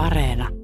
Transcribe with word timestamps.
Areena. 0.00 0.59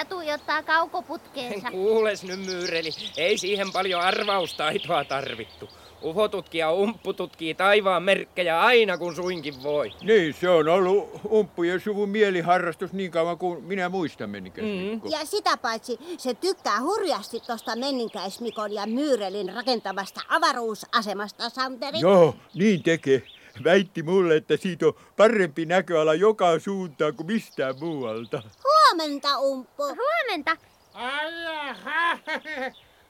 Ja 0.00 0.04
tuijottaa 0.04 0.62
kaukoputkeensa. 0.62 1.70
Kuules 1.80 2.24
nyt 2.24 2.46
myyreli, 2.46 2.90
ei 3.16 3.38
siihen 3.38 3.72
paljon 3.72 4.00
arvaustaitoa 4.00 5.04
tarvittu. 5.04 5.68
Ufotutkija 6.04 6.72
umppu 6.72 7.12
tutkii 7.12 7.54
taivaan 7.54 8.02
merkkejä 8.02 8.60
aina 8.60 8.98
kun 8.98 9.16
suinkin 9.16 9.62
voi. 9.62 9.92
Niin, 10.02 10.34
se 10.34 10.48
on 10.48 10.68
ollut 10.68 11.10
umppujen 11.30 11.80
suvun 11.80 12.08
mieliharrastus 12.08 12.92
niin 12.92 13.10
kauan 13.10 13.38
kuin 13.38 13.64
minä 13.64 13.88
muistan 13.88 14.30
menninkäismikko. 14.30 15.08
Ja 15.08 15.24
sitä 15.24 15.56
paitsi 15.56 15.98
se 16.18 16.34
tykkää 16.34 16.80
hurjasti 16.80 17.40
tosta 17.40 17.76
menninkäismikon 17.76 18.72
ja 18.72 18.86
Myyrelin 18.86 19.54
rakentamasta 19.54 20.20
avaruusasemasta, 20.28 21.50
Santeri. 21.50 22.00
Joo, 22.00 22.34
niin 22.54 22.82
tekee. 22.82 23.22
Väitti 23.64 24.02
mulle, 24.02 24.36
että 24.36 24.56
siitä 24.56 24.86
on 24.86 24.94
parempi 25.16 25.66
näköala 25.66 26.14
joka 26.14 26.58
suuntaan 26.58 27.14
kuin 27.14 27.26
mistään 27.26 27.74
muualta. 27.80 28.42
Huomenta, 28.64 29.38
Umppu. 29.38 29.82
Huomenta. 29.82 30.56
Ai 30.94 31.42
jaha, 31.42 32.18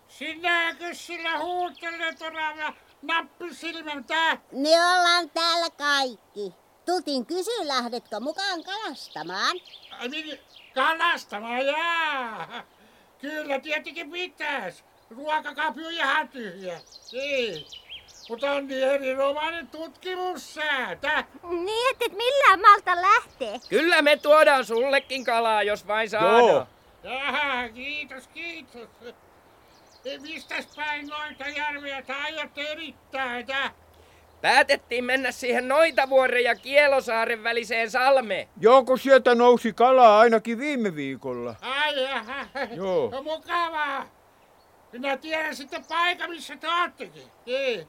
sinäkö 0.08 0.94
sillä 0.94 1.39
huutelet 1.39 2.22
orava 2.22 2.74
nappisilmän 3.02 4.05
tää? 4.05 4.39
Me 4.52 4.69
ollaan 4.69 5.30
täällä 5.30 5.70
kaikki. 5.70 6.55
Tultiin 6.86 7.27
kysyä, 7.27 7.69
lähdetkö 7.69 8.20
mukaan 8.20 8.64
kalastamaan? 8.64 9.56
Ai 9.98 10.08
min, 10.08 10.39
kalastamaan, 10.74 11.67
jaa. 11.67 12.62
Kyllä 13.20 13.58
tietenkin 13.61 14.11
pitäis. 14.11 14.84
Ruokakaappi 15.11 15.86
on 15.86 15.92
ihan 15.92 16.28
tyhjä. 16.28 16.80
Niin. 17.12 17.67
Mutta 18.31 18.53
on 18.53 18.67
niin 18.67 18.83
erinomainen 18.83 19.69
tutkimussäätä. 19.69 21.25
Niin, 21.50 21.91
et 21.91 22.03
et 22.03 22.12
millään 22.12 22.61
malta 22.61 23.03
lähtee. 23.03 23.61
Kyllä 23.69 24.03
me 24.03 24.17
tuodaan 24.17 24.64
sullekin 24.64 25.25
kalaa, 25.25 25.62
jos 25.62 25.86
vain 25.86 26.11
saadaan. 26.11 26.39
Joo. 26.39 26.67
Jaha, 27.03 27.69
kiitos, 27.69 28.28
kiitos. 28.28 28.89
E, 30.05 30.19
Mistäs 30.19 30.67
päin 30.77 31.06
noita 31.06 31.48
järviä 31.48 32.03
te 32.03 32.12
aiotte 32.12 32.61
erittää, 32.61 33.42
tää? 33.42 33.70
Päätettiin 34.41 35.05
mennä 35.05 35.33
siihen 35.33 35.69
Noitavuoren 35.69 36.45
ja 36.45 36.55
Kielosaaren 36.55 37.45
väliseen 37.45 37.91
salmeen. 37.91 38.48
Joo, 38.61 38.84
kun 38.84 38.98
sieltä 38.98 39.34
nousi 39.34 39.73
kalaa 39.73 40.20
ainakin 40.20 40.58
viime 40.58 40.95
viikolla. 40.95 41.55
Ai 41.61 42.05
jaha. 42.05 42.47
Joo. 42.75 43.11
No 43.11 43.23
mukavaa. 43.23 44.06
Minä 44.92 45.17
tiedän 45.17 45.56
sitten 45.56 45.84
paikan, 45.89 46.31
missä 46.31 46.56
te 46.56 46.69
oottekin. 46.69 47.23
Niin. 47.47 47.89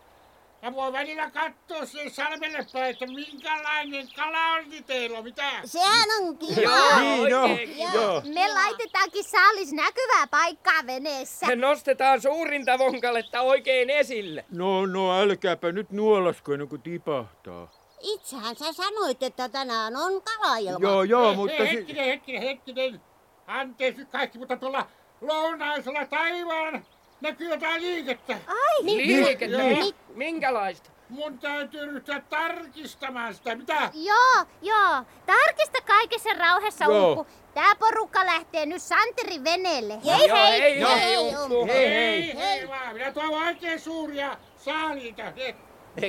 Ja 0.61 0.73
voi 0.73 0.93
välillä 0.93 1.31
katsoa 1.31 1.85
sen 1.85 2.11
salmelle 2.11 2.65
päin, 2.73 2.85
että 2.89 3.05
minkälainen 3.07 4.07
kala 4.15 4.53
on 4.53 4.65
teillä, 4.87 5.21
mitä? 5.21 5.51
Sehän 5.65 6.09
on 6.21 6.37
kiva. 6.37 6.61
Joo, 6.61 7.47
Niin, 7.47 7.77
joo. 7.79 7.93
Joo. 7.93 8.21
Me 8.33 8.53
laitetaankin 8.53 9.23
saalis 9.23 9.71
näkyvää 9.71 10.27
paikkaa 10.31 10.85
veneessä. 10.87 11.45
Se 11.45 11.55
nostetaan 11.55 12.21
suurinta 12.21 12.77
vonkaletta 12.77 13.41
oikein 13.41 13.89
esille. 13.89 14.45
No, 14.51 14.85
no, 14.85 15.19
älkääpä 15.21 15.71
nyt 15.71 15.91
nuolasko 15.91 16.53
ennen 16.53 16.67
kuin 16.67 16.81
tipahtaa. 16.81 17.71
Itsehän 18.01 18.55
sä 18.55 18.73
sanoit, 18.73 19.23
että 19.23 19.49
tänään 19.49 19.95
on 19.95 20.21
kalailma. 20.21 20.87
Joo, 20.87 21.03
joo, 21.03 21.33
mutta... 21.33 21.63
hei, 21.63 21.75
hetkinen, 21.75 22.05
hetkinen, 22.05 22.41
hetkinen. 22.41 23.01
Anteeksi 23.47 24.05
kaikki, 24.05 24.37
mutta 24.37 24.57
tuolla 24.57 24.87
lounaisella 25.21 26.05
taivaan 26.05 26.85
näkyy 27.21 27.49
jotain 27.49 27.81
liikettä. 27.81 28.33
Ai, 28.47 28.85
Liikettä. 28.85 29.45
Joo. 29.45 29.91
Minkälaista? 30.15 30.89
Mun 31.09 31.39
täytyy 31.39 31.85
ryhtyä 31.85 32.21
tarkistamaan 32.29 33.33
sitä. 33.33 33.55
Mitä? 33.55 33.89
Joo, 33.93 34.45
joo. 34.61 35.03
Tarkista 35.25 35.81
kaikessa 35.87 36.29
rauhassa, 36.33 36.85
Joo. 36.85 37.07
Umppu. 37.13 37.27
Tää 37.53 37.75
porukka 37.75 38.25
lähtee 38.25 38.65
nyt 38.65 38.81
Santerin 38.81 39.43
veneelle. 39.43 39.93
Joo, 40.03 40.17
Hei 40.17 40.29
hei, 40.29 40.61
hei! 40.61 40.81
hei, 40.81 40.99
hei, 40.99 41.35
Umppu. 41.35 41.65
Hei, 41.65 41.89
Hei, 41.89 42.21
hei. 42.21 42.37
hei 42.37 42.67
vaan. 42.69 42.93
Minä 42.93 43.11
toivon 43.11 43.43
oikein 43.47 43.79
suuria 43.79 44.37
saaliita. 44.57 45.23
Hei. 45.37 45.55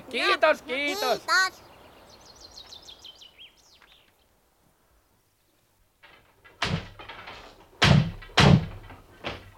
Kiitos, 0.02 0.62
kiitos. 0.62 0.62
Kiitos. 0.62 1.22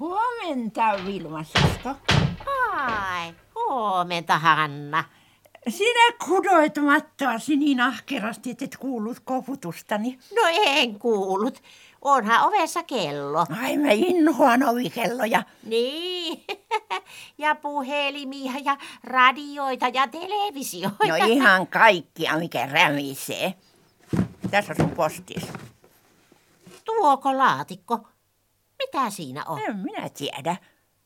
Huomenta, 0.05 0.97
Vilma 1.07 1.45
Sisko. 1.45 1.97
Ai, 2.73 3.35
huomenta 3.55 4.39
Hanna. 4.39 5.05
Sinä 5.69 6.17
kudoit 6.27 6.77
mattoasi 6.77 7.57
niin 7.57 7.81
ahkerasti, 7.81 8.51
että 8.51 8.65
et 8.65 8.77
kuullut 8.77 9.21
koputustani. 9.21 10.19
No 10.35 10.43
en 10.65 10.99
kuullut. 10.99 11.63
Onhan 12.03 12.49
ovessa 12.49 12.83
kello. 12.83 13.47
Ai 13.63 13.77
mä 13.77 13.91
inhoan 13.91 14.63
ovikelloja. 14.63 15.43
Niin. 15.63 16.45
ja 17.39 17.55
puhelimia 17.55 18.53
ja 18.65 18.77
radioita 19.05 19.89
ja 19.89 20.09
televisioita. 20.09 21.07
No 21.09 21.27
ihan 21.27 21.67
kaikkia, 21.67 22.39
mikä 22.39 22.67
rämisee. 22.67 23.55
Tässä 24.51 24.73
on 24.73 24.77
sun 24.77 24.91
postis. 24.91 25.49
Tuoko 26.85 27.39
laatikko? 27.39 28.14
Mitä 28.79 29.11
siinä 29.11 29.45
on? 29.45 29.61
En 29.61 29.77
minä 29.77 30.09
tiedä. 30.09 30.57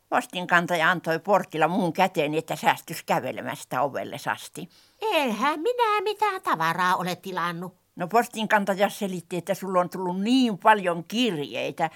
Postinkantaja 0.08 0.90
antoi 0.90 1.18
portilla 1.18 1.68
mun 1.68 1.92
käteen, 1.92 2.34
että 2.34 2.56
säästys 2.56 3.02
kävelemästä 3.02 3.82
ovelle 3.82 4.16
asti. 4.32 4.68
Enhän 5.02 5.60
minä 5.60 6.00
mitään 6.00 6.42
tavaraa 6.42 6.96
ole 6.96 7.16
tilannut. 7.16 7.76
No 7.96 8.08
postinkantaja 8.08 8.88
selitti, 8.88 9.36
että 9.36 9.54
sulla 9.54 9.80
on 9.80 9.90
tullut 9.90 10.20
niin 10.20 10.58
paljon 10.58 11.04
kirjeitä, 11.04 11.90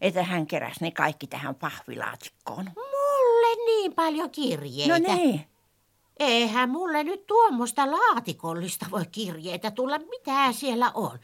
että 0.00 0.22
hän 0.22 0.46
keräsi 0.46 0.80
ne 0.80 0.90
kaikki 0.90 1.26
tähän 1.26 1.54
pahvilaatikkoon. 1.54 2.70
Mulle 2.76 3.64
niin 3.66 3.92
paljon 3.92 4.30
kirjeitä. 4.30 4.98
No 4.98 5.14
niin. 5.14 5.46
Eihän 6.18 6.70
mulle 6.70 7.04
nyt 7.04 7.26
tuommoista 7.26 7.90
laatikollista 7.90 8.86
voi 8.90 9.04
kirjeitä 9.12 9.70
tulla. 9.70 9.98
Mitä 9.98 10.52
siellä 10.52 10.90
on? 10.94 11.18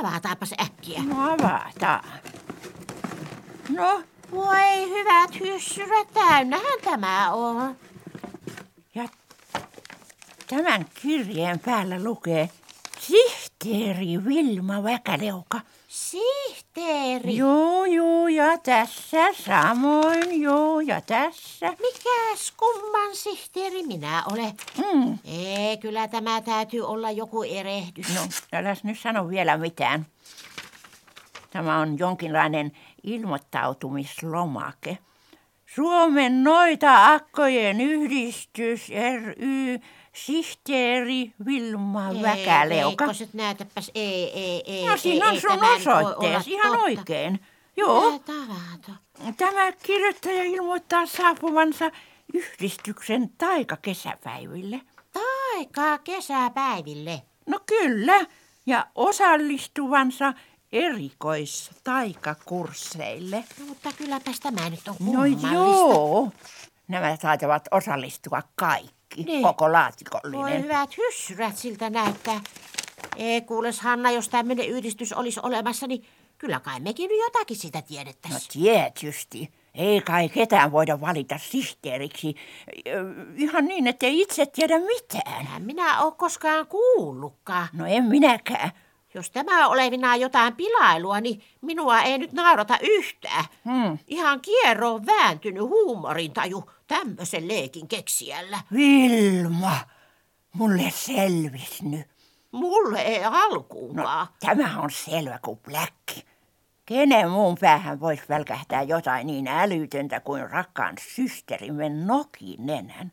Avataanpas 0.00 0.54
äkkiä. 0.60 1.02
No 1.02 1.32
avataan. 1.32 2.04
No, 3.68 4.02
Voi 4.30 4.90
hyvät 4.90 5.40
hyssyrät, 5.40 6.08
täynnähän 6.14 6.80
tämä 6.84 7.32
on. 7.32 7.76
Ja 8.94 9.08
tämän 10.46 10.86
kirjeen 11.02 11.58
päällä 11.58 12.04
lukee 12.04 12.50
Sihteeri 13.00 14.24
Vilma 14.24 14.82
Väkäleuka. 14.82 15.60
Sihteeri. 15.88 17.36
Joo, 17.36 17.84
joo, 17.84 18.28
ja 18.28 18.58
tässä 18.58 19.32
samoin, 19.32 20.42
joo, 20.42 20.80
ja 20.80 21.00
tässä. 21.00 21.70
Mikäs 21.70 22.52
kumman 22.56 23.16
sihteeri 23.16 23.82
minä 23.82 24.22
olen? 24.32 24.52
Mm. 24.78 25.18
Ei, 25.24 25.76
kyllä 25.76 26.08
tämä 26.08 26.40
täytyy 26.40 26.80
olla 26.80 27.10
joku 27.10 27.42
erehdys. 27.42 28.14
No, 28.14 28.20
äläs 28.52 28.84
nyt 28.84 28.98
sano 28.98 29.28
vielä 29.28 29.56
mitään. 29.56 30.06
Tämä 31.50 31.78
on 31.78 31.98
jonkinlainen 31.98 32.72
ilmoittautumislomake. 33.04 34.98
Suomen 35.66 36.44
noita 36.44 37.12
akkojen 37.12 37.80
yhdistys 37.80 38.88
ry 39.24 39.80
sihteeri 40.12 41.32
Vilma 41.46 42.08
Väkäleuka. 42.22 43.04
Veikkoset, 43.06 43.34
näytäpäs. 43.34 43.90
Ei, 43.94 44.30
ei, 44.30 44.62
ei. 44.66 44.86
No 44.86 44.96
siinä 44.96 45.24
ei, 45.24 45.28
on 45.28 45.34
ei, 45.34 45.40
sun 45.40 45.64
osoitteesi 45.76 46.52
ihan 46.52 46.72
totta. 46.72 46.84
oikein. 46.84 47.40
Joo, 47.76 48.20
tämä 49.36 49.72
kirjoittaja 49.72 50.44
ilmoittaa 50.44 51.06
saapuvansa 51.06 51.90
yhdistyksen 52.34 53.30
taikakesäpäiville. 53.38 54.80
Taika 55.12 55.98
kesäpäiville. 55.98 57.22
No 57.46 57.60
kyllä, 57.66 58.26
ja 58.66 58.86
osallistuvansa 58.94 60.34
erikoistaikakursseille. 60.74 63.44
No, 63.60 63.66
mutta 63.66 63.90
kylläpäs 63.98 64.40
tämä 64.40 64.70
nyt 64.70 64.88
on 64.88 64.96
No 65.12 65.24
joo, 65.52 66.30
nämä 66.88 67.16
taitavat 67.16 67.68
osallistua 67.70 68.42
kaikki, 68.54 69.22
Niin. 69.22 69.42
koko 69.42 69.64
Voi 69.64 69.72
laatikollinen. 69.72 70.62
hyvät 70.62 70.96
hyssyrät 70.96 71.56
siltä 71.56 71.90
näyttää. 71.90 72.40
Ei 73.16 73.40
kuules 73.40 73.80
Hanna, 73.80 74.10
jos 74.10 74.28
tämmöinen 74.28 74.68
yhdistys 74.68 75.12
olisi 75.12 75.40
olemassa, 75.42 75.86
niin 75.86 76.04
Kyllä 76.38 76.60
kai 76.60 76.80
mekin 76.80 77.08
nyt 77.08 77.18
jotakin 77.24 77.56
sitä 77.56 77.78
No 77.78 77.84
tiedettäisiin. 77.88 78.62
tietysti. 78.64 79.52
Ei 79.74 80.00
kai 80.00 80.28
ketään 80.28 80.72
voida 80.72 81.00
valita 81.00 81.38
sihteeriksi. 81.38 82.34
Ihan 83.36 83.64
niin, 83.64 83.86
ettei 83.86 84.20
itse 84.20 84.46
tiedä 84.46 84.78
mitään. 84.78 85.40
Enhän 85.40 85.62
minä 85.62 86.02
ole 86.02 86.12
koskaan 86.16 86.66
kuullutkaan. 86.66 87.68
No 87.72 87.86
en 87.86 88.04
minäkään. 88.04 88.70
Jos 89.14 89.30
tämä 89.30 89.68
olevinaan 89.68 90.20
jotain 90.20 90.56
pilailua, 90.56 91.20
niin 91.20 91.42
minua 91.60 92.00
ei 92.02 92.18
nyt 92.18 92.32
naurata 92.32 92.78
yhtään. 92.82 93.44
Hmm. 93.64 93.98
Ihan 94.06 94.40
kierroon 94.40 95.06
vääntynyt 95.06 95.62
huumorintaju 95.62 96.70
tämmöisen 96.86 97.48
leikin 97.48 97.88
keksijällä. 97.88 98.60
Vilma, 98.72 99.78
mulle 100.52 100.90
selvis 100.94 101.82
nyt. 101.82 102.06
Mulle 102.52 103.00
ei 103.00 103.20
No, 103.22 103.30
alkuunkaan. 103.34 104.26
tämä 104.40 104.80
on 104.80 104.90
selvä 104.90 105.38
kuin 105.42 105.58
bläkki. 105.58 106.24
Kenen 106.86 107.30
muun 107.30 107.56
päähän 107.60 108.00
voisi 108.00 108.22
välkähtää 108.28 108.82
jotain 108.82 109.26
niin 109.26 109.48
älytöntä 109.48 110.20
kuin 110.20 110.50
rakkaan 110.50 110.94
systerimme 111.14 111.88
Nokinenän? 111.88 113.12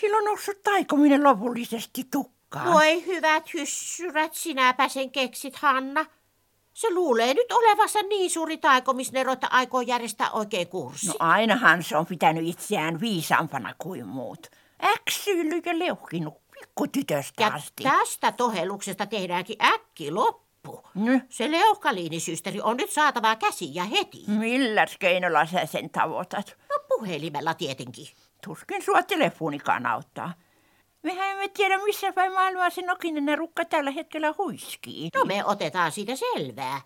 Sillä 0.00 0.16
on 0.18 0.24
noussut 0.24 0.62
taikominen 0.62 1.24
lopullisesti 1.24 2.04
tukkaan. 2.10 2.39
Voi 2.54 3.06
hyvät 3.06 3.54
hyssyrät, 3.54 4.34
sinäpä 4.34 4.88
sen 4.88 5.10
keksit, 5.10 5.56
Hanna. 5.56 6.06
Se 6.74 6.94
luulee 6.94 7.34
nyt 7.34 7.52
olevansa 7.52 8.02
niin 8.02 8.30
suuri 8.30 8.58
taikomisnero, 8.58 9.32
että 9.32 9.46
aikoo 9.50 9.80
järjestää 9.80 10.30
oikein 10.30 10.68
kurssi. 10.68 11.06
No 11.06 11.14
ainahan 11.18 11.82
se 11.82 11.96
on 11.96 12.06
pitänyt 12.06 12.46
itseään 12.46 13.00
viisaampana 13.00 13.74
kuin 13.78 14.06
muut. 14.06 14.46
Äksyillyt 14.84 15.66
ja 15.66 15.78
leuhkinut 15.78 16.34
pikkutytöstä 16.60 17.42
ja 17.42 17.48
asti. 17.54 17.82
tästä 17.82 18.32
tohelluksesta 18.32 19.06
tehdäänkin 19.06 19.56
äkki 19.64 20.10
loppu. 20.10 20.82
Ny, 20.94 21.20
Se 21.28 21.50
leuhkaliinisysteri 21.50 22.60
on 22.60 22.76
nyt 22.76 22.90
saatava 22.90 23.36
käsiin 23.36 23.74
ja 23.74 23.84
heti. 23.84 24.24
milläs 24.26 24.96
keinolla 24.98 25.46
sä 25.46 25.66
sen 25.66 25.90
tavoitat? 25.90 26.56
No 26.68 26.76
puhelimella 26.88 27.54
tietenkin. 27.54 28.06
Tuskin 28.44 28.82
sua 28.82 29.02
telefonikaan 29.02 29.86
auttaa. 29.86 30.32
Mehän 31.02 31.30
emme 31.30 31.48
tiedä, 31.48 31.78
missä 31.84 32.12
päin 32.12 32.32
maailmaa 32.32 32.70
se 32.70 32.82
Nokinen 32.82 33.38
rukka 33.38 33.64
tällä 33.64 33.90
hetkellä 33.90 34.34
huiskii. 34.38 35.08
No 35.14 35.24
me 35.24 35.44
otetaan 35.44 35.92
siitä 35.92 36.12
selvää. 36.16 36.80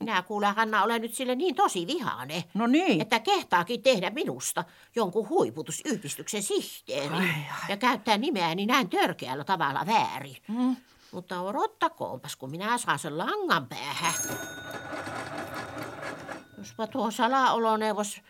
Minä 0.00 0.22
kuule, 0.22 0.46
Hanna, 0.46 0.82
olen 0.82 1.02
nyt 1.02 1.14
sille 1.14 1.34
niin 1.34 1.54
tosi 1.54 1.86
vihane, 1.86 2.44
No 2.54 2.66
niin. 2.66 3.00
että 3.00 3.20
kehtaakin 3.20 3.82
tehdä 3.82 4.10
minusta 4.10 4.64
jonkun 4.96 5.28
huiputusyhdistyksen 5.28 6.42
sihteeri 6.42 7.28
ja 7.68 7.76
käyttää 7.76 8.18
nimeäni 8.18 8.66
näin 8.66 8.90
törkeällä 8.90 9.44
tavalla 9.44 9.86
väärin. 9.86 10.36
Mm. 10.48 10.76
Mutta 11.12 11.40
odottakoonpas, 11.40 12.36
kun 12.36 12.50
minä 12.50 12.78
saan 12.78 12.98
sen 12.98 13.18
langan 13.18 13.66
päähän. 13.66 14.14
Jospa 16.58 16.86
tuo 16.86 17.10
salaoloneuvos 17.10 18.20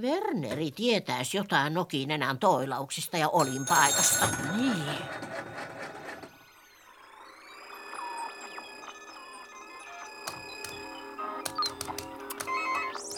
Werneri 0.00 0.70
tietäisi 0.70 1.36
jotain 1.36 1.74
Nokinenän 1.74 2.38
toilauksista 2.38 3.16
ja 3.16 3.28
olinpaikasta. 3.28 4.26
Niin. 4.56 4.74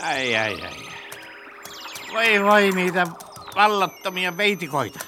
Ai, 0.03 0.37
ai, 0.37 0.63
ai. 0.63 0.87
Voi 2.13 2.45
voi 2.45 2.71
niitä 2.71 3.07
vallattomia 3.55 4.37
veitikoita. 4.37 4.99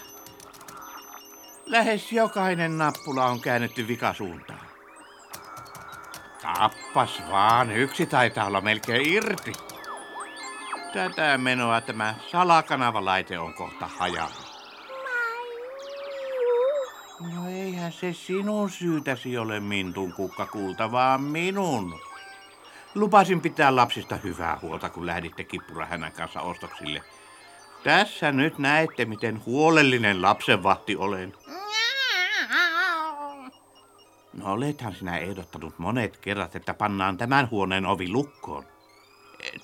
Lähes 1.67 2.13
jokainen 2.13 2.79
nappula 2.79 3.27
on 3.27 3.41
käännetty 3.41 3.89
vikasuuntaan. 3.89 4.69
Kappas 6.43 7.23
vaan, 7.31 7.71
yksi 7.71 8.07
taitaa 8.07 8.47
olla 8.47 8.61
melkein 8.61 9.07
irti. 9.07 9.68
Tätä 10.93 11.39
menoa 11.39 11.81
tämä 11.81 12.15
salakanavalaite 12.31 13.39
on 13.39 13.55
kohta 13.55 13.87
hajalla. 13.87 14.59
No 17.21 17.49
eihän 17.49 17.93
se 17.93 18.13
sinun 18.13 18.71
syytäsi 18.71 19.39
ole 19.39 19.61
Mintun 19.61 20.13
kukkakulta, 20.13 20.93
vaan 20.93 21.23
minun. 21.23 22.01
Lupasin 22.95 23.41
pitää 23.41 23.77
lapsista 23.77 24.17
hyvää 24.17 24.59
huolta, 24.63 24.89
kun 24.89 25.07
lähditte 25.07 25.45
kippurahänän 25.45 26.13
kanssa 26.13 26.41
ostoksille. 26.41 27.03
Tässä 27.85 28.33
nyt 28.33 28.59
näette, 28.59 29.05
miten 29.05 29.45
huolellinen 29.47 30.23
lapsenvahti 30.23 30.97
olen. 30.97 31.35
No 34.33 34.53
olethan 34.53 34.95
sinä 34.95 35.19
ehdottanut 35.19 35.79
monet 35.79 36.17
kerrat, 36.17 36.57
että 36.57 36.75
pannaan 36.75 37.17
tämän 37.17 37.51
huoneen 37.51 37.87
ovi 37.87 38.09
lukkoon. 38.09 38.65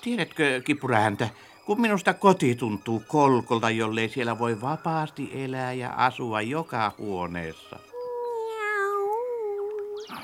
Tiedätkö, 0.00 0.62
kippurahäntä, 0.64 1.28
kun 1.66 1.80
minusta 1.80 2.14
koti 2.14 2.54
tuntuu 2.54 3.02
kolkolta, 3.08 3.70
jollei 3.70 4.08
siellä 4.08 4.38
voi 4.38 4.60
vapaasti 4.60 5.30
elää 5.44 5.72
ja 5.72 5.92
asua 5.96 6.40
joka 6.40 6.92
huoneessa. 6.98 7.78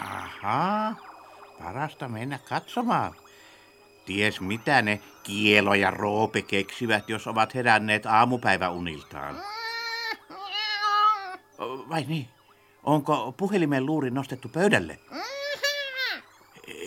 Ahaa, 0.00 0.96
parasta 1.58 2.08
mennä 2.08 2.38
katsomaan. 2.48 3.14
Ties 4.04 4.40
mitä 4.40 4.82
ne 4.82 5.00
Kielo 5.22 5.74
ja 5.74 5.90
Roope 5.90 6.42
keksivät, 6.42 7.08
jos 7.08 7.26
ovat 7.26 7.54
heränneet 7.54 8.06
aamupäiväuniltaan. 8.06 9.36
Vai 11.88 12.04
niin? 12.08 12.28
Onko 12.84 13.34
puhelimen 13.36 13.86
luuri 13.86 14.10
nostettu 14.10 14.48
pöydälle? 14.48 14.98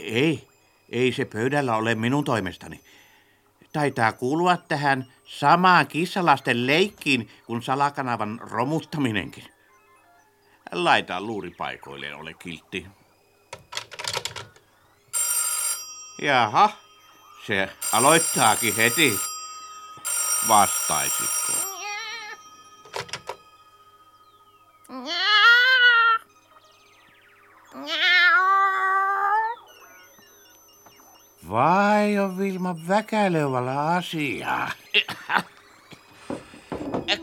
Ei, 0.03 0.47
ei 0.93 1.11
se 1.13 1.25
pöydällä 1.25 1.75
ole 1.75 1.95
minun 1.95 2.23
toimestani. 2.23 2.79
Taitaa 3.73 4.11
kuulua 4.11 4.57
tähän 4.57 5.13
samaan 5.25 5.87
kissalasten 5.87 6.67
leikkiin 6.67 7.29
kuin 7.45 7.61
salakanavan 7.61 8.39
romuttaminenkin. 8.39 9.43
Laita 10.71 11.21
luuri 11.21 11.51
paikoilleen, 11.51 12.15
ole 12.15 12.33
kiltti. 12.33 12.85
Jaha, 16.21 16.69
se 17.47 17.69
aloittaakin 17.91 18.75
heti. 18.75 19.19
Vastaisitko? 20.47 21.73
Vai 31.53 32.19
on 32.19 32.37
Vilma 32.37 32.75
väkälövällä 32.87 33.85
asiaa. 33.87 34.71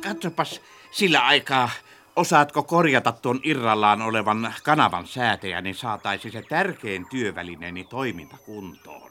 Katsopas 0.02 0.60
sillä 0.90 1.20
aikaa, 1.20 1.70
osaatko 2.16 2.62
korjata 2.62 3.12
tuon 3.12 3.40
irrallaan 3.42 4.02
olevan 4.02 4.54
kanavan 4.62 5.06
säätäjä, 5.06 5.60
niin 5.60 5.74
saataisiin 5.74 6.32
se 6.32 6.42
tärkein 6.48 7.06
työvälineeni 7.08 7.84
toiminta 7.84 8.36
kuntoon. 8.38 9.10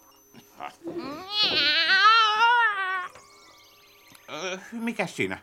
Ö, 4.30 4.60
Mikä 4.72 5.08
siinä? 5.08 5.38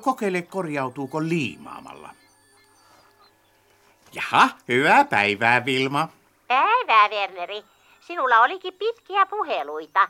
Kokeile 0.00 0.42
korjautuuko 0.42 1.22
liimaamalla. 1.22 2.10
Jaha, 4.12 4.48
hyvää 4.68 5.04
päivää, 5.04 5.64
Vilma. 5.64 6.08
Päivää, 6.48 7.08
Werneri. 7.08 7.64
Sinulla 8.06 8.40
olikin 8.40 8.74
pitkiä 8.74 9.26
puheluita. 9.26 10.08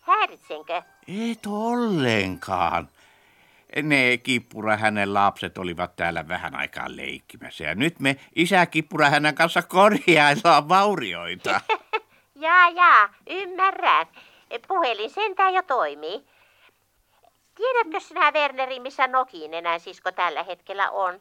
Häiritsenkö? 0.00 0.82
Et 1.30 1.46
ollenkaan. 1.46 2.88
Ne 3.82 4.16
Kippura 4.16 4.76
hänen 4.76 5.14
lapset 5.14 5.58
olivat 5.58 5.96
täällä 5.96 6.28
vähän 6.28 6.56
aikaa 6.56 6.86
leikkimässä 6.88 7.64
ja 7.64 7.74
nyt 7.74 8.00
me 8.00 8.16
isä 8.36 8.66
Kippura 8.66 9.10
hänen 9.10 9.34
kanssa 9.34 9.62
korjaillaan 9.62 10.68
vaurioita. 10.68 11.60
Jaa, 12.44 12.68
jaa, 12.68 13.14
ymmärrän. 13.30 14.06
Puhelin 14.68 15.10
sentään 15.10 15.54
jo 15.54 15.62
toimii. 15.62 16.24
Tiedätkö 17.54 18.00
sinä, 18.00 18.32
Werneri, 18.32 18.80
missä 18.80 19.06
Nokinenän 19.06 19.80
sisko 19.80 20.12
tällä 20.12 20.42
hetkellä 20.42 20.90
on? 20.90 21.20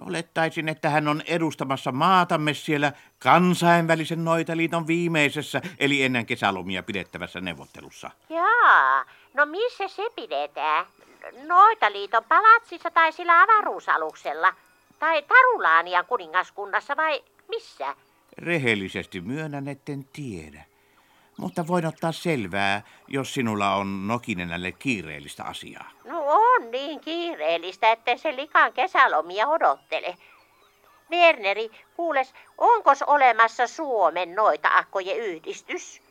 Olettaisin, 0.00 0.68
että 0.68 0.90
hän 0.90 1.08
on 1.08 1.22
edustamassa 1.26 1.92
maatamme 1.92 2.54
siellä 2.54 2.92
kansainvälisen 3.18 4.24
noitaliiton 4.24 4.86
viimeisessä, 4.86 5.60
eli 5.78 6.02
ennen 6.02 6.26
kesälomia 6.26 6.82
pidettävässä 6.82 7.40
neuvottelussa. 7.40 8.10
Jaa, 8.28 9.04
no 9.34 9.46
missä 9.46 9.88
se 9.88 10.02
pidetään? 10.16 10.86
Noitaliiton 11.46 12.24
palatsissa 12.28 12.90
tai 12.90 13.12
sillä 13.12 13.42
avaruusaluksella? 13.42 14.54
Tai 14.98 15.22
Tarulaanian 15.22 16.06
kuningaskunnassa 16.06 16.96
vai 16.96 17.24
missä? 17.48 17.94
Rehellisesti 18.38 19.20
myönnän, 19.20 19.68
etten 19.68 20.04
tiedä. 20.12 20.69
Mutta 21.40 21.66
voin 21.66 21.86
ottaa 21.86 22.12
selvää, 22.12 22.82
jos 23.08 23.34
sinulla 23.34 23.74
on 23.74 24.08
Nokinenälle 24.08 24.72
kiireellistä 24.72 25.44
asiaa. 25.44 25.90
No 26.04 26.22
on 26.26 26.70
niin 26.70 27.00
kiireellistä, 27.00 27.92
että 27.92 28.16
se 28.16 28.36
likan 28.36 28.72
kesälomia 28.72 29.48
odottele. 29.48 30.16
Werneri, 31.10 31.70
kuules, 31.96 32.34
onkos 32.58 33.02
olemassa 33.02 33.66
Suomen 33.66 34.34
noita 34.34 34.68
akkojen 34.74 35.16
yhdistys? 35.16 36.02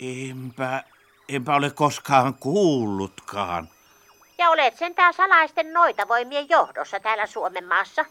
Enpä, 0.00 0.82
enpä 1.28 1.54
ole 1.54 1.70
koskaan 1.70 2.34
kuullutkaan. 2.34 3.68
Ja 4.38 4.50
olet 4.50 4.76
sentään 4.76 5.14
salaisten 5.14 5.72
noita 5.72 6.08
voimien 6.08 6.48
johdossa 6.48 7.00
täällä 7.00 7.26
Suomen 7.26 7.64
maassa. 7.68 8.04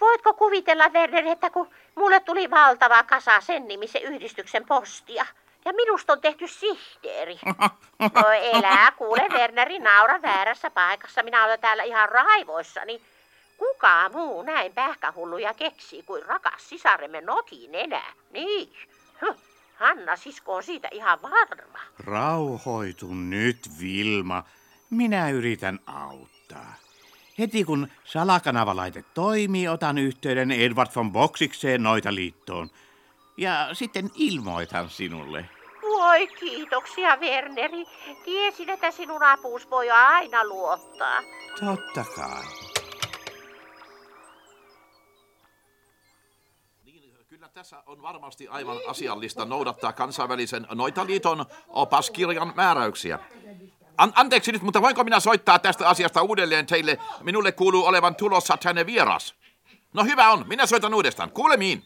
Voitko 0.00 0.34
kuvitella, 0.34 0.88
Werner, 0.88 1.26
että 1.26 1.50
kun 1.50 1.70
mulle 1.94 2.20
tuli 2.20 2.50
valtava 2.50 3.02
kasa 3.02 3.40
sen 3.40 3.68
nimisen 3.68 4.02
yhdistyksen 4.02 4.66
postia, 4.66 5.26
ja 5.64 5.72
minusta 5.72 6.12
on 6.12 6.20
tehty 6.20 6.48
sihteeri. 6.48 7.38
No 8.00 8.22
elää, 8.52 8.92
kuule 8.92 9.28
Werneri, 9.32 9.78
naura 9.78 10.22
väärässä 10.22 10.70
paikassa. 10.70 11.22
Minä 11.22 11.44
olen 11.44 11.60
täällä 11.60 11.82
ihan 11.82 12.08
raivoissani. 12.08 13.02
Kuka 13.58 14.08
muu 14.08 14.42
näin 14.42 14.72
pähkähulluja 14.72 15.54
keksii 15.54 16.02
kuin 16.02 16.26
rakas 16.26 16.68
sisaremme 16.68 17.20
Nokin 17.20 17.74
enää? 17.74 18.12
Niin. 18.30 18.72
Hanna 19.74 20.16
sisko 20.16 20.54
on 20.54 20.62
siitä 20.62 20.88
ihan 20.92 21.22
varma. 21.22 21.78
Rauhoitu 22.04 23.14
nyt, 23.14 23.70
Vilma. 23.80 24.44
Minä 24.90 25.30
yritän 25.30 25.78
auttaa. 25.86 26.74
Heti 27.38 27.64
kun 27.64 27.88
salakanavalaite 28.04 29.04
toimii, 29.14 29.68
otan 29.68 29.98
yhteyden 29.98 30.50
Edward 30.52 30.90
von 30.96 31.12
Boksikseen 31.12 31.82
noita 31.82 32.14
liittoon. 32.14 32.70
Ja 33.36 33.68
sitten 33.72 34.10
ilmoitan 34.14 34.90
sinulle. 34.90 35.48
Voi 36.04 36.26
kiitoksia, 36.26 37.16
Werneri. 37.16 37.84
Tiesin, 38.24 38.70
että 38.70 38.90
sinun 38.90 39.22
apuus 39.22 39.70
voi 39.70 39.90
aina 39.90 40.44
luottaa. 40.44 41.22
Totta 41.60 42.04
kai. 42.16 42.42
Kyllä 47.28 47.48
tässä 47.48 47.82
on 47.86 48.02
varmasti 48.02 48.48
aivan 48.48 48.76
asiallista 48.88 49.44
noudattaa 49.44 49.92
kansainvälisen 49.92 50.66
Noitaliiton 50.74 51.44
opaskirjan 51.68 52.52
määräyksiä. 52.56 53.18
An- 53.98 54.12
anteeksi 54.14 54.52
nyt, 54.52 54.62
mutta 54.62 54.82
voinko 54.82 55.04
minä 55.04 55.20
soittaa 55.20 55.58
tästä 55.58 55.88
asiasta 55.88 56.22
uudelleen 56.22 56.66
teille? 56.66 56.98
Minulle 57.22 57.52
kuuluu 57.52 57.86
olevan 57.86 58.14
tulossa 58.14 58.56
tänne 58.56 58.86
vieras. 58.86 59.34
No 59.92 60.04
hyvä 60.04 60.30
on, 60.30 60.44
minä 60.48 60.66
soitan 60.66 60.94
uudestaan. 60.94 61.30
Kuulemiin. 61.30 61.82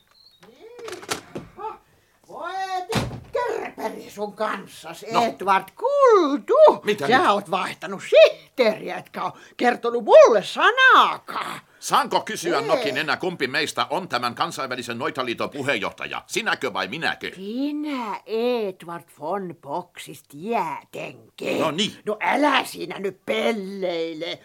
Voi 2.28 2.52
kerperi 3.32 3.97
sun 4.08 4.32
kanssas, 4.32 5.04
No. 5.12 5.22
Edward, 5.24 5.64
kuultu. 5.76 6.54
Mitä 6.84 7.08
Sä 7.08 7.18
nyt? 7.18 7.28
oot 7.28 7.50
vaihtanut 7.50 8.02
sihteeriä, 8.10 8.96
etkä 8.96 9.24
oo 9.24 9.36
kertonut 9.56 10.04
mulle 10.04 10.42
sanaakaan. 10.44 11.60
Saanko 11.78 12.20
kysyä 12.20 12.60
Nokin 12.60 12.96
enää 12.96 13.16
kumpi 13.16 13.46
meistä 13.46 13.86
on 13.90 14.08
tämän 14.08 14.34
kansainvälisen 14.34 14.98
Noitaliiton 14.98 15.50
puheenjohtaja? 15.50 16.22
Sinäkö 16.26 16.72
vai 16.72 16.88
minäkö? 16.88 17.30
Sinä, 17.34 18.20
Edward 18.26 19.04
von 19.20 19.56
Boxis, 19.62 20.22
tietenkin. 20.22 21.60
No 21.60 21.70
niin. 21.70 21.92
No 22.06 22.16
älä 22.20 22.64
siinä 22.64 22.98
nyt 22.98 23.20
pelleile. 23.26 24.38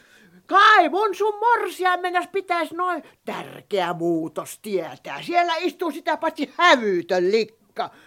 Kai 0.46 0.90
mun 0.90 1.16
sun 1.16 1.34
morsiamennas 1.40 2.28
pitäis 2.32 2.72
noin 2.72 3.04
tärkeä 3.26 3.94
muutos 3.94 4.60
tietää. 4.62 5.22
Siellä 5.22 5.54
istuu 5.60 5.92
sitä 5.92 6.18
paitsi 6.18 6.54
hävytön 6.58 7.32
likka. 7.32 7.63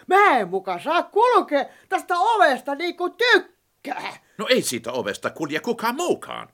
Mä 0.07 0.37
en 0.37 0.47
muka 0.49 0.79
saa 0.79 1.03
kulkea 1.03 1.65
tästä 1.89 2.17
ovesta 2.17 2.75
niin 2.75 2.97
kuin 2.97 3.13
tykkää. 3.13 4.17
No 4.37 4.47
ei 4.49 4.61
siitä 4.61 4.91
ovesta 4.91 5.29
kulje 5.29 5.59
kukaan 5.59 5.95
muukaan. 5.95 6.49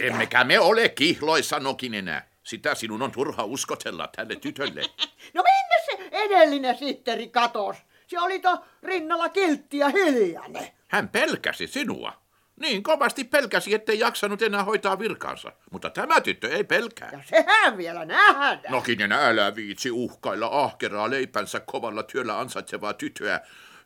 Emmekä 0.00 0.44
me 0.44 0.60
ole 0.60 0.88
kihloissa 0.88 1.60
Nokin 1.60 1.94
enää. 1.94 2.28
Sitä 2.42 2.74
sinun 2.74 3.02
on 3.02 3.12
turha 3.12 3.44
uskotella 3.44 4.08
tälle 4.16 4.36
tytölle. 4.36 4.82
No 5.34 5.42
minne 5.42 5.84
se 5.86 6.16
edellinen 6.16 6.78
sitteri 6.78 7.28
katos? 7.28 7.76
Se 8.06 8.20
oli 8.20 8.38
to 8.38 8.64
rinnalla 8.82 9.28
kiltti 9.28 9.78
ja 9.78 9.88
hiljainen. 9.88 10.68
Hän 10.88 11.08
pelkäsi 11.08 11.66
sinua. 11.66 12.21
Niin 12.60 12.82
kovasti 12.82 13.24
pelkäsi, 13.24 13.74
ettei 13.74 13.98
jaksanut 13.98 14.42
enää 14.42 14.64
hoitaa 14.64 14.98
virkaansa. 14.98 15.52
Mutta 15.70 15.90
tämä 15.90 16.20
tyttö 16.20 16.48
ei 16.48 16.64
pelkää. 16.64 17.08
Ja 17.12 17.20
sehän 17.24 17.76
vielä 17.76 18.04
nähdään. 18.04 18.60
Nokinen 18.68 19.12
älä 19.12 19.54
viitsi 19.54 19.90
uhkailla 19.90 20.46
ahkeraa 20.64 21.10
leipänsä 21.10 21.60
kovalla 21.60 22.02
työllä 22.02 22.38
ansaitsevaa 22.38 22.92
tytöä, 22.92 23.40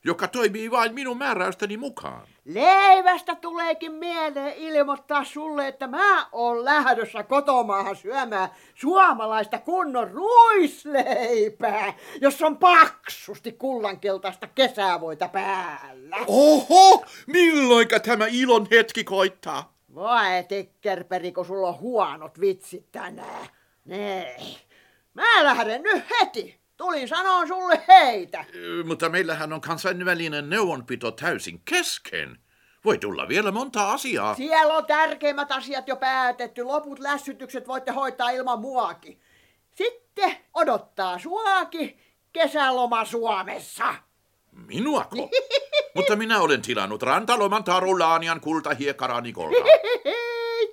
joka 0.06 0.28
toimii 0.28 0.70
vain 0.70 0.94
minun 0.94 1.18
määräystäni 1.18 1.76
mukaan. 1.76 2.26
Leivästä 2.44 3.34
tuleekin 3.34 3.92
mieleen 3.92 4.54
ilmoittaa 4.56 5.25
sulle, 5.25 5.68
että 5.68 5.86
mä 5.86 6.26
oon 6.32 6.64
lähdössä 6.64 7.22
kotomaahan 7.22 7.96
syömään 7.96 8.48
suomalaista 8.75 9.58
kunnon 9.58 10.10
ruisleipää, 10.10 11.94
jossa 12.20 12.46
on 12.46 12.56
paksusti 12.56 13.52
kullankeltaista 13.52 14.46
kesävoita 14.46 15.28
päällä. 15.28 16.16
Oho, 16.26 17.04
milloinka 17.26 18.00
tämä 18.00 18.26
ilon 18.30 18.66
hetki 18.70 19.04
koittaa? 19.04 19.75
Vai 19.94 20.44
tekkerperi, 20.44 21.32
kun 21.32 21.46
sulla 21.46 21.68
on 21.68 21.80
huonot 21.80 22.40
vitsit 22.40 22.92
tänään. 22.92 23.46
Nee. 23.84 24.36
Mä 25.14 25.44
lähden 25.44 25.82
nyt 25.82 26.04
heti. 26.10 26.65
Tulin 26.76 27.09
sanoa 27.09 27.47
sulle 27.47 27.85
heitä. 27.88 28.45
Mutta 28.85 29.09
meillähän 29.09 29.52
on 29.52 29.61
kansainvälinen 29.61 30.50
neuvonpito 30.50 31.11
täysin 31.11 31.61
kesken. 31.64 32.38
Voi 32.85 32.99
tulla 32.99 33.28
vielä 33.28 33.50
monta 33.50 33.92
asiaa. 33.92 34.35
Siellä 34.35 34.75
on 34.75 34.87
tärkeimmät 34.87 35.52
asiat 35.52 35.88
jo 35.88 35.97
päätetty. 35.97 36.62
Loput 36.62 36.99
lässytykset 36.99 37.68
voitte 37.68 37.92
hoitaa 37.92 38.30
ilman 38.30 38.61
muakin. 38.61 39.21
Sitten 39.71 40.37
odottaa 40.54 41.18
suakin 41.18 42.00
kesäloma 42.33 43.04
Suomessa. 43.04 43.95
Minuako? 44.52 45.30
Mutta 45.95 46.16
minä 46.16 46.40
olen 46.40 46.62
tilannut 46.62 47.02
rantaloman 47.02 47.64
Tarulaanian 47.64 48.40
kultahiekkaranikolta. 48.40 49.64
Ei 50.04 50.73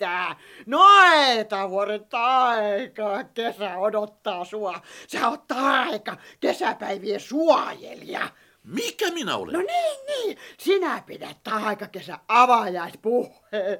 mitään. 0.00 0.36
Noita 0.66 1.70
vuoden 1.70 2.04
taika 2.04 3.24
kesä 3.34 3.78
odottaa 3.78 4.44
sua. 4.44 4.80
Sä 5.06 5.28
oot 5.28 5.46
taika 5.46 6.16
kesäpäivien 6.40 7.20
suojelija. 7.20 8.28
Mikä 8.64 9.10
minä 9.10 9.36
olen? 9.36 9.52
No 9.52 9.60
niin, 9.60 9.98
niin. 10.06 10.38
Sinä 10.58 11.02
pidät 11.06 11.36
taikakesä 11.44 12.18
avajaispuheen. 12.28 13.78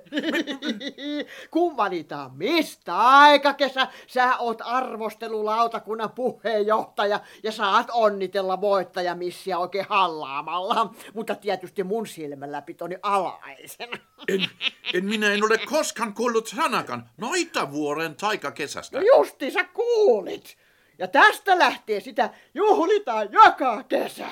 Kun 1.51 1.77
valitaan 1.77 2.31
mistä 2.37 2.99
aikakesä, 2.99 3.89
sä 4.07 4.37
oot 4.37 4.59
arvostelulautakunnan 4.65 6.11
puheenjohtaja 6.11 7.21
ja 7.43 7.53
saat 7.53 7.87
onnitella 7.93 8.61
voittajamissiä 8.61 9.59
oikein 9.59 9.87
hallaamalla. 9.89 10.95
Mutta 11.15 11.35
tietysti 11.35 11.85
mun 11.85 12.07
silmällä 12.07 12.63
pitoni 12.63 12.97
alaisena. 13.03 13.97
En, 14.29 14.47
en 14.95 15.05
minä 15.05 15.33
en 15.33 15.45
ole 15.45 15.59
koskaan 15.59 16.15
kuullut 16.15 16.47
sanakan 16.47 17.11
noita 17.17 17.73
vuoren 17.73 18.17
taikakesästä. 18.17 18.99
No 18.99 19.05
justi 19.17 19.51
sä 19.51 19.65
kuulit. 19.65 20.57
Ja 20.99 21.09
tästä 21.09 21.59
lähtee 21.59 22.01
sitä 22.01 22.31
juhlitaan 22.55 23.29
joka 23.33 23.83
kesä. 23.83 24.29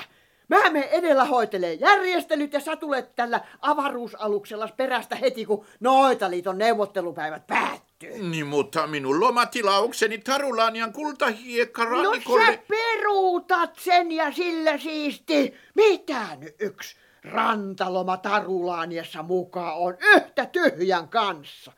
Mä 0.49 0.71
me 0.71 0.81
edellä 0.81 1.25
hoitelee 1.25 1.75
järjestelyt 1.75 2.53
ja 2.53 2.61
sä 2.61 2.77
tulet 2.77 3.15
tällä 3.17 3.41
avaruusaluksella 3.61 4.69
perästä 4.77 5.17
heti, 5.17 5.47
kun 5.47 5.67
Noitaliiton 5.81 6.59
neuvottelupäivät 6.59 7.47
päättyy. 7.47 8.19
Niin, 8.23 8.47
mutta 8.47 8.87
minun 8.87 9.21
lomatilaukseni 9.21 10.19
Tarulaanian 10.19 10.89
No 10.89 10.93
kultahiekkarannikolle... 10.93 12.47
sä 12.47 12.59
peruutat 12.69 13.77
sen 13.79 14.13
ja 14.13 14.33
sillä 14.33 14.79
siisti. 14.79 15.55
Mitä 15.75 16.37
nyt 16.39 16.55
yksi 16.59 16.97
rantaloma 17.25 18.17
Tarulaaniassa 18.17 19.23
mukaan 19.23 19.77
on 19.77 19.97
yhtä 20.01 20.47
tyhjän 20.47 21.09
kanssa? 21.09 21.73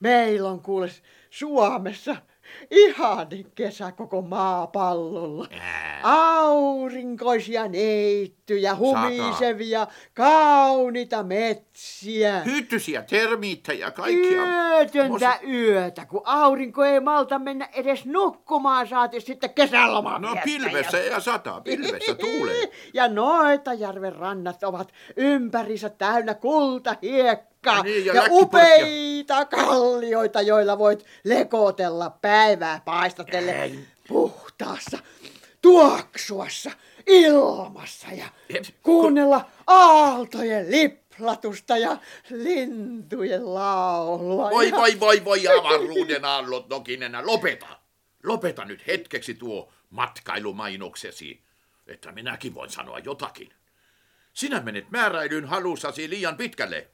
Meillä 0.00 0.48
on 0.48 0.62
kuule 0.62 0.90
Suomessa 1.30 2.16
ihanin 2.70 3.52
kesä 3.54 3.92
koko 3.92 4.22
maapallolla. 4.22 5.48
Aurinkoisia 6.02 7.68
neittyjä, 7.68 8.74
humisevia, 8.76 9.86
kauniita 10.14 11.22
metsiä. 11.22 12.40
Hyttysiä 12.40 13.02
termiittejä 13.02 13.90
kaikkia. 13.90 14.42
Yötöntä 14.42 15.38
yötä, 15.48 16.06
kun 16.06 16.22
aurinko 16.24 16.84
ei 16.84 17.00
malta 17.00 17.38
mennä 17.38 17.68
edes 17.72 18.04
nukkumaan, 18.06 18.88
saati 18.88 19.20
sitten 19.20 19.54
kesälomaa 19.54 20.18
No 20.18 20.36
pilvessä 20.44 20.98
ja 20.98 21.20
sataa, 21.20 21.60
pilvessä 21.60 22.14
tuulee. 22.14 22.70
Ja 22.94 23.08
Noitajärven 23.08 24.16
rannat 24.16 24.62
ovat 24.62 24.92
ympärissä 25.16 25.88
täynnä 25.88 26.34
kultahiekkaa 26.34 27.49
Ja 27.66 27.82
niin, 27.82 28.06
ja 28.06 28.14
ja 28.14 28.22
upeita 28.30 29.44
kallioita, 29.44 30.40
joilla 30.42 30.78
voit 30.78 31.06
lekotella 31.24 32.10
päivää 32.10 32.80
paistatelle 32.84 33.70
puhtaassa, 34.08 34.98
tuoksuassa 35.62 36.70
ilmassa 37.06 38.06
ja 38.12 38.26
Et- 38.54 38.74
kuunnella 38.82 39.50
aaltojen 39.66 40.70
liplatusta 40.70 41.76
ja 41.76 41.96
lintujen 42.30 43.54
laulua. 43.54 44.50
Voi, 44.50 44.68
ja- 44.68 44.76
voi, 44.76 45.00
voi, 45.00 45.24
voi, 45.24 45.48
avaruuden 45.58 46.24
aallot, 46.24 46.68
Nokinenä, 46.68 47.26
lopeta. 47.26 47.66
Lopeta 48.24 48.64
nyt 48.64 48.86
hetkeksi 48.86 49.34
tuo 49.34 49.72
matkailumainoksesi. 49.90 51.42
että 51.86 52.12
minäkin 52.12 52.54
voin 52.54 52.70
sanoa 52.70 52.98
jotakin. 52.98 53.52
Sinä 54.32 54.60
menet 54.60 54.90
määräilyn 54.90 55.44
halussasi 55.44 56.10
liian 56.10 56.36
pitkälle. 56.36 56.88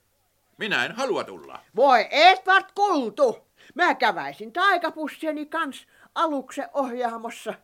Minä 0.58 0.84
en 0.84 0.92
halua 0.92 1.24
tulla. 1.24 1.60
Voi 1.76 2.06
Edward 2.10 2.64
Kultu! 2.74 3.46
Mä 3.74 3.94
käväisin 3.94 4.52
taikapussieni 4.52 5.46
kans 5.46 5.86
aluksen 6.14 6.68
ohjaamossa. 6.74 7.54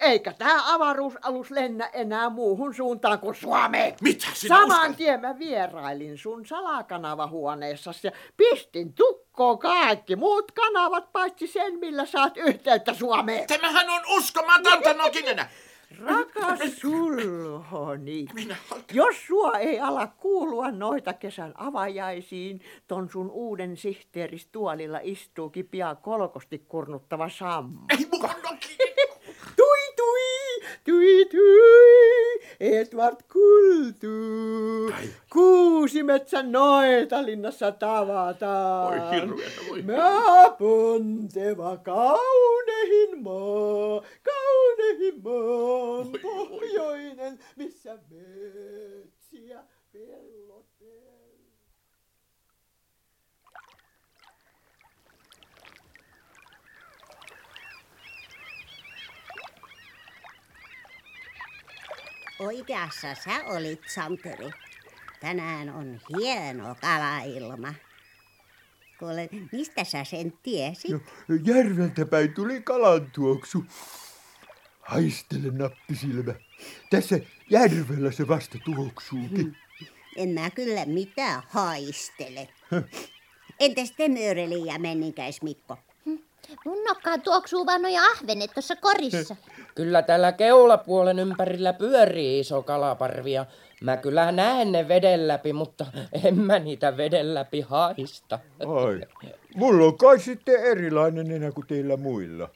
Eikä 0.00 0.32
tää 0.32 0.72
avaruusalus 0.72 1.50
lennä 1.50 1.86
enää 1.86 2.30
muuhun 2.30 2.74
suuntaan 2.74 3.18
kuin 3.18 3.34
Suomeen. 3.34 3.94
Mitä 4.00 4.26
sinä 4.34 4.56
Saman 4.56 4.70
uskallat? 4.70 4.96
tien 4.96 5.20
mä 5.20 5.38
vierailin 5.38 6.18
sun 6.18 6.46
salakanavahuoneessasi 6.46 8.06
ja 8.06 8.12
pistin 8.36 8.92
tukkoon 8.92 9.58
kaikki 9.58 10.16
muut 10.16 10.52
kanavat 10.52 11.12
paitsi 11.12 11.46
sen, 11.46 11.78
millä 11.78 12.06
saat 12.06 12.36
yhteyttä 12.36 12.94
Suomeen. 12.94 13.46
Tämähän 13.46 13.90
on 13.90 14.02
uskomatonta 14.08 14.94
Nokinen. 14.94 15.46
Rakas 15.90 16.80
sulhoni, 16.80 18.26
jos 18.92 19.26
sua 19.26 19.58
ei 19.58 19.80
ala 19.80 20.06
kuulua 20.06 20.70
noita 20.70 21.12
kesän 21.12 21.52
avajaisiin, 21.56 22.60
ton 22.88 23.10
sun 23.10 23.30
uuden 23.30 23.76
sihteeristuolilla 23.76 25.00
istuukin 25.02 25.68
pian 25.68 25.96
kolkosti 25.96 26.58
kurnuttava 26.58 27.28
Sammo. 27.28 27.80
Ei 27.98 28.06
mukaan 28.12 28.42
Nokinen. 28.42 29.08
Tui 29.56 29.92
tui, 29.96 30.43
tui 30.84 31.24
tui, 31.24 32.40
Edward 32.60 33.16
Kultu. 33.32 34.08
Kuusimetsän 35.32 36.52
noita 36.52 37.26
linnassa 37.26 37.72
tavataan. 37.72 39.00
Voi 39.00 39.20
hirveetä, 39.20 39.60
voi. 39.68 39.82
Mä 39.82 40.50
ponteva 40.58 41.76
kaunehin 41.76 43.22
maa, 43.22 44.02
kaunehin 44.22 45.22
maan 45.22 46.08
pohjoinen, 46.22 47.38
missä 47.56 47.98
metsiä 48.10 49.60
pellot 49.92 50.53
Oikeassa 62.44 63.14
sä 63.14 63.44
olit, 63.44 63.80
Santeri. 63.94 64.50
Tänään 65.20 65.68
on 65.68 66.00
hieno 66.10 66.76
kalailma. 66.80 67.74
Kuule, 68.98 69.28
mistä 69.52 69.84
sä 69.84 70.04
sen 70.04 70.32
tiesit? 70.42 70.90
No, 70.90 71.00
järveltä 71.44 72.06
päin 72.06 72.34
tuli 72.34 72.62
kalan 72.62 73.10
tuoksu. 73.10 73.64
Haistele 74.80 75.50
nappisilmä. 75.52 76.34
Tässä 76.90 77.18
järvellä 77.50 78.12
se 78.12 78.28
vasta 78.28 78.58
tuoksuukin. 78.64 79.56
En 80.16 80.28
mä 80.28 80.50
kyllä 80.50 80.84
mitään 80.84 81.42
haistele. 81.48 82.48
Entäs 83.60 83.92
te 83.92 84.04
ja 84.66 84.78
Menninkäis 84.78 85.42
Mikko? 85.42 85.78
Mun 86.64 86.84
nokkaan 86.84 87.22
tuoksuu 87.22 87.66
vaan 87.66 87.82
noja 87.82 88.02
ahvenet 88.02 88.50
tuossa 88.54 88.76
korissa. 88.76 89.36
Kyllä 89.74 90.02
täällä 90.02 90.32
keulapuolen 90.32 91.18
ympärillä 91.18 91.72
pyörii 91.72 92.40
iso 92.40 92.62
kalaparvi 92.62 93.32
ja 93.32 93.46
mä 93.80 93.96
kyllä 93.96 94.32
näen 94.32 94.72
ne 94.72 94.88
veden 94.88 95.28
läpi, 95.28 95.52
mutta 95.52 95.86
en 96.24 96.38
mä 96.38 96.58
niitä 96.58 96.96
veden 96.96 97.34
läpi 97.34 97.60
haista. 97.60 98.38
Ai, 98.60 99.00
mulla 99.54 99.86
on 99.86 99.98
kai 99.98 100.20
sitten 100.20 100.64
erilainen 100.64 101.28
nenä 101.28 101.52
kuin 101.52 101.66
teillä 101.66 101.96
muilla. 101.96 102.48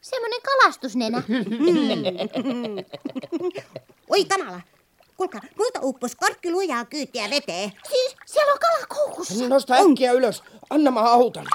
Semmonen 0.00 0.40
kalastusnenä. 0.42 1.18
Oi 4.10 4.24
kamala! 4.24 4.60
Kuulkaa, 5.16 5.40
multa 5.58 5.80
uppos 5.82 6.16
korkki 6.16 6.50
lujaa 6.50 6.84
kyytiä 6.84 7.30
veteen. 7.30 7.72
Siis 7.88 8.16
siellä 8.26 8.52
on 8.52 8.58
kala 8.58 8.86
koukussa. 8.88 9.48
Nosta 9.48 9.74
äkkiä 9.74 10.12
ylös, 10.12 10.42
anna 10.70 10.90
mä 10.90 11.00
autan. 11.00 11.46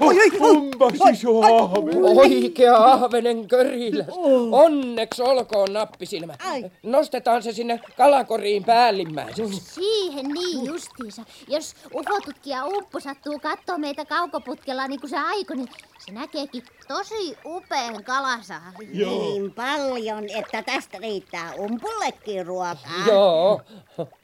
Oi, 0.00 0.18
oi, 0.18 0.30
Onpas 0.40 0.92
iso 1.12 1.40
ahve. 1.40 1.92
Oikea 1.96 2.76
ahvenen 2.76 3.48
köriläs. 3.48 4.06
Onneksi 4.52 5.22
olkoon 5.22 5.72
nappisilmä. 5.72 6.34
Nostetaan 6.82 7.42
se 7.42 7.52
sinne 7.52 7.80
kalakoriin 7.96 8.64
päällimmäiseksi. 8.64 9.60
Siihen 9.60 10.28
niin 10.28 10.64
justiinsa. 10.66 11.22
Jos 11.48 11.74
ufotutkija 11.94 12.64
Uppu 12.64 13.00
sattuu 13.00 13.38
kattoo 13.38 13.78
meitä 13.78 14.04
kaukoputkella 14.04 14.88
niin 14.88 15.00
kuin 15.00 15.10
se 15.10 15.18
aiko, 15.18 15.54
niin 15.54 15.68
se 16.06 16.12
näkeekin 16.12 16.62
tosi 16.88 17.38
upean 17.44 18.04
kalasaaliin. 18.04 18.92
Niin 18.92 19.52
paljon, 19.52 20.24
että 20.38 20.62
tästä 20.62 20.98
riittää 20.98 21.52
umpullekin 21.58 22.46
ruokaa. 22.46 23.06
Joo. 23.06 23.60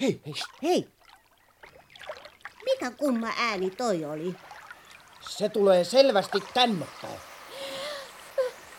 Hei, 0.01 0.21
hei. 0.63 0.89
Mikä 2.65 2.91
kumma 2.91 3.29
ääni 3.39 3.71
toi 3.71 4.05
oli? 4.05 4.35
Se 5.39 5.49
tulee 5.49 5.85
selvästi 5.85 6.45
tänne 6.55 6.87
päin. 7.03 7.21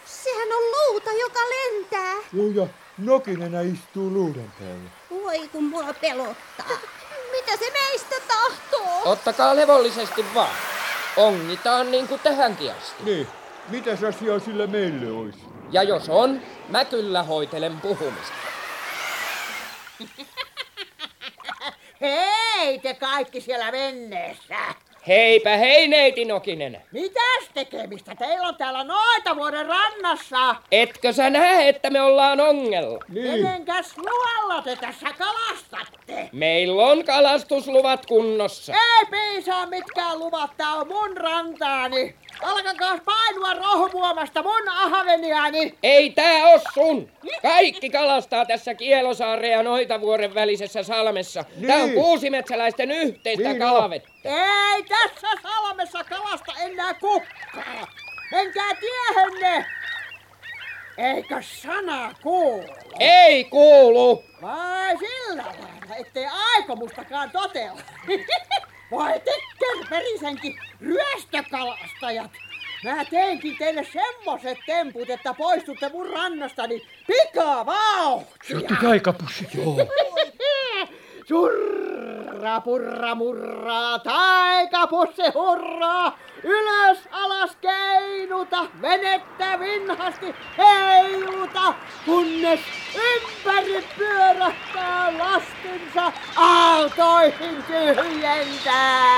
Sehän 0.06 0.48
on 0.48 0.64
luuta, 0.72 1.12
joka 1.12 1.40
lentää. 1.40 2.14
Joo, 2.34 2.48
ja 2.48 2.68
Nokinenä 2.98 3.62
istuu 3.62 4.10
luudan 4.14 4.54
päällä. 4.60 4.90
Voi 5.10 5.48
kun 5.48 5.64
mua 5.64 5.94
pelottaa. 6.02 6.78
Mitä 7.32 7.58
se 7.58 7.72
meistä 7.72 8.16
tahtoo? 8.28 9.02
Ottakaa 9.06 9.56
levollisesti 9.56 10.26
vaan. 10.34 10.56
Ongitaan 11.18 11.92
niin 11.92 12.08
kuin 12.08 12.22
tähänkin 12.22 12.72
asti. 12.72 13.04
Niin, 13.04 13.28
mitäs 13.70 14.04
asiaa 14.04 14.40
sillä 14.40 14.68
meille 14.68 15.12
olisi? 15.20 15.40
Ja 15.72 15.84
jos 15.84 16.10
on, 16.10 16.42
mä 16.70 16.86
kyllä 16.86 17.24
hoitelen 17.24 17.82
puhumista. 17.82 18.34
Hei 22.02 22.80
te 22.80 22.94
kaikki 22.94 23.42
siellä 23.42 23.72
venneessä! 23.72 24.93
Heipä 25.08 25.58
hei 25.58 25.88
neiti 25.88 26.26
Nokinen. 26.26 26.82
Mitäs 26.92 27.50
tekemistä 27.54 28.16
teillä 28.16 28.48
on 28.48 28.56
täällä 28.56 28.84
noita 28.84 29.36
vuoden 29.36 29.66
rannassa? 29.66 30.56
Etkö 30.72 31.14
sä 31.14 31.30
näe, 31.30 31.70
että 31.70 31.90
me 31.90 32.02
ollaan 32.02 32.40
ongella? 32.40 33.00
Kenenkäs 33.14 33.98
luvalla 33.98 34.62
te 34.62 34.76
tässä 34.76 35.08
kalastatte? 35.18 36.30
Meillä 36.32 36.86
on 36.86 37.06
kalastusluvat 37.06 38.06
kunnossa. 38.06 38.74
Ei 38.74 39.06
piisaa 39.12 39.66
mitkään 39.66 40.20
luvat, 40.20 40.52
tää 40.58 40.74
on 40.74 40.88
mun 40.88 41.18
rantaani. 41.18 42.16
Alkakaa 42.42 42.98
painua 43.06 43.54
rohmuomasta 43.54 44.44
mun 44.44 44.70
ahveniani. 44.70 45.78
Ei 45.84 46.10
tää 46.10 46.46
oo 46.46 46.60
sun! 46.74 47.12
Kaikki 47.42 47.90
kalastaa 47.90 48.46
tässä 48.46 48.74
Kielosaaren 48.76 49.52
ja 49.52 49.64
Noitavuoren 49.64 50.34
välisessä 50.36 50.84
salmessa. 50.84 51.46
Tää 51.68 51.78
on 51.78 51.86
Niin. 51.90 51.94
kuusimetsäläisten 51.94 52.92
yhteistä 52.92 53.44
Niin 53.50 53.62
on. 53.64 53.68
kalavettä. 53.74 54.10
Ei 54.76 54.84
tässä 54.84 55.28
salmessa 55.44 56.04
kalasta 56.04 56.52
enää 56.60 56.94
kukkaa. 56.94 57.88
Menkää 58.32 58.70
tiehenne. 58.80 59.66
Eikö 60.98 61.42
sana 61.42 62.16
kuulu? 62.24 62.64
Ei 63.00 63.44
kuulu! 63.44 64.24
Vai 64.42 64.98
sillä 64.98 65.44
lailla, 65.44 65.96
ettei 66.00 66.26
aikomustakaan 66.56 67.32
totella. 67.32 67.82
Vai 68.96 69.20
tekkerperisenkin 69.20 70.60
ryöstökalastajat. 70.82 72.32
Mä 72.84 73.06
teinkin 73.06 73.58
teille 73.58 73.88
semmoset 73.94 74.58
temput, 74.66 75.10
että 75.10 75.34
poistutte 75.34 75.90
mun 75.90 76.10
rannastani 76.10 76.88
pikaa 77.08 77.66
vauhtia. 77.66 78.78
taikapussi. 78.82 79.48
Joo. 79.54 79.78
Surra 81.28 82.62
purra 82.62 83.16
murraa, 83.16 84.00
taikapussi 84.00 85.32
hurraa, 85.34 86.18
ylös 86.44 86.98
alas 87.12 87.58
keinuta, 87.62 88.66
venettä 88.82 89.60
vinhasti 89.60 90.36
heiluta, 90.58 91.74
kunnes 92.06 92.60
ympäri 92.96 93.84
pyörähtää 93.98 95.18
lastinsa 95.18 96.12
aaltoihin 96.36 97.64
tyhjentää. 97.64 99.14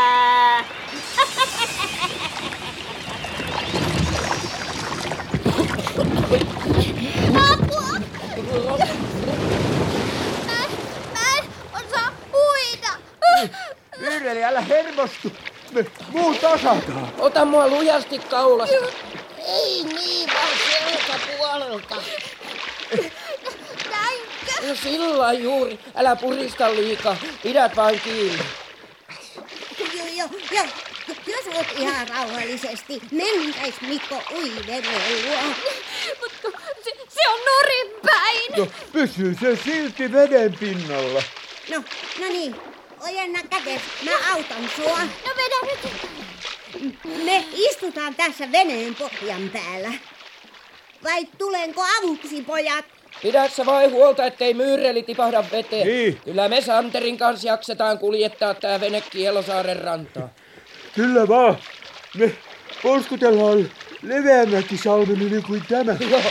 Apua! 7.52 8.00
Mä, 10.46 10.60
mä 11.14 11.38
en 11.38 11.46
osaa 11.74 12.10
uida. 13.42 13.58
Vireli, 14.02 14.44
älä 14.44 14.62
hermostu. 14.62 15.32
Me 15.72 15.86
muut 16.10 16.44
osataan. 16.44 17.14
Ota 17.20 17.46
mua 17.46 17.68
lujasti 17.68 18.20
kaulasta. 18.20 18.76
Ei 19.48 19.84
niin, 19.84 20.30
vaan 20.34 20.58
selkäpuolelta. 20.72 21.96
Näinkö? 23.92 24.68
No 24.68 24.76
sillä 24.84 25.34
juuri. 25.34 25.80
Älä 25.96 26.16
purista 26.16 26.76
liikaa. 26.76 27.18
Pidät 27.44 27.76
vain 27.76 28.02
kiinni. 28.02 28.46
Joo, 29.80 30.06
joo, 30.16 30.30
joo. 30.52 30.66
Jos 31.28 31.56
oot 31.56 31.68
ihan 31.78 32.08
rauhallisesti, 32.08 33.02
menkäis 33.12 33.82
Mikko 33.82 34.22
uiderelua. 34.36 35.42
Mutta 36.22 36.60
se, 36.84 36.92
se 37.10 37.30
on 37.30 37.40
nurin 37.40 38.02
pää. 38.06 38.26
vain. 38.26 38.52
No, 38.58 38.68
pysyy 38.92 39.36
se 39.40 39.56
silti 39.64 40.12
veden 40.12 40.58
pinnalla. 40.60 41.24
No, 41.70 41.84
no 42.20 42.28
niin, 42.28 42.56
ojenna 43.06 43.40
kätes, 43.50 43.82
mä 44.04 44.12
autan 44.34 44.70
sua. 44.76 45.00
No 45.00 45.32
vedä 45.38 45.72
nyt. 45.72 45.92
Me 47.26 47.46
istutaan 47.54 48.16
tässä 48.16 48.52
veneen 48.52 48.96
pohjan 48.96 49.50
päällä. 49.54 49.92
Vai 51.04 51.26
tulenko 51.38 51.82
avuksi, 52.00 52.42
pojat? 52.42 52.86
Pidä 53.22 53.48
sä 53.50 53.66
vain 53.66 53.92
huolta, 53.92 54.26
ettei 54.26 54.54
myyreli 54.54 55.04
tipahda 55.04 55.44
veteen. 55.52 55.88
Niin. 55.88 56.22
Kyllä 56.26 56.50
me 56.50 56.62
Santerin 56.62 57.18
kanssa 57.18 57.48
jaksetaan 57.48 58.00
kuljettaa 58.00 58.54
tää 58.54 58.80
vene 58.82 59.02
Kielosaaren 59.02 59.82
rantaan. 59.82 60.30
Kyllä 60.96 61.28
vaan. 61.28 61.58
Me 62.18 62.32
polskutellaan 62.84 63.72
leveämmäkin 64.02 64.78
salmen 64.78 65.22
yli 65.22 65.42
kuin 65.42 65.64
tämä. 65.70 65.96
Joo, 66.10 66.22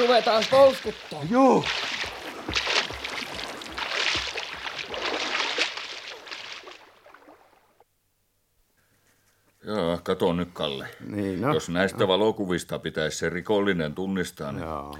ruvetaan 0.00 0.44
polskuttaa. 0.50 1.22
Joo. 1.30 1.64
Joo, 9.68 9.98
kato 10.02 10.32
nyt 10.32 10.48
Kalle. 10.52 10.88
Niin, 11.10 11.40
no. 11.40 11.54
Jos 11.54 11.68
näistä 11.68 12.08
valokuvista 12.08 12.78
pitäisi 12.78 13.18
se 13.18 13.28
rikollinen 13.30 13.94
tunnistaa, 13.94 14.52
niin 14.52 14.64
Joo. 14.64 14.98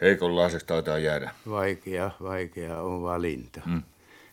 heikonlaiseksi 0.00 0.66
taitaa 0.66 0.98
jäädä. 0.98 1.30
Vaikea, 1.50 2.10
vaikea 2.22 2.80
on 2.80 3.02
valinta. 3.02 3.60
Mm. 3.66 3.82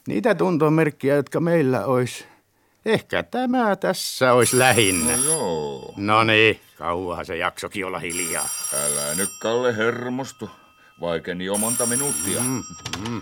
Niitä 0.08 0.36
tuntomerkkiä, 0.36 1.16
jotka 1.16 1.40
meillä 1.40 1.86
olisi. 1.86 2.26
Ehkä 2.86 3.24
tämä 3.24 3.76
tässä 3.76 4.34
olisi 4.34 4.60
lähinnä. 4.60 5.18
No 5.18 5.24
joo. 5.24 5.94
No 5.98 6.24
niin, 6.24 6.60
kauahan 6.78 7.26
se 7.26 7.38
jaksokin 7.38 7.86
olla 7.86 8.00
hiljaa. 8.00 8.50
Älä 8.74 9.16
nyt 9.16 9.30
Kalle 9.42 9.78
hermostu. 9.78 10.50
Vaikeni 11.02 11.46
jo 11.46 11.58
monta 11.58 11.86
minuuttia. 11.86 12.42
Mm, 12.42 12.64
mm. 13.10 13.22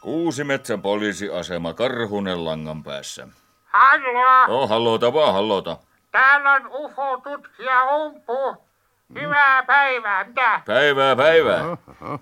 Kuusi 0.00 0.44
metsän 0.44 0.82
poliisiasema 0.82 1.74
Karhunen 1.74 2.44
langan 2.44 2.82
päässä. 2.84 3.28
Hallo, 3.64 4.48
Joo, 4.48 4.66
hallota 4.66 5.12
vaan, 5.12 5.32
hallota. 5.32 5.76
Täällä 6.16 6.52
on 6.52 6.66
UFO-tutkija 6.66 7.84
Umpu. 7.84 8.66
Hyvää 9.20 9.62
päivää, 9.62 10.24
mitä? 10.24 10.60
Päivää, 10.66 11.16
päivää. 11.16 11.64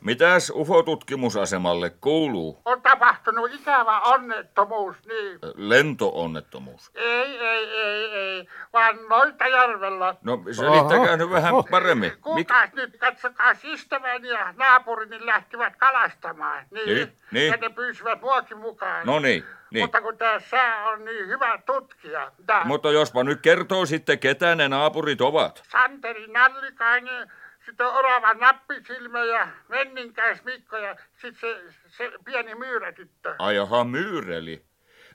Mitäs 0.01 0.51
UFO-tutkimusasemalle 0.55 1.91
kuuluu? 2.01 2.63
On 2.65 2.83
tapahtunut 2.83 3.55
ikävä 3.55 4.01
onnettomuus, 4.01 4.97
niin. 5.07 5.39
Lentoonnettomuus. 5.55 6.91
Ei, 6.95 7.39
ei, 7.39 7.71
ei, 7.71 8.11
ei, 8.11 8.49
vaan 8.73 8.97
Noitajärvellä. 9.09 10.15
No 10.23 10.43
selittäkää 10.53 11.17
nyt 11.17 11.31
vähän 11.31 11.55
paremmin. 11.71 12.11
Mik... 12.11 12.21
Kuulkaas 12.21 12.73
nyt, 12.73 12.97
katsokaa, 12.99 13.53
ystäväni 13.65 14.29
ja 14.29 14.55
naapurini 14.57 15.27
lähtivät 15.27 15.77
kalastamaan. 15.77 16.65
Niin, 16.71 16.87
Niin, 16.87 17.13
niin. 17.31 17.51
Ja 17.51 17.57
ne 17.57 17.69
pyysivät 17.69 18.21
muakin 18.23 18.59
mukaan. 18.59 19.07
No 19.07 19.19
niin, 19.19 19.45
niin. 19.75 19.85
Mutta 19.85 20.01
kun 20.01 20.19
tämä 20.19 20.41
sää 20.41 20.89
on 20.89 21.05
niin 21.05 21.29
hyvä 21.29 21.59
tutkia. 21.67 22.33
Tää 22.47 22.65
Mutta 22.65 22.91
jospa 22.91 23.25
nyt 23.25 23.41
kertoo 23.41 23.87
sitten, 23.87 24.19
ketä 24.19 24.55
ne 24.55 24.69
naapurit 24.69 25.21
ovat. 25.21 25.63
Santeri 25.73 26.27
Nallikainen, 26.27 27.33
sitten 27.67 27.87
Orava 27.87 28.35
Nappisilmä 28.35 29.25
ja 29.25 29.49
Menninkäis 29.69 30.45
Mikko 30.45 30.77
ja 30.77 30.97
sitten 31.17 31.41
se, 31.41 31.63
se 31.89 32.13
pieni 32.25 32.55
myyrätyttö. 32.55 33.35
Ai 33.39 33.57
jaha, 33.57 33.85
myyreli. 33.85 34.65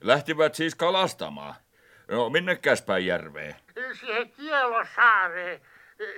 Lähtivät 0.02 0.56
siis 0.56 0.76
kalastamaan. 0.76 1.56
No, 2.08 2.30
minnekäs 2.30 2.82
päin 2.82 3.06
järveen? 3.06 3.56
Siihen 3.94 4.32
Kielosaareen 4.32 5.62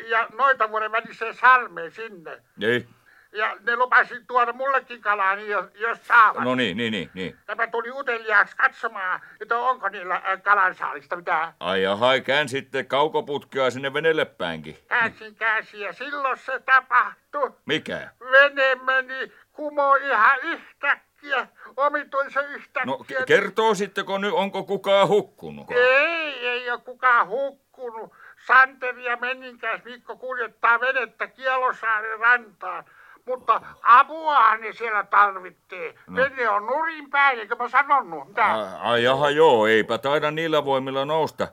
ja 0.07 0.27
noita 0.37 0.69
vuoden 0.69 0.91
väliseen 0.91 1.33
salmeen 1.33 1.91
sinne. 1.91 2.41
Ei. 2.61 2.87
Ja 3.33 3.55
ne 3.63 3.75
lupasi 3.75 4.15
tuoda 4.27 4.53
mullekin 4.53 5.01
kalaa, 5.01 5.35
niin 5.35 5.49
jos, 5.49 5.65
jos 5.75 6.07
saavat. 6.07 6.43
No 6.43 6.55
niin, 6.55 6.77
niin, 6.77 6.91
niin, 6.91 7.09
niin. 7.13 7.37
Ja 7.47 7.55
mä 7.55 7.67
tulin 7.67 7.93
uteliaaksi 7.93 8.55
katsomaan, 8.57 9.21
että 9.41 9.57
onko 9.59 9.89
niillä 9.89 10.15
äh, 10.15 10.41
kalansaalista 10.43 11.15
mitään. 11.15 11.53
Ai 11.59 11.81
jaha, 11.83 12.19
kään 12.19 12.49
sitten 12.49 12.87
kaukoputkea 12.87 13.71
sinne 13.71 13.93
venelle 13.93 14.25
päinkin. 14.25 14.77
Käsin 14.87 15.35
käsi 15.35 15.79
ja 15.81 15.93
silloin 15.93 16.37
se 16.37 16.59
tapahtui. 16.59 17.51
Mikä? 17.65 18.09
Vene 18.31 18.75
meni 18.75 19.31
kumo 19.53 19.95
ihan 19.95 20.39
yhtäkkiä, 20.43 21.47
omituisen 21.77 22.45
yhtäkkiä. 22.49 22.85
No 22.85 22.97
k- 22.97 23.25
kertoo 23.27 23.73
sittenko 23.75 24.17
nyt, 24.17 24.33
onko 24.33 24.63
kukaan 24.63 25.07
hukkunut? 25.07 25.71
Ei, 25.71 26.47
ei 26.47 26.71
ole 26.71 26.81
kukaan 26.81 27.27
hukkunut. 27.27 28.13
Santeri 28.47 29.05
ja 29.05 29.17
Menninkäis 29.17 29.83
Mikko 29.83 30.15
kuljettaa 30.17 30.79
venettä 30.79 31.27
Kielosaaren 31.27 32.19
rantaan. 32.19 32.83
Mutta 33.25 33.61
apuahan 33.83 34.61
ne 34.61 34.73
siellä 34.73 35.03
tarvitsee. 35.03 35.93
No. 36.07 36.15
Vene 36.15 36.49
on 36.49 36.65
nurin 36.65 37.09
päin, 37.09 37.39
eikö 37.39 37.55
mä 37.55 37.69
sanonut? 37.69 38.27
Mitä? 38.27 38.45
Ai, 38.45 38.67
ai 38.79 39.03
jaha, 39.03 39.29
joo, 39.29 39.67
eipä 39.67 39.97
taida 39.97 40.31
niillä 40.31 40.65
voimilla 40.65 41.05
nousta. 41.05 41.47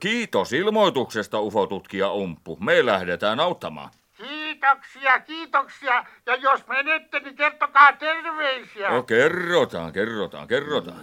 Kiitos 0.00 0.52
ilmoituksesta, 0.52 1.40
ufotutkija 1.40 2.12
Umppu. 2.12 2.56
Me 2.60 2.86
lähdetään 2.86 3.40
auttamaan. 3.40 3.90
Kiitoksia, 4.16 5.20
kiitoksia. 5.20 6.04
Ja 6.26 6.34
jos 6.34 6.66
menette, 6.66 7.20
niin 7.20 7.36
kertokaa 7.36 7.92
terveisiä. 7.92 8.90
No 8.90 9.02
kerrotaan, 9.02 9.92
kerrotaan, 9.92 10.48
kerrotaan. 10.48 11.00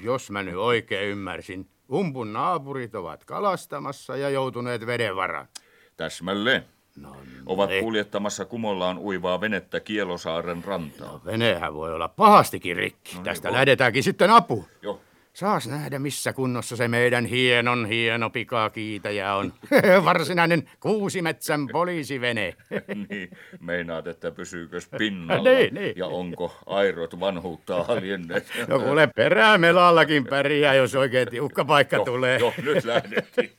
Jos 0.00 0.30
mä 0.30 0.42
nyt 0.42 0.54
oikein 0.54 1.08
ymmärsin, 1.08 1.70
umpun 1.92 2.32
naapurit 2.32 2.94
ovat 2.94 3.24
kalastamassa 3.24 4.16
ja 4.16 4.30
joutuneet 4.30 4.86
veden 4.86 5.16
varaan. 5.16 5.48
Täsmälleen. 5.96 6.64
No, 6.96 7.16
Ovat 7.46 7.70
ei. 7.70 7.82
kuljettamassa 7.82 8.44
kumollaan 8.44 8.98
uivaa 8.98 9.40
venettä 9.40 9.80
Kielosaaren 9.80 10.64
rantaan. 10.64 11.20
Venehän 11.24 11.74
voi 11.74 11.94
olla 11.94 12.08
pahastikin 12.08 12.76
rikki. 12.76 13.14
niin, 13.14 13.24
Tästä 13.24 13.48
voi. 13.48 13.54
lähdetäänkin 13.56 14.02
sitten 14.02 14.30
apu. 14.30 14.64
Joo. 14.82 15.00
Saas 15.32 15.68
nähdä, 15.68 15.98
missä 15.98 16.32
kunnossa 16.32 16.76
se 16.76 16.88
meidän 16.88 17.24
hienon 17.26 17.86
hieno 17.86 18.30
pikakiitäjä 18.30 19.34
on. 19.34 19.52
Varsinainen 20.04 20.70
kuusimetsän 20.80 21.66
poliisivene. 21.72 22.54
niin, 23.10 23.30
meinaat, 23.60 24.06
että 24.06 24.30
pysyykö 24.30 24.78
pinnalla 24.98 25.50
Niin, 25.50 25.74
niin. 25.74 25.92
ja 25.96 26.06
onko 26.06 26.54
airot 26.66 27.20
vanhuuttaa 27.20 27.84
haljenneet. 27.84 28.46
No 28.68 28.78
kuule, 28.80 29.06
perämelallakin 29.16 30.26
pärjää, 30.26 30.74
jos 30.74 30.94
oikein 30.94 31.28
tiukka 31.28 31.64
paikka 31.64 31.96
Joo, 31.96 32.04
tulee. 32.04 32.38
joo, 32.38 32.52
nyt 32.62 32.84
lähdettiin. 32.84 33.50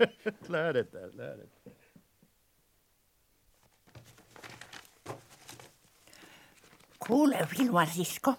lähdetään, 0.49 1.09
lähdetään. 1.17 1.60
Kuule, 7.07 7.47
Vilma 7.57 7.85
sisko, 7.85 8.33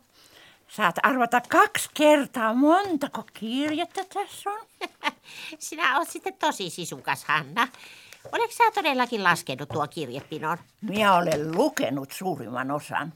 saat 0.69 0.97
arvata 1.03 1.41
kaksi 1.49 1.91
kertaa, 1.95 2.55
montako 2.55 3.25
kirjettä 3.33 4.05
tässä 4.15 4.51
on. 4.51 4.67
Sinä 5.59 5.99
oot 5.99 6.09
sitten 6.09 6.35
tosi 6.35 6.71
sisukas, 6.71 7.25
Hanna. 7.25 7.69
Oletko 8.33 8.53
sä 8.53 8.71
todellakin 8.75 9.25
laskenut 9.25 9.69
tuo 9.69 9.89
kirjepinon? 9.89 10.59
Minä 10.81 11.15
olen 11.15 11.57
lukenut 11.57 12.13
suurimman 12.13 12.71
osan. 12.71 13.13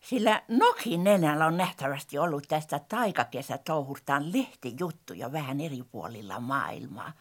Sillä 0.00 0.42
Nokin 0.48 1.04
nenällä 1.04 1.46
on 1.46 1.56
nähtävästi 1.56 2.18
ollut 2.18 2.48
tästä 2.48 2.80
taikakesätouhustaan 2.88 4.32
lehtijuttuja 4.32 5.32
vähän 5.32 5.60
eri 5.60 5.82
puolilla 5.92 6.40
maailmaa. 6.40 7.12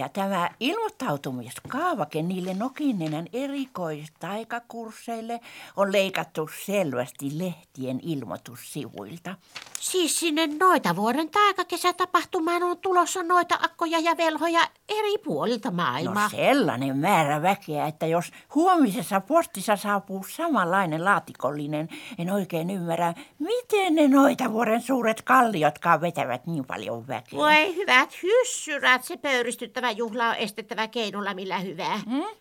Ja 0.00 0.08
tämä 0.08 0.50
ilmoittautumiskaavake 0.60 2.22
niille 2.22 2.54
Nokinenän 2.54 3.26
erikoistaikakursseille 3.32 5.40
on 5.76 5.92
leikattu 5.92 6.50
selvästi 6.66 7.38
lehtien 7.38 8.00
ilmoitussivuilta. 8.02 9.34
Siis 9.80 10.20
sinne 10.20 10.46
noita 10.46 10.96
vuoden 10.96 11.30
taikakesätapahtumaan 11.30 12.62
on 12.62 12.78
tulossa 12.78 13.22
noita 13.22 13.58
akkoja 13.62 13.98
ja 13.98 14.16
velhoja 14.16 14.60
eri 14.88 15.18
puolilta 15.24 15.70
maailmaa. 15.70 16.24
No 16.24 16.30
sellainen 16.30 16.96
määrä 16.96 17.42
väkeä, 17.42 17.86
että 17.86 18.06
jos 18.06 18.32
huomisessa 18.54 19.20
postissa 19.20 19.76
saapuu 19.76 20.24
samanlainen 20.28 21.04
laatikollinen, 21.04 21.88
en 22.18 22.30
oikein 22.30 22.70
ymmärrä, 22.70 23.14
miten 23.38 23.94
ne 23.94 24.08
noita 24.08 24.52
vuoden 24.52 24.82
suuret 24.82 25.22
kalliotkaan 25.22 26.00
vetävät 26.00 26.46
niin 26.46 26.64
paljon 26.64 27.08
väkeä. 27.08 27.38
Voi 27.38 27.76
hyvät 27.76 28.22
hyssyrät, 28.22 29.04
se 29.04 29.16
pöyristyttävä 29.16 29.89
juhla 29.90 30.28
on 30.28 30.36
estettävä 30.36 30.88
keinolla 30.88 31.34
millä 31.34 31.58
hyvää. 31.58 31.98
Hmm? 31.98 32.40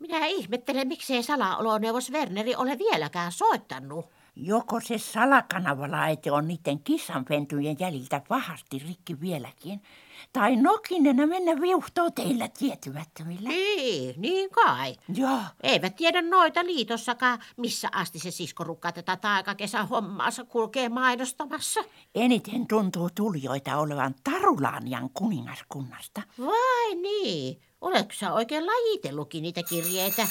Minä 0.00 0.26
ihmettelen, 0.26 0.88
miksei 0.88 1.22
salaoloneuvos 1.22 2.12
Werneri 2.12 2.56
ole 2.56 2.78
vieläkään 2.78 3.32
soittanut. 3.32 4.06
Joko 4.36 4.80
se 4.80 4.98
salakanavalaite 4.98 6.32
on 6.32 6.48
niiden 6.48 6.78
kissanpentujen 6.78 7.76
jäljiltä 7.78 8.22
pahasti 8.28 8.78
rikki 8.78 9.20
vieläkin, 9.20 9.82
tai 10.32 10.56
nokinena 10.56 11.26
mennä 11.26 11.60
viuhtoo 11.60 12.10
teillä 12.10 12.48
tietymättömillä. 12.48 13.48
Niin, 13.48 14.20
niin 14.20 14.50
kai. 14.50 14.96
Joo. 15.14 15.40
Eivät 15.62 15.96
tiedä 15.96 16.22
noita 16.22 16.64
liitossakaan, 16.64 17.38
missä 17.56 17.88
asti 17.92 18.18
se 18.18 18.30
siskorukka 18.30 18.92
tätä 18.92 19.16
taikakesän 19.16 19.88
hommaansa 19.88 20.44
kulkee 20.44 20.88
mainostamassa. 20.88 21.80
Eniten 22.14 22.66
tuntuu 22.66 23.10
tulijoita 23.14 23.76
olevan 23.76 24.14
Tarulaanian 24.24 25.10
kuningaskunnasta. 25.10 26.22
Vai 26.38 26.94
niin? 26.94 27.62
Oletko 27.80 28.12
sä 28.14 28.32
oikein 28.32 28.66
lajitellutkin 28.66 29.42
niitä 29.42 29.62
kirjeitä? 29.62 30.28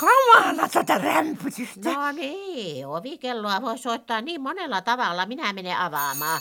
Kamala 0.00 0.68
tätä 0.68 0.98
rämpytystä. 0.98 1.92
No 1.92 2.12
niin, 2.12 2.86
ovikelloa 2.86 3.62
voi 3.62 3.78
soittaa 3.78 4.20
niin 4.20 4.40
monella 4.40 4.80
tavalla. 4.80 5.26
Minä 5.26 5.52
menen 5.52 5.76
avaamaan. 5.76 6.40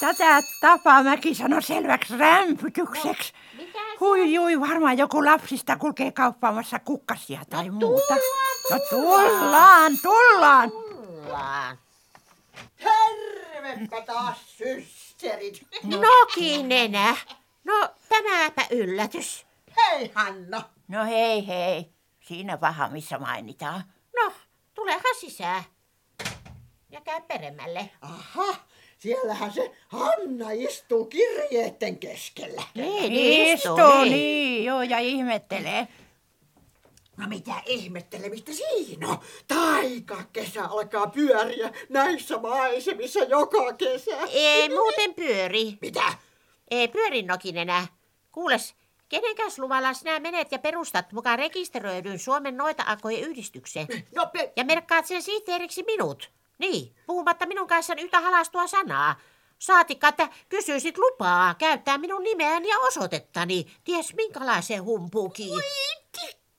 Tätä 0.00 0.42
Tapamäki 0.60 1.34
sanoi 1.34 1.62
selväksi 1.62 2.16
rämpytykseksi. 2.16 3.32
Mitä 3.56 3.78
Hui 4.00 4.34
jui, 4.34 4.60
varmaan 4.60 4.98
joku 4.98 5.24
lapsista 5.24 5.76
kulkee 5.76 6.12
kauppaamassa 6.12 6.78
kukkasia 6.78 7.40
tai 7.50 7.70
muuta. 7.70 8.16
No 8.70 8.78
tullaan, 8.90 9.92
tullaan. 10.02 10.70
tullaan? 10.70 11.78
Tervepä 12.76 14.00
taas, 14.06 14.56
systerit. 14.56 15.66
Nokin 15.82 16.68
nenä. 16.68 17.16
No, 17.64 17.88
tämäpä 18.08 18.62
yllätys. 18.70 19.46
Hei, 19.76 20.12
Hanna. 20.14 20.62
No 20.88 21.04
hei 21.04 21.46
hei, 21.46 21.92
siinä 22.20 22.56
paha 22.56 22.88
missä 22.88 23.18
mainitaan. 23.18 23.82
No, 24.16 24.32
tulehan 24.74 25.14
sisään. 25.20 25.64
Ja 26.90 27.00
käy 27.00 27.20
peremmälle. 27.20 27.90
Aha, 28.00 28.54
siellähän 28.98 29.52
se 29.52 29.70
Hanna 29.88 30.50
istuu 30.50 31.04
kirjeitten 31.04 31.98
keskellä. 31.98 32.62
Niin, 32.74 33.12
Istuu 33.12 34.04
niin, 34.04 34.64
joo, 34.64 34.82
ja 34.82 34.98
ihmettelee. 34.98 35.88
No 37.16 37.28
mitä 37.28 37.52
ihmettelemistä 37.66 38.52
siinä 38.52 39.08
on? 39.08 39.18
Taika 39.48 40.22
kesä 40.32 40.64
alkaa 40.64 41.06
pyöriä 41.06 41.72
näissä 41.88 42.38
maisemissa 42.38 43.20
joka 43.20 43.72
kesä. 43.72 44.16
Ei 44.32 44.68
muuten 44.68 45.14
pyöri. 45.14 45.78
Mitä? 45.80 46.12
Ei 46.70 46.88
pyöri 46.88 47.22
nokin 47.22 47.56
enää. 47.56 47.86
Kuules, 48.32 48.74
kenenkäs 49.08 49.58
luvalla 49.58 49.94
sinä 49.94 50.20
menet 50.20 50.52
ja 50.52 50.58
perustat 50.58 51.12
mukaan 51.12 51.38
rekisteröidyn 51.38 52.18
Suomen 52.18 52.56
noita 52.56 52.82
akojen 52.86 53.20
yhdistykseen? 53.20 53.86
No, 54.14 54.26
pe- 54.32 54.52
Ja 54.56 54.64
merkkaat 54.64 55.06
sen 55.06 55.22
sihteeriksi 55.22 55.82
minut. 55.82 56.30
Niin, 56.58 56.94
puhumatta 57.06 57.46
minun 57.46 57.66
kanssani 57.68 58.02
yhtä 58.02 58.20
halastua 58.20 58.66
sanaa. 58.66 59.16
Saatikka, 59.58 60.08
että 60.08 60.28
kysyisit 60.48 60.98
lupaa 60.98 61.54
käyttää 61.54 61.98
minun 61.98 62.22
nimeäni 62.22 62.68
ja 62.68 62.78
osoitettani. 62.78 63.66
Ties 63.84 64.14
minkälaiseen 64.14 64.84
humpuukiin. 64.84 65.60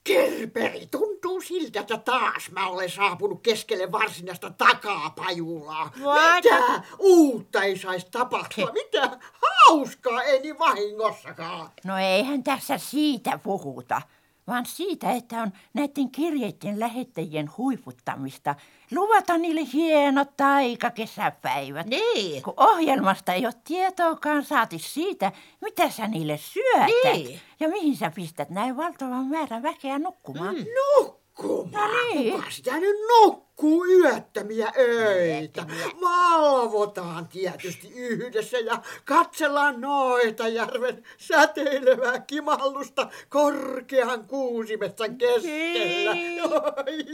Kerperi, 0.04 0.88
tuntuu 0.92 1.42
siltä, 1.42 1.80
että 1.80 1.98
taas 1.98 2.52
mä 2.52 2.68
olen 2.68 2.90
saapunut 2.90 3.42
keskelle 3.42 3.92
varsinaista 3.92 4.50
takapajulaa. 4.50 5.92
Mitä 6.36 6.84
uutta 7.00 7.64
ei 7.64 7.78
saisi 7.78 8.08
tapahtua? 8.12 8.72
Mitä 8.72 9.20
hauskaa 9.32 10.24
ei 10.24 10.40
niin 10.40 10.60
vahingossakaan. 10.60 11.70
No 11.86 11.98
eihän 11.98 12.44
tässä 12.44 12.78
siitä 12.78 13.40
puhuta, 13.44 14.02
vaan 14.48 14.66
siitä, 14.66 15.12
että 15.12 15.42
on 15.42 15.52
näiden 15.74 16.12
kirjeiden 16.12 16.80
lähettäjien 16.80 17.50
huiputtamista. 17.58 18.56
Luvata 18.92 19.38
niille 19.38 19.62
hienot 19.74 20.38
taikakesäpäivät. 20.38 21.88
Niin. 21.88 22.44
Kun 22.44 22.54
ohjelmasta 22.58 23.34
ei 23.34 23.46
ole 23.46 23.54
tietoakaan 23.64 24.46
saati 24.46 24.80
siitä, 24.80 25.32
mitä 25.62 25.90
sä 25.90 26.08
niille 26.08 26.38
syötät. 26.38 27.14
Niin. 27.14 27.40
Ja 27.60 27.70
mihin 27.70 27.96
sä 27.96 28.12
pistät 28.16 28.50
näin 28.50 28.78
valtavan 28.78 29.26
määrän 29.26 29.64
väkeä 29.64 30.00
nukkumaan. 30.00 30.56
Mm. 30.56 30.66
Nukkumaan? 30.98 31.92
No 31.92 32.14
niin. 32.14 32.34
Kuka 32.34 32.52
sitä 32.52 32.80
nyt 32.80 32.96
nukkuu 33.10 33.47
yöttömiä 33.64 34.72
öitä? 34.78 35.66
Valvotaan 36.02 37.28
tietysti 37.28 37.92
yhdessä 37.96 38.60
ja 38.60 38.82
katsellaan 39.06 39.82
noita 39.82 40.48
järven 40.48 41.04
säteilevää 41.18 42.20
kimallusta 42.20 43.10
korkean 43.30 44.28
kuusimetsän 44.28 45.18
keskellä. 45.18 46.14
Niin. 46.14 46.44
Oi, 46.44 47.06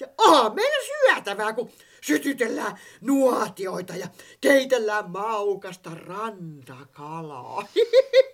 Ja 0.00 0.06
onhan 0.18 0.54
meillä 0.54 0.86
syötävää, 0.86 1.52
kun 1.52 1.70
sytytellään 2.00 2.78
nuotioita 3.00 3.96
ja 3.96 4.08
keitellään 4.40 5.10
maukasta 5.10 5.90
rantakalaa. 5.94 7.64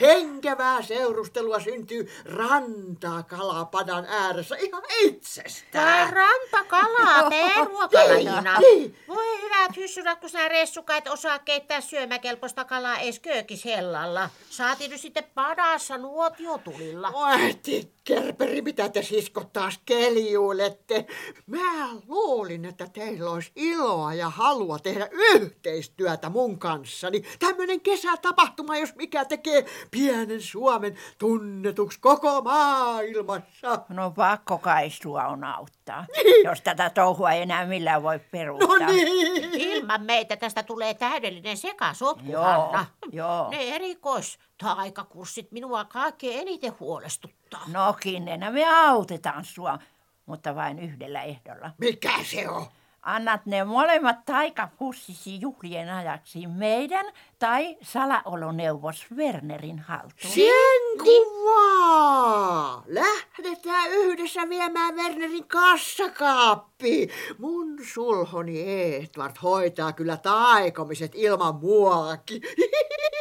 Henkevää 0.00 0.82
seurustelua 0.82 1.60
syntyy 1.60 2.10
rantakalapadan 2.24 4.06
ääressä 4.08 4.56
ihan 4.56 4.82
itsestään. 5.00 6.12
rantakalaa, 6.12 7.30
tee 7.30 7.64
ruokalajina. 7.64 8.58
Niin. 8.60 8.96
Voi 9.08 9.42
hyvät 9.42 9.76
hyssyrät, 9.76 10.20
kun 10.20 10.30
sinä 10.30 10.48
ressukka 10.48 10.96
et 10.96 11.08
osaa 11.08 11.38
keittää 11.38 11.80
syömäkelpoista 11.80 12.64
kalaa 12.64 12.98
edes 12.98 13.20
köökishellalla. 13.20 14.30
Saatiin 14.50 14.90
nyt 14.90 15.00
sitten 15.00 15.24
padassa 15.34 15.98
nuotiotulilla. 15.98 17.08
Oi, 17.08 17.54
tikkerperi, 17.62 18.62
mitä 18.62 18.88
te 18.88 19.02
siskot 19.02 19.52
taas 19.52 19.80
keljuilette? 19.84 21.06
Mä 21.46 21.88
luulin, 22.08 22.64
että 22.64 22.86
teillä 22.92 23.30
olisi 23.30 23.52
iloa 23.56 24.14
ja 24.14 24.30
halua 24.30 24.78
tehdä 24.78 25.08
yhteistyötä 25.12 26.28
mun 26.28 26.58
kanssani. 26.58 27.22
Tämmönen 27.38 27.80
kesätapahtuma, 27.80 28.78
jos 28.78 28.94
mikä 28.94 29.24
tekee 29.42 29.66
pienen 29.90 30.42
Suomen 30.42 30.96
tunnetuksi 31.18 32.00
koko 32.00 32.40
maailmassa. 32.42 33.84
No 33.88 34.10
pakko 34.10 34.58
kai 34.58 34.90
sua 34.90 35.26
on 35.26 35.44
auttaa, 35.44 36.06
jos 36.44 36.60
tätä 36.60 36.90
touhua 36.90 37.32
ei 37.32 37.42
enää 37.42 37.66
millään 37.66 38.02
voi 38.02 38.18
peruuttaa. 38.18 38.78
No 38.78 38.86
niin. 38.86 39.54
Ilman 39.54 40.02
meitä 40.02 40.36
tästä 40.36 40.62
tulee 40.62 40.94
täydellinen 40.94 41.56
sekasotku, 41.56 42.32
Joo, 42.32 42.44
Hanna. 42.44 42.86
joo. 43.12 43.50
Ne 43.50 43.74
erikois 43.74 44.38
taikakurssit 44.58 45.52
minua 45.52 45.84
kaikkein 45.84 46.40
eniten 46.40 46.72
huolestuttaa. 46.80 47.62
No 47.72 47.92
Kinnenä, 48.00 48.50
me 48.50 48.64
autetaan 48.86 49.44
sua, 49.44 49.78
mutta 50.26 50.54
vain 50.54 50.78
yhdellä 50.78 51.22
ehdolla. 51.22 51.70
Mikä 51.78 52.12
se 52.24 52.48
on? 52.48 52.66
Annat 53.02 53.46
ne 53.46 53.64
molemmat 53.64 54.24
taikapussisi 54.24 55.40
juhlien 55.40 55.90
ajaksi 55.90 56.46
meidän 56.46 57.06
tai 57.42 57.76
salaoloneuvos 57.82 59.06
Wernerin 59.16 59.78
haltuun. 59.78 60.32
Sen 60.34 61.04
kuvaa! 61.04 62.84
Lähdetään 62.86 63.90
yhdessä 63.90 64.48
viemään 64.48 64.94
Wernerin 64.94 65.48
kassakaappiin. 65.48 67.10
Mun 67.38 67.78
sulhoni 67.92 68.64
Edward 68.94 69.36
hoitaa 69.42 69.92
kyllä 69.92 70.16
taikomiset 70.16 71.12
ilman 71.14 71.54
muakin. 71.54 72.42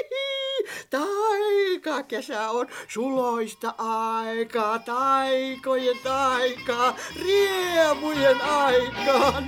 Taikakesä 0.89 2.49
on 2.49 2.67
suloista 2.87 3.73
aikaa, 3.77 4.79
taikojen 4.79 5.97
taikaa, 6.03 6.95
riemujen 7.15 8.41
aikaa. 8.41 9.31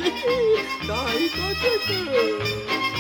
Taikakesä. 0.87 2.92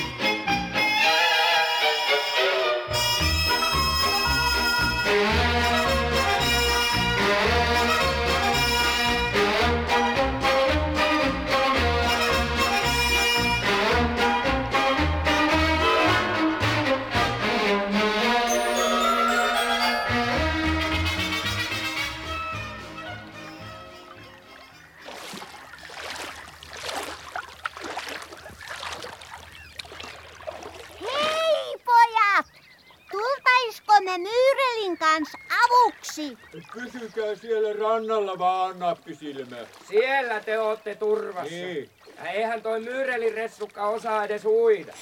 Turvassa. 41.23 41.55
Niin. 41.55 41.89
Ja 42.17 42.31
eihän 42.31 42.61
toi 42.61 42.79
Myyrelin 42.79 43.33
ressukka 43.33 43.87
osaa 43.87 44.25
edes 44.25 44.45
uida. 44.45 44.93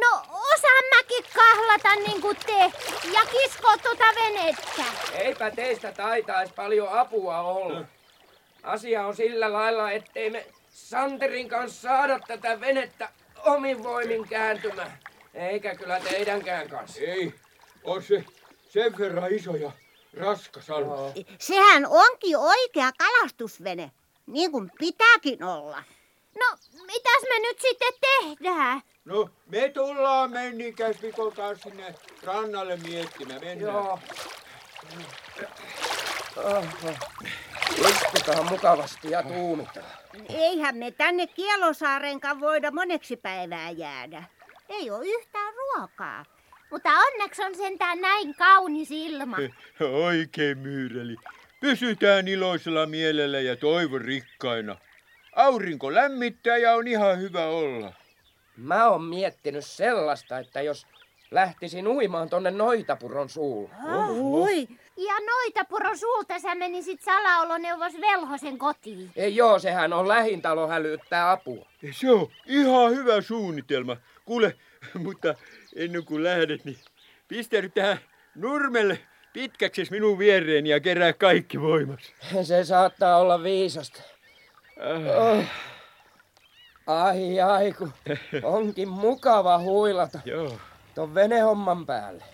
No 0.00 0.22
osaan 0.54 0.84
mäkin 0.96 1.24
kahlata 1.34 1.94
niin 1.94 2.20
kuin 2.20 2.36
te 2.46 2.72
ja 3.12 3.20
kiskoa 3.30 3.76
tuota 3.78 4.04
venettä. 4.04 4.84
Eipä 5.12 5.50
teistä 5.50 5.92
taitais 5.92 6.52
paljon 6.52 6.88
apua 6.88 7.40
olla. 7.40 7.84
Asia 8.62 9.06
on 9.06 9.16
sillä 9.16 9.52
lailla, 9.52 9.90
ettei 9.90 10.30
me 10.30 10.46
Santerin 10.70 11.48
kanssa 11.48 11.80
saada 11.80 12.20
tätä 12.26 12.60
venettä 12.60 13.08
omin 13.44 13.82
voimin 13.82 14.28
kääntymään. 14.28 14.98
Eikä 15.34 15.74
kyllä 15.74 16.00
teidänkään 16.00 16.68
kanssa. 16.68 17.00
Ei, 17.00 17.34
on 17.84 18.02
se 18.02 18.24
sen 18.68 18.98
verran 18.98 19.32
iso 19.32 19.56
ja 19.56 19.72
raskas 20.20 20.70
alus. 20.70 21.12
Sehän 21.38 21.86
onkin 21.86 22.36
oikea 22.36 22.90
kalastusvene, 22.98 23.90
niin 24.28 24.52
kuin 24.52 24.70
pitääkin 24.78 25.44
olla. 25.44 25.82
No, 26.38 26.56
mitäs 26.82 27.22
me 27.28 27.38
nyt 27.38 27.60
sitten 27.60 27.92
tehdään? 28.00 28.82
No, 29.04 29.30
me 29.46 29.68
tullaan 29.68 30.30
menninkäs 30.30 31.02
Mikon 31.02 31.32
kanssa 31.32 31.68
sinne 31.70 31.94
rannalle 32.22 32.76
miettimään. 32.76 33.40
Mennään. 33.40 33.74
Joo. 33.74 33.98
Istutaan 37.88 38.48
mukavasti 38.50 39.10
ja 39.10 39.22
tuumitaan. 39.22 39.86
Eihän 40.28 40.76
me 40.76 40.90
tänne 40.90 41.26
Kielosaarenkaan 41.26 42.40
voida 42.40 42.70
moneksi 42.70 43.16
päivää 43.16 43.70
jäädä. 43.70 44.22
Ei 44.68 44.90
ole 44.90 45.06
yhtään 45.06 45.54
ruokaa. 45.54 46.24
Mutta 46.70 46.90
onneksi 46.90 47.42
on 47.42 47.54
sentään 47.54 48.00
näin 48.00 48.34
kaunis 48.34 48.90
ilma. 48.90 49.36
Oikein 50.04 50.58
myyräli. 50.58 51.16
Pysytään 51.60 52.28
iloisella 52.28 52.86
mielellä 52.86 53.40
ja 53.40 53.56
toivon 53.56 54.00
rikkaina. 54.00 54.76
Aurinko 55.36 55.94
lämmittää 55.94 56.56
ja 56.56 56.74
on 56.74 56.88
ihan 56.88 57.20
hyvä 57.20 57.46
olla. 57.46 57.92
Mä 58.56 58.88
oon 58.88 59.04
miettinyt 59.04 59.64
sellaista, 59.64 60.38
että 60.38 60.62
jos 60.62 60.86
lähtisin 61.30 61.88
uimaan 61.88 62.30
tonne 62.30 62.50
Noitapuron 62.50 63.28
suulle. 63.28 63.70
Ui, 64.10 64.68
Ja 64.96 65.14
noita 65.26 65.64
puro 65.64 65.96
suulta 65.96 66.38
sä 66.38 66.54
menisit 66.54 67.02
salaoloneuvos 67.02 67.92
Velhosen 68.00 68.58
kotiin. 68.58 69.10
Ei 69.16 69.36
joo, 69.36 69.58
sehän 69.58 69.92
on 69.92 70.08
lähintalo 70.08 70.68
hälyttää 70.68 71.30
apua. 71.30 71.66
Se 71.90 72.10
on 72.10 72.28
ihan 72.46 72.90
hyvä 72.90 73.20
suunnitelma. 73.20 73.96
Kuule, 74.24 74.56
mutta 75.04 75.34
ennen 75.76 76.04
kuin 76.04 76.24
lähdet, 76.24 76.64
niin 76.64 76.78
pistäydy 77.28 77.68
tähän 77.68 77.98
nurmelle 78.34 78.98
pitkäksi 79.32 79.86
minun 79.90 80.18
viereeni 80.18 80.68
ja 80.68 80.80
kerää 80.80 81.12
kaikki 81.12 81.60
voimas. 81.60 82.00
Se 82.42 82.64
saattaa 82.64 83.18
olla 83.18 83.42
viisasta. 83.42 84.02
Oh. 85.16 85.44
Ai 86.86 87.40
ai, 87.40 87.72
kun 87.72 87.92
onkin 88.42 88.88
mukava 88.88 89.58
huilata 89.58 90.20
Joo. 90.24 90.58
ton 90.94 91.14
venehomman 91.14 91.86
päälle. 91.86 92.24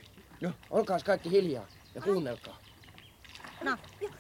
No. 0.41 0.51
Olkaas 0.71 1.05
kaikki 1.05 1.31
hiljaa 1.31 1.67
ja 1.95 2.01
kuunnelkaa. 2.03 2.59
No, 3.63 3.77
hei, 4.01 4.11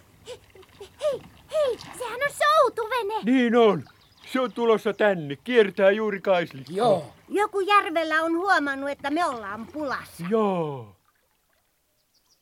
hei, 1.01 1.21
hei, 1.53 1.79
sehän 1.99 2.21
on 2.23 2.31
soutuvene. 2.37 3.15
Niin 3.25 3.57
on. 3.57 3.85
Se 4.33 4.41
on 4.41 4.53
tulossa 4.53 4.93
tänne. 4.95 5.37
Kiertää 5.37 5.91
juuri 5.91 6.21
kaislikkoa. 6.21 6.77
Joo. 6.77 7.13
joku 7.29 7.61
järvellä 7.61 8.23
on 8.23 8.37
huomannut, 8.37 8.91
että 8.91 9.11
me 9.11 9.25
ollaan 9.25 9.67
pulassa. 9.67 10.25
Joo. 10.31 10.97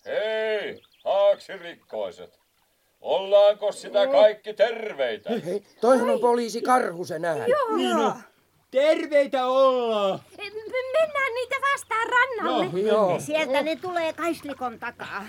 Hei, 0.06 0.82
haaksirikkoiset. 1.04 2.38
Ollaanko 3.00 3.72
sitä 3.72 4.06
kaikki 4.06 4.54
terveitä? 4.54 5.30
Hei, 5.44 5.62
toihan 5.80 6.10
on 6.10 6.20
poliisi 6.20 6.62
Karhusen 6.62 7.24
ääni. 7.24 7.44
Niin 7.76 7.96
on. 7.96 8.14
Terveitä 8.70 9.46
ollaan. 9.46 10.20
M- 10.38 10.72
mennään 10.92 11.34
niitä 11.34 11.56
vastaan 11.72 12.08
rannalle. 12.08 12.80
Joo. 12.80 13.20
Sieltä 13.20 13.62
ne 13.62 13.76
tulee 13.76 14.12
kaislikon 14.12 14.78
takaa. 14.78 15.24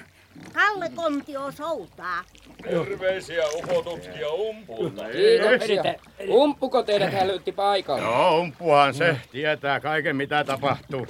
Kalle 0.53 0.89
Kontio 0.95 1.51
soutaa. 1.51 2.23
Terveisiä 2.63 3.43
ufotutkija 3.47 4.29
Umpulta. 4.29 5.03
Kiitoksia. 5.11 5.83
Umppuko 6.29 6.83
teidät 6.83 7.13
hälytti 7.13 7.51
paikalle? 7.51 8.01
Joo, 8.01 8.39
umpuhan 8.39 8.93
se. 8.93 9.17
Tietää 9.31 9.79
kaiken, 9.79 10.15
mitä 10.15 10.43
tapahtuu. 10.43 11.07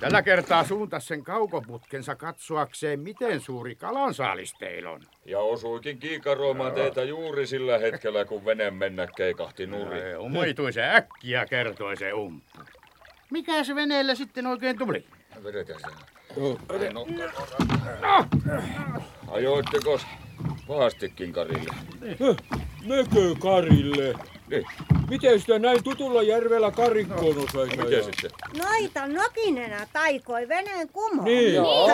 Tällä 0.00 0.22
kertaa 0.22 0.64
suuntas 0.64 1.06
sen 1.06 1.24
kaukoputkensa 1.24 2.16
katsoakseen, 2.16 3.00
miten 3.00 3.40
suuri 3.40 3.74
kalansaalis 3.74 4.54
teillä 4.58 4.90
on. 4.90 5.02
Ja 5.24 5.38
osuikin 5.38 5.98
kiikaroimaan 5.98 6.72
teitä 6.72 7.04
juuri 7.04 7.46
sillä 7.46 7.78
hetkellä, 7.78 8.24
kun 8.24 8.44
vene 8.44 8.70
mennä 8.70 9.06
keikahti 9.16 9.66
nurin. 9.66 10.02
Ei, 10.02 10.16
Umoitui 10.16 10.72
se 10.72 10.82
äkkiä, 10.82 11.46
kertoi 11.46 11.96
se 11.96 12.12
umppu. 12.12 12.58
Mikä 13.30 13.64
se 13.64 13.74
veneellä 13.74 14.14
sitten 14.14 14.46
oikein 14.46 14.78
tuli? 14.78 15.04
Vedetään 15.44 15.80
se. 15.80 16.17
No, 16.92 18.26
Ajoitteko 19.30 20.00
pahastikin 20.66 21.32
Karille? 21.32 21.74
Mekö 22.86 23.34
Karille? 23.38 24.14
Niin. 24.50 24.64
Miten 25.10 25.40
sitä 25.40 25.58
näin 25.58 25.84
tutulla 25.84 26.22
järvellä 26.22 26.70
karikkoon 26.70 27.38
osaisi 27.38 27.76
Miten 27.76 27.86
ajaa? 27.86 28.02
sitten? 28.02 28.30
Noita 28.58 29.06
nokinena 29.06 29.86
taikoi 29.92 30.48
veneen 30.48 30.88
kumoon. 30.88 31.24
Niin. 31.24 31.54
Joo. 31.54 31.90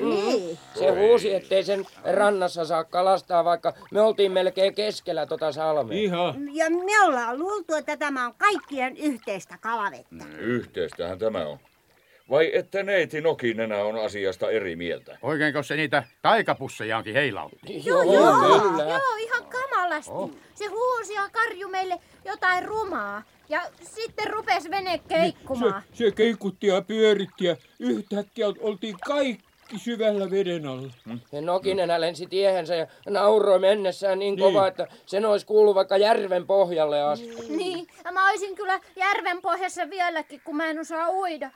Niin. 0.00 0.58
Se 0.74 0.90
huusi, 0.90 1.34
ettei 1.34 1.64
sen 1.64 1.86
rannassa 2.04 2.64
saa 2.64 2.84
kalastaa, 2.84 3.44
vaikka 3.44 3.72
me 3.90 4.00
oltiin 4.00 4.32
melkein 4.32 4.74
keskellä 4.74 5.26
tota 5.26 5.52
salmea. 5.52 5.98
Ihan. 5.98 6.54
Ja 6.54 6.70
me 6.70 7.04
ollaan 7.04 7.38
luultu, 7.38 7.74
että 7.74 7.96
tämä 7.96 8.26
on 8.26 8.34
kaikkien 8.38 8.96
yhteistä 8.96 9.58
kalavettä. 9.60 10.24
Yhteistähän 10.38 11.18
tämä 11.18 11.46
on. 11.46 11.58
Vai 12.30 12.50
että 12.54 12.82
neiti 12.82 13.20
Nokinenä 13.20 13.76
on 13.84 14.04
asiasta 14.04 14.50
eri 14.50 14.76
mieltä? 14.76 15.18
Oikeinko 15.22 15.62
se 15.62 15.76
niitä 15.76 16.02
taikapussejaankin 16.22 17.14
heilautti? 17.14 17.82
Joo, 17.84 18.02
kyllä. 18.02 18.82
Joo, 18.84 19.16
ihan 19.18 19.44
kamalasti. 19.44 20.38
Se 20.54 20.66
huusi 20.66 21.12
ja 21.14 21.28
karju 21.32 21.68
meille 21.68 21.98
jotain 22.24 22.64
rumaa. 22.64 23.22
Ja 23.48 23.62
sitten 23.82 24.32
rupes 24.32 24.70
vene 24.70 25.00
keikkumaan. 25.08 25.82
Se, 25.92 26.04
se 26.04 26.10
keikutti 26.10 26.66
ja 26.66 26.82
pyöritti 26.82 27.44
ja 27.44 27.56
yhtäkkiä 27.78 28.46
oltiin 28.60 28.96
kaikki 29.06 29.44
syvällä 29.76 30.30
veden 30.30 30.66
alla. 30.66 30.88
Ja 31.32 31.40
Nokinenä 31.40 32.00
lensi 32.00 32.26
tiehensä 32.26 32.74
ja 32.74 32.86
nauroi 33.10 33.58
mennessään 33.58 34.18
niin 34.18 34.34
Niin. 34.36 34.44
kova, 34.44 34.66
että 34.66 34.86
sen 35.06 35.24
olisi 35.26 35.46
kuullut 35.46 35.74
vaikka 35.74 35.96
järven 35.96 36.46
pohjalle 36.46 37.02
asti. 37.02 37.34
Niin, 37.56 37.86
ja 38.04 38.12
mä 38.12 38.30
olisin 38.30 38.54
kyllä 38.54 38.80
järven 38.96 39.42
pohjassa 39.42 39.90
vieläkin, 39.90 40.40
kun 40.44 40.56
mä 40.56 40.66
en 40.70 40.80
osaa 40.80 41.08
uida. 41.10 41.50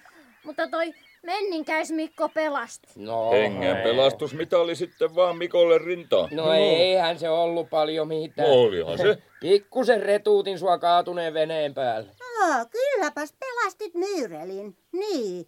Mutta 0.47 0.69
toi 0.69 0.95
menninkäis 1.23 1.91
Mikko 1.91 2.29
pelasti. 2.29 2.89
No, 2.97 3.31
Hengen 3.31 3.77
pelastusmitali 3.77 4.77
sitten 4.77 5.15
vaan 5.15 5.37
Mikolle 5.39 5.79
rintaan. 5.79 6.29
no 6.33 6.53
eihän 6.53 7.19
se 7.19 7.29
ollut 7.29 7.71
paljon 7.71 8.09
mitään. 8.09 8.51
Olihan 8.51 8.99
se. 8.99 9.19
Pikkusen 9.41 10.03
retuutin 10.03 10.59
sua 10.59 10.79
kaatuneen 10.79 11.35
veneen 11.35 11.75
päälle. 11.75 12.11
Joo, 12.21 12.67
kylläpäs 12.71 13.35
pelastit 13.41 13.95
myyrelin. 13.95 14.77
Niin. 14.93 15.47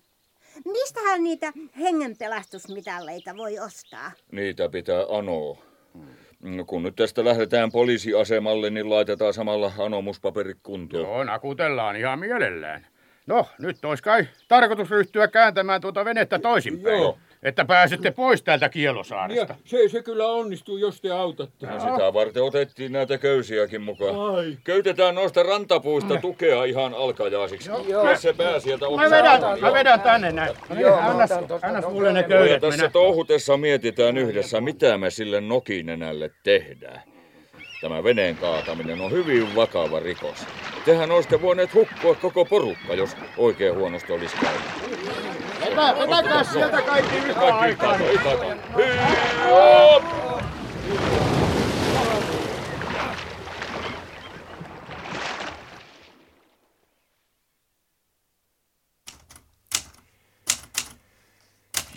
Mistähän 0.64 1.24
niitä 1.24 1.52
hengenpelastusmitalleita 1.80 3.36
voi 3.36 3.58
ostaa? 3.58 4.12
Niitä 4.32 4.68
pitää 4.68 5.04
anoa. 5.10 5.58
No, 6.42 6.64
kun 6.64 6.82
nyt 6.82 6.96
tästä 6.96 7.24
lähdetään 7.24 7.72
poliisiasemalle, 7.72 8.70
niin 8.70 8.90
laitetaan 8.90 9.34
samalla 9.34 9.72
anomuspaperit 9.78 10.58
kuntoon. 10.62 11.02
Joo, 11.02 11.24
nakutellaan 11.24 11.96
ihan 11.96 12.18
mielellään. 12.18 12.86
No, 13.28 13.46
nyt 13.58 13.84
olisi 13.84 14.02
kai 14.02 14.26
tarkoitus 14.48 14.90
ryhtyä 14.90 15.28
kääntämään 15.28 15.80
tuota 15.80 16.04
venettä 16.04 16.38
toisinpäin. 16.38 16.98
Joo. 17.02 17.18
Että 17.42 17.64
pääsette 17.64 18.10
pois 18.10 18.42
täältä 18.42 18.64
Ja 18.64 18.68
Kielosaaresta. 18.68 19.54
se, 19.64 19.88
se 19.88 20.02
kyllä 20.02 20.26
onnistuu, 20.28 20.76
jos 20.76 21.00
te 21.00 21.10
autatte. 21.10 21.66
Ja 21.66 21.80
sitä 21.80 22.12
varten 22.14 22.42
otettiin 22.42 22.92
näitä 22.92 23.18
köysiäkin 23.18 23.80
mukaan. 23.82 24.34
Ai. 24.34 24.58
Köytetään 24.64 25.14
noista 25.14 25.42
rantapuista 25.42 26.16
tukea 26.16 26.64
ihan 26.64 26.94
alkajaisiksi. 26.94 27.70
Joo. 27.88 28.16
Se 28.16 28.32
pää 28.32 28.60
sieltä 28.60 28.84
Mä 28.84 28.90
ottaa. 28.90 29.10
vedän, 29.10 29.60
mä 29.60 29.72
vedän 29.72 30.00
tänne 30.00 30.32
näin. 30.32 30.56
No 30.68 30.74
niin, 30.74 30.80
Joo, 30.80 30.96
mä 31.00 31.06
annas, 31.06 31.30
annas 31.62 31.84
mulle 31.92 32.12
ne 32.12 32.22
käden. 32.22 32.36
Ja 32.40 32.44
köydet. 32.46 32.60
tässä 32.60 32.88
touhutessa 32.90 33.56
mietitään 33.56 34.16
yhdessä, 34.18 34.60
mitä 34.60 34.98
me 34.98 35.10
sille 35.10 35.40
Nokinenälle 35.40 36.30
tehdään. 36.42 37.02
Tämä 37.80 38.04
veneen 38.04 38.36
kaataminen 38.36 39.00
on 39.00 39.10
hyvin 39.10 39.54
vakava 39.54 40.00
rikos. 40.00 40.46
Tehän 40.84 41.10
olisitte 41.10 41.42
voineet 41.42 41.74
hukkua 41.74 42.14
koko 42.14 42.44
porukka, 42.44 42.94
jos 42.94 43.16
oikein 43.36 43.74
huonosti 43.74 44.12
olisi 44.12 44.36
käynyt. 44.36 44.62
Vetä, 45.60 45.94
vetäkää 45.98 46.44
sieltä 46.44 46.82
kaikki 46.82 47.16
yhtä 47.16 47.56
aikaa. 47.56 47.98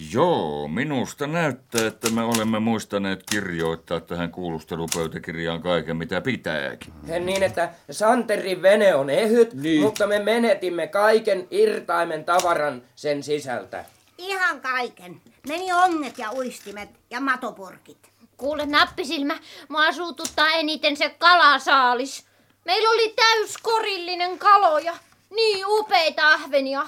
Joo, 0.09 0.67
minusta 0.67 1.27
näyttää, 1.27 1.87
että 1.87 2.09
me 2.09 2.23
olemme 2.23 2.59
muistaneet 2.59 3.23
kirjoittaa 3.31 3.99
tähän 3.99 4.31
kuulustelupöytäkirjaan 4.31 5.61
kaiken, 5.61 5.97
mitä 5.97 6.21
pitääkin. 6.21 6.93
Niin, 7.19 7.43
että 7.43 7.69
Santerin 7.91 8.61
vene 8.61 8.95
on 8.95 9.09
ehyt, 9.09 9.53
Niin. 9.53 9.81
mutta 9.81 10.07
me 10.07 10.19
menetimme 10.19 10.87
kaiken 10.87 11.47
irtaimen 11.51 12.25
tavaran 12.25 12.81
sen 12.95 13.23
sisältä. 13.23 13.85
Ihan 14.17 14.61
kaiken. 14.61 15.21
Meni 15.47 15.73
onget 15.73 16.17
ja 16.17 16.31
uistimet 16.31 16.89
ja 17.09 17.19
matopurkit. 17.21 17.97
Kuule 18.37 18.65
nappisilmä, 18.65 19.37
mua 19.67 19.91
suututtaa 19.91 20.49
eniten 20.51 20.97
se 20.97 21.09
kalasaalis. 21.09 22.25
Meillä 22.65 22.89
oli 22.89 23.13
täyskorillinen 23.15 24.39
kaloja. 24.39 24.93
Niin 25.29 25.65
upeita 25.67 26.27
ahvenia. 26.33 26.87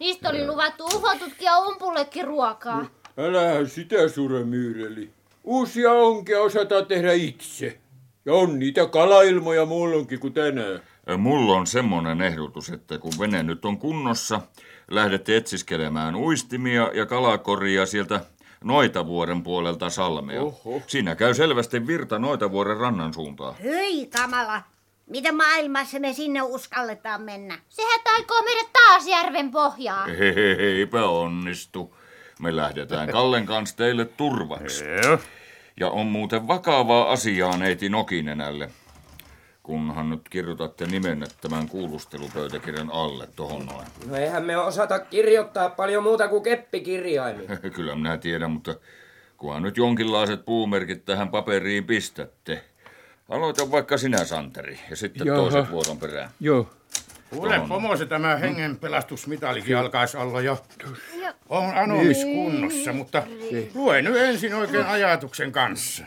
Niistä 0.00 0.28
oli 0.28 0.46
luvattu 0.46 0.84
ufotutkia 0.84 1.58
umpullekin 1.58 2.24
ruokaa. 2.24 2.86
Älähän 3.16 3.68
sitä 3.68 4.08
sure 4.08 4.44
myyreli. 4.44 5.10
Uusia 5.44 5.92
onkia 5.92 6.40
osataan 6.40 6.86
tehdä 6.86 7.12
itse. 7.12 7.78
Ja 8.24 8.34
on 8.34 8.58
niitä 8.58 8.86
kalailmoja 8.86 9.66
muulloinkin 9.66 10.20
kuin 10.20 10.32
tänään. 10.32 10.80
Mulla 11.18 11.52
on 11.52 11.66
semmonen 11.66 12.22
ehdotus, 12.22 12.70
että 12.70 12.98
kun 12.98 13.12
vene 13.20 13.42
nyt 13.42 13.64
on 13.64 13.78
kunnossa, 13.78 14.40
lähdette 14.90 15.36
etsiskelemään 15.36 16.16
uistimia 16.16 16.90
ja 16.94 17.06
kalakoria 17.06 17.86
sieltä 17.86 18.20
Noitavuoren 18.64 19.42
puolelta 19.42 19.90
salmea. 19.90 20.42
Oho. 20.42 20.82
Siinä 20.86 21.14
käy 21.14 21.34
selvästi 21.34 21.86
virta 21.86 22.18
Noitavuoren 22.18 22.76
rannan 22.76 23.14
suuntaan. 23.14 23.54
Hyi 23.62 24.06
kamala, 24.06 24.62
miten 25.08 25.36
maailmassa 25.36 26.00
me 26.00 26.12
sinne 26.12 26.42
uskalletaan 26.42 27.22
mennä? 27.22 27.58
Sehän 27.68 28.00
taikoo 28.04 28.42
meidät 28.42 28.72
taas 28.72 29.06
järven 29.06 29.50
pohjaan. 29.50 30.10
Eipä 30.58 31.04
onnistu. 31.04 31.96
Me 32.40 32.56
lähdetään 32.56 33.08
Kallen 33.12 33.46
kanssa 33.46 33.76
teille 33.76 34.04
turvaksi. 34.04 34.84
Ja 35.80 35.90
on 35.90 36.06
muuten 36.06 36.48
vakavaa 36.48 37.12
asiaa 37.12 37.56
neiti 37.56 37.88
Nokinenälle. 37.88 38.70
Kunhan 39.62 40.10
nyt 40.10 40.28
kirjoitatte 40.30 40.86
nimenne 40.86 41.26
tämän 41.40 41.68
kuulustelupöytäkirjan 41.68 42.90
alle 42.92 43.28
tohon 43.36 43.66
noin. 43.66 43.86
No 44.06 44.16
eihän 44.16 44.44
me 44.44 44.56
osata 44.56 44.98
kirjoittaa 44.98 45.70
paljon 45.70 46.02
muuta 46.02 46.28
kuin 46.28 46.42
keppikirjaimia. 46.42 47.56
Kyllä 47.74 47.94
minä 47.94 48.18
tiedän, 48.18 48.50
mutta 48.50 48.74
kunhan 49.36 49.62
nyt 49.62 49.76
jonkinlaiset 49.76 50.44
puumerkit 50.44 51.04
tähän 51.04 51.28
paperiin 51.28 51.84
pistätte. 51.84 52.64
Aloita 53.28 53.70
vaikka 53.70 53.98
sinä, 53.98 54.24
Santeri, 54.24 54.80
ja 54.90 54.96
sitten 54.96 55.26
Jaha. 55.26 55.38
toiset 55.38 55.70
vuoron 55.70 55.98
perään. 55.98 56.30
Joo. 56.40 56.70
Kuule, 57.30 57.60
pomo, 57.68 57.96
se 57.96 58.06
tämä 58.06 58.36
hengenpelastusmitalikin 58.36 59.76
alkaisi 59.76 60.16
olla 60.16 60.40
jo. 60.40 60.62
On 61.48 61.76
anomis 61.76 62.24
kunnossa, 62.24 62.92
mutta 62.92 63.22
lue 63.74 64.02
nyt 64.02 64.16
ensin 64.16 64.54
oikein 64.54 64.86
ajatuksen 64.86 65.52
kanssa. 65.52 66.04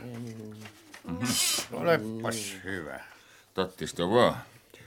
Olepas 1.72 2.56
hyvä. 2.64 3.00
Tattista 3.54 4.10
vaan. 4.10 4.36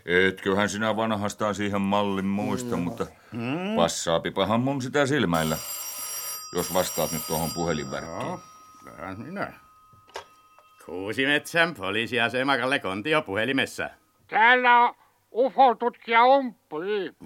Etköhän 0.07 0.69
sinä 0.69 0.97
vanhastaan 0.97 1.55
siihen 1.55 1.81
mallin 1.81 2.27
muista, 2.27 2.77
mutta 2.77 3.07
passaapipahan 3.77 4.61
mun 4.61 4.83
sitä 4.83 5.07
silmäillä. 5.07 5.57
Jos 6.57 6.75
vastaat 6.75 7.13
nyt 7.13 7.27
tuohon 7.27 7.51
puhelinverkkiin. 7.51 8.21
Joo, 8.21 8.41
minä. 9.17 9.53
Kuusimetsän 10.87 11.75
poliisiasema 11.75 12.59
Kalle 12.59 12.79
Kontio 12.79 13.23
puhelimessa. 13.23 13.91
Täällä 14.27 14.81
on 14.81 14.95
UFO-tutkija 15.33 16.25
Umppu. 16.25 16.77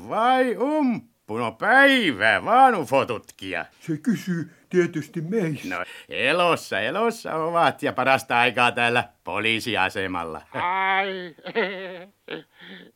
Vai 0.09 0.57
umppu, 0.57 1.39
no 1.39 1.53
päivää 1.53 2.45
vaan 2.45 2.75
ufotutkija. 2.75 3.65
Se 3.81 3.97
kysyy 3.97 4.51
tietysti 4.71 5.21
meistä. 5.21 5.77
No, 5.77 5.85
elossa, 6.09 6.81
elossa 6.81 7.35
ovat 7.35 7.83
ja 7.83 7.93
parasta 7.93 8.39
aikaa 8.39 8.73
täällä 8.73 9.05
poliisiasemalla. 9.25 10.43
Ai, 10.97 11.35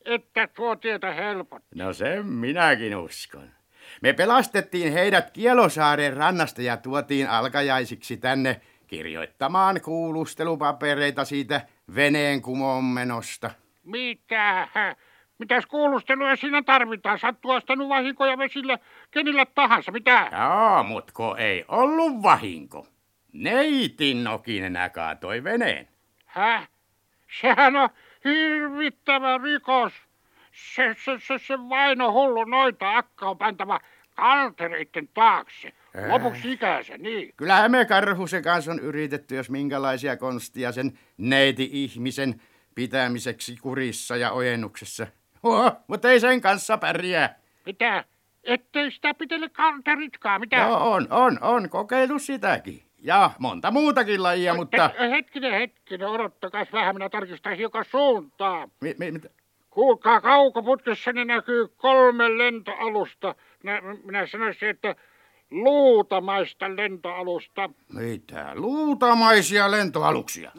että 0.05 0.49
tuo 0.55 0.77
tietä 0.77 1.13
helpot. 1.13 1.63
No 1.75 1.93
sen 1.93 2.27
minäkin 2.27 2.97
uskon. 2.97 3.51
Me 4.03 4.13
pelastettiin 4.13 4.93
heidät 4.93 5.31
Kielosaaren 5.31 6.17
rannasta 6.17 6.63
ja 6.63 6.77
tuotiin 6.77 7.29
alkajaisiksi 7.29 8.17
tänne 8.17 8.61
kirjoittamaan 8.93 9.81
kuulustelupapereita 9.81 11.25
siitä 11.25 11.61
veneen 11.95 12.43
kumonmenosta. 12.43 13.51
Mitä? 13.85 14.69
Mitäs 15.39 15.67
kuulusteluja 15.67 16.37
siinä 16.37 16.63
tarvitaan? 16.63 17.19
Sattuu 17.19 17.51
ostanut 17.51 17.89
vahinkoja 17.89 18.39
vesille 18.39 18.79
kenille 19.11 19.47
tahansa, 19.47 19.93
mitä? 19.93 20.31
Joo, 20.33 20.83
mutko 20.83 21.37
ei 21.37 21.65
ollut 21.69 22.23
vahinko. 22.23 22.87
Neitin 23.33 24.25
Nokinenä 24.25 24.89
kaatoi 24.91 25.45
veneen. 25.45 25.89
Häh? 26.27 26.69
Sehän 27.41 27.77
on 27.77 27.89
hirvittävä 28.25 29.39
rikos. 29.39 29.93
Se, 30.53 30.97
se, 31.05 31.19
se, 31.27 31.39
se 31.39 31.59
vaino 31.59 32.13
hullu 32.13 32.45
noita 32.45 32.97
akka 32.97 33.29
on 33.29 33.39
pantava 33.39 33.81
kaltereitten 34.15 35.09
taakse. 35.09 35.73
Lopuksi 36.09 36.53
ikänsä, 36.53 36.99
niin. 36.99 37.33
Kyllähän 37.37 37.71
me 37.71 37.85
Karhusen 37.85 38.43
kanssa 38.43 38.71
on 38.71 38.79
yritetty, 38.81 39.37
jos 39.37 39.51
minkälaisia 39.51 40.17
konstia 40.17 40.73
sen 40.73 40.99
neiti-ihmisen 41.19 42.41
pitämiseksi 42.75 43.57
kurissa 43.63 44.17
ja 44.17 44.31
ojennuksessa. 44.31 45.07
Oho, 45.43 45.73
mutta 45.87 46.11
ei 46.11 46.21
sen 46.21 46.41
kanssa 46.41 46.79
pärjää. 46.79 47.39
Mitä? 47.67 48.05
Ettei 48.45 48.91
sitä 48.91 49.15
pitele 49.15 49.49
kalteritkaan, 49.49 50.41
mitä? 50.41 50.57
Joo, 50.57 50.93
on, 50.93 51.07
on, 51.11 51.39
on 51.41 51.71
kokeillut 51.71 52.23
sitäkin. 52.23 52.83
Ja 52.99 53.31
monta 53.39 53.71
muutakin 53.71 54.23
lajia, 54.23 54.55
mutta... 54.55 54.91
He- 55.01 55.11
Hetkinen, 55.11 55.53
hetkinen, 55.53 56.09
odottakas 56.09 56.69
vähän, 56.73 56.95
minä 56.95 57.09
tarkistan 57.09 57.57
hiukan 57.57 57.85
suuntaa. 57.85 58.69
Mi, 58.81 58.95
mi, 58.99 59.11
mit, 59.11 59.27
Kuulkaa, 59.71 60.21
kaukoputkessani 60.21 61.25
näkyy 61.25 61.69
kolme 61.77 62.39
lentoalusta. 62.39 63.35
Minä, 63.63 63.81
minä 64.05 64.27
sanoisin, 64.27 64.69
että 64.69 64.95
luutamaista 65.53 66.77
lentoalusta. 66.77 67.71
mitä? 67.89 68.53
Luutamaisia 68.55 69.71
lentoaluksia. 69.71 70.53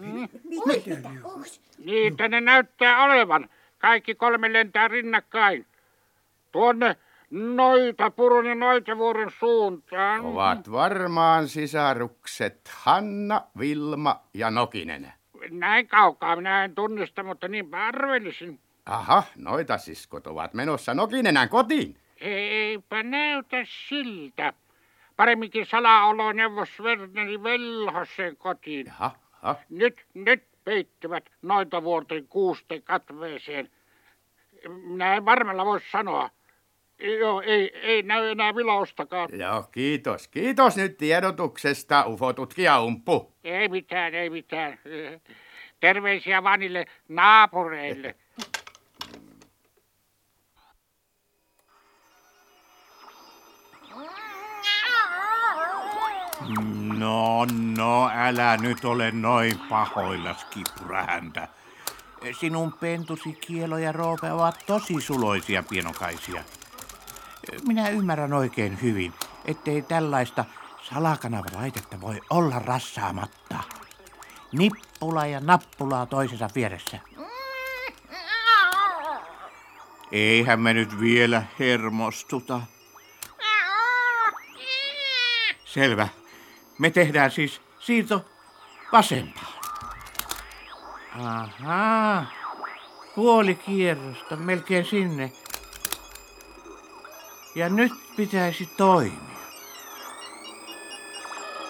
Niitä 1.86 2.28
ne 2.28 2.42
näyttää 2.42 3.04
olevan. 3.04 3.50
Kaikki 3.80 4.16
kolme 4.16 4.54
lentää 4.54 4.88
rinnakkain. 4.88 5.66
Tuonne 6.52 6.96
noita 7.30 8.12
purun 8.12 8.46
ja 8.46 8.56
noitavuoren 8.56 9.32
suuntaan. 9.40 10.22
Ovat 10.22 10.72
varmaan 10.72 11.48
sisarukset 11.48 12.70
Hanna, 12.74 13.42
Vilma 13.60 14.20
ja 14.34 14.52
Nokinen. 14.52 15.14
Näin 15.52 15.88
kaukaa 15.88 16.36
minä 16.36 16.64
en 16.64 16.76
tunnista, 16.76 17.24
mutta 17.24 17.48
niin 17.48 17.76
arvelisin. 17.76 18.60
Aha, 18.86 19.24
noita 19.36 19.78
siskot 19.78 20.28
ovat 20.28 20.54
menossa 20.54 20.94
Nokinenän 20.94 21.50
kotiin. 21.50 21.98
Eipä 22.22 23.04
näytä 23.04 23.58
siltä. 23.88 24.54
Paremminkin 25.16 25.66
salaolo 25.66 26.32
neuvos 26.32 26.70
Verneri 26.84 27.44
Velhosen 27.44 28.38
kotiin. 28.38 28.86
Jaha, 28.86 29.12
aha. 29.42 29.56
Nyt, 29.70 30.06
nyt 30.14 30.44
peittyvät 30.64 31.30
noita 31.42 31.84
vuorten 31.84 32.28
kuusten 32.28 32.84
katveeseen. 32.84 33.70
Minä 34.70 35.16
en 35.16 35.26
varmella 35.26 35.66
voi 35.66 35.80
sanoa. 35.92 36.30
Joo, 37.20 37.42
ei, 37.42 37.78
ei 37.78 38.04
näy 38.04 38.30
enää 38.30 38.56
vilaustakaan. 38.56 39.30
Joo, 39.40 39.64
kiitos. 39.72 40.28
Kiitos 40.28 40.78
nyt 40.78 40.98
tiedotuksesta, 40.98 42.06
ufotutkija 42.08 42.82
Umppu. 42.82 43.34
Ei 43.44 43.68
mitään, 43.70 44.14
ei 44.16 44.30
mitään. 44.30 44.80
Terveisiä 45.80 46.44
vaan 46.44 46.60
niille 46.60 46.86
naapureille. 47.08 48.16
No, 57.04 57.46
no, 57.78 58.10
älä 58.14 58.58
nyt 58.58 58.86
ole 58.86 59.12
noin 59.12 59.60
pahoillas, 59.70 60.46
kippurahäntä. 60.46 61.48
Sinun 62.40 62.74
pentusi 62.74 63.34
kielo 63.34 63.78
ja 63.78 63.92
roope 63.92 64.32
ovat 64.32 64.64
tosi 64.66 65.02
suloisia 65.02 65.64
pienokaisia. 65.64 66.44
Minä 67.68 67.90
ymmärrän 67.90 68.34
oikein 68.34 68.82
hyvin, 68.82 69.14
ettei 69.46 69.82
tällaista 69.82 70.46
salakanavalaitetta 70.90 72.02
voi 72.02 72.22
olla 72.30 72.60
rassaamatta. 72.60 73.60
Nippula 74.52 75.26
ja 75.26 75.40
nappulaa 75.40 76.06
toisensa 76.06 76.50
vieressä. 76.56 77.00
Eihän 80.12 80.60
me 80.60 80.74
nyt 80.74 81.00
vielä 81.00 81.44
hermostuta. 81.60 82.62
Selvä. 85.66 86.08
Me 86.80 86.90
tehdään 86.90 87.32
siis 87.32 87.62
siirto 87.80 88.26
vasempaan. 88.92 89.54
Ahaa. 91.20 92.26
Puoli 93.16 93.56
kierrosta, 93.56 94.36
melkein 94.36 94.86
sinne. 94.86 95.32
Ja 97.56 97.70
nyt 97.70 97.92
pitäisi 98.16 98.66
toimia. 98.78 99.34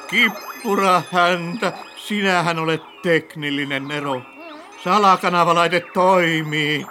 Kippura 0.08 1.02
häntä, 1.12 1.74
sinähän 1.96 2.60
olet 2.60 2.82
teknillinen 3.02 3.92
ero. 3.92 4.22
Salakanavalaite 4.84 5.80
toimii. 5.94 6.86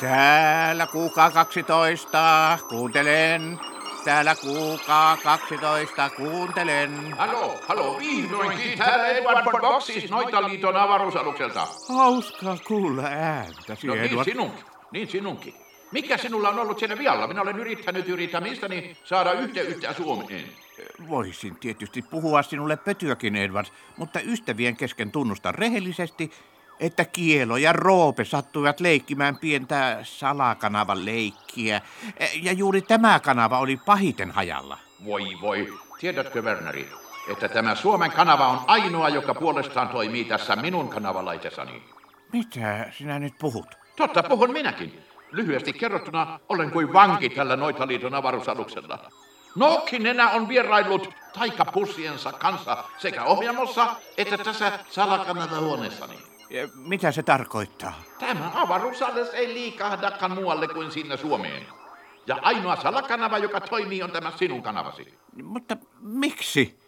Täällä 0.00 0.86
kuukaa 0.86 1.30
12, 1.30 2.58
kuuntelen. 2.68 3.60
Täällä 4.06 4.34
kuukaa 4.34 5.16
12, 5.16 6.10
kuuntelen. 6.10 7.14
Hallo, 7.18 7.60
hallo, 7.68 7.98
vihdoinkin 7.98 8.78
täällä 8.78 9.06
Edward 9.06 9.44
von 9.44 9.60
Box, 9.60 9.84
siis 9.84 10.10
Noitaliiton 10.10 10.76
avaruusalukselta. 10.76 11.66
Hauskaa 11.88 12.56
kuulla 12.66 13.02
ääntäsi, 13.02 13.86
No 13.86 13.94
niin 13.94 14.04
Edward. 14.04 14.24
sinunkin, 14.24 14.64
niin 14.90 15.08
sinunkin. 15.08 15.54
Mikä 15.92 16.16
sinulla 16.16 16.48
on 16.48 16.58
ollut 16.58 16.78
siinä 16.78 16.98
vialla? 16.98 17.26
Minä 17.26 17.42
olen 17.42 17.58
yrittänyt 17.58 18.08
yrittämistäni 18.08 18.96
saada 19.04 19.32
yhteyttä 19.32 19.92
Suomeen. 19.92 20.44
Voisin 21.08 21.56
tietysti 21.56 22.02
puhua 22.02 22.42
sinulle 22.42 22.76
pötyäkin, 22.76 23.36
Edward, 23.36 23.66
mutta 23.96 24.20
ystävien 24.20 24.76
kesken 24.76 25.10
tunnustan 25.10 25.54
rehellisesti, 25.54 26.30
että 26.80 27.04
Kielo 27.04 27.56
ja 27.56 27.72
Roope 27.72 28.24
sattuivat 28.24 28.80
leikkimään 28.80 29.36
pientä 29.38 29.98
salakanavan 30.02 31.04
leikkiä. 31.04 31.80
Ja 32.42 32.52
juuri 32.52 32.82
tämä 32.82 33.20
kanava 33.20 33.58
oli 33.58 33.76
pahiten 33.76 34.30
hajalla. 34.30 34.78
Voi 35.04 35.38
voi, 35.40 35.72
tiedätkö 35.98 36.42
Werneri, 36.42 36.88
että 37.28 37.48
tämä 37.48 37.74
Suomen 37.74 38.10
kanava 38.10 38.48
on 38.48 38.60
ainoa, 38.66 39.08
joka 39.08 39.34
puolestaan 39.34 39.88
toimii 39.88 40.24
tässä 40.24 40.56
minun 40.56 40.88
kanavalaitessani. 40.88 41.82
Mitä 42.32 42.86
sinä 42.98 43.18
nyt 43.18 43.34
puhut? 43.38 43.66
Totta, 43.96 44.22
puhun 44.22 44.52
minäkin. 44.52 45.00
Lyhyesti 45.32 45.72
kerrottuna 45.72 46.40
olen 46.48 46.70
kuin 46.70 46.92
vanki 46.92 47.28
tällä 47.30 47.56
Noitaliiton 47.56 48.14
avaruusaluksella. 48.14 49.10
Nokkinenä 49.56 50.30
on 50.30 50.48
vieraillut 50.48 51.10
taikapussiensa 51.38 52.32
kanssa 52.32 52.84
sekä 52.98 53.24
ohjaamossa 53.24 53.96
että 54.16 54.38
tässä 54.38 54.78
salakanavahuoneessani. 54.90 56.35
Ja 56.50 56.68
Mitä 56.74 57.12
se 57.12 57.22
tarkoittaa? 57.22 58.02
Tämä 58.18 58.50
avaruusalus 58.54 59.28
ei 59.28 59.54
liikahdakaan 59.54 60.32
muualle 60.32 60.68
kuin 60.68 60.90
sinne 60.90 61.16
Suomeen. 61.16 61.66
Ja 62.26 62.38
ainoa 62.42 62.76
salakanava, 62.76 63.38
joka 63.38 63.60
toimii, 63.60 64.02
on 64.02 64.10
tämä 64.10 64.32
sinun 64.36 64.62
kanavasi. 64.62 65.14
Mutta 65.42 65.76
miksi? 66.00 66.80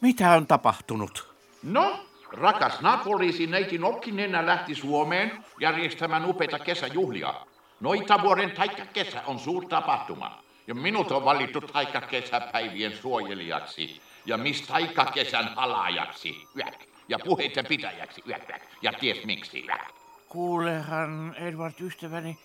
Mitä 0.00 0.32
on 0.32 0.46
tapahtunut? 0.46 1.34
No, 1.62 2.06
rakas 2.32 2.80
napolisi 2.80 3.46
neiti 3.46 3.78
Nokkinenä 3.78 4.46
lähti 4.46 4.74
Suomeen 4.74 5.44
järjestämään 5.60 6.24
upeita 6.24 6.58
kesäjuhlia. 6.58 7.34
Noitavuoren 7.80 8.50
taikkakesä 8.50 9.22
on 9.26 9.38
suur 9.38 9.66
tapahtuma. 9.68 10.42
Ja 10.66 10.74
minut 10.74 11.12
on 11.12 11.24
valittu 11.24 11.60
taikkakesäpäivien 11.60 12.96
suojelijaksi. 12.96 14.00
Ja 14.26 14.36
mis 14.36 14.62
taikkakesän 14.62 15.54
halaajaksi. 15.56 16.34
Yäk. 16.56 16.95
Ja 17.08 17.18
puheiden 17.24 17.66
pitäjäksi. 17.66 18.22
Yäk, 18.28 18.50
yäk. 18.50 18.62
Ja 18.82 18.92
ties 18.92 19.26
miksi. 19.26 19.66
Yäk. 19.66 19.80
Kuulehan, 20.28 21.34
Edward 21.38 21.74
ystäväni, 21.80 22.38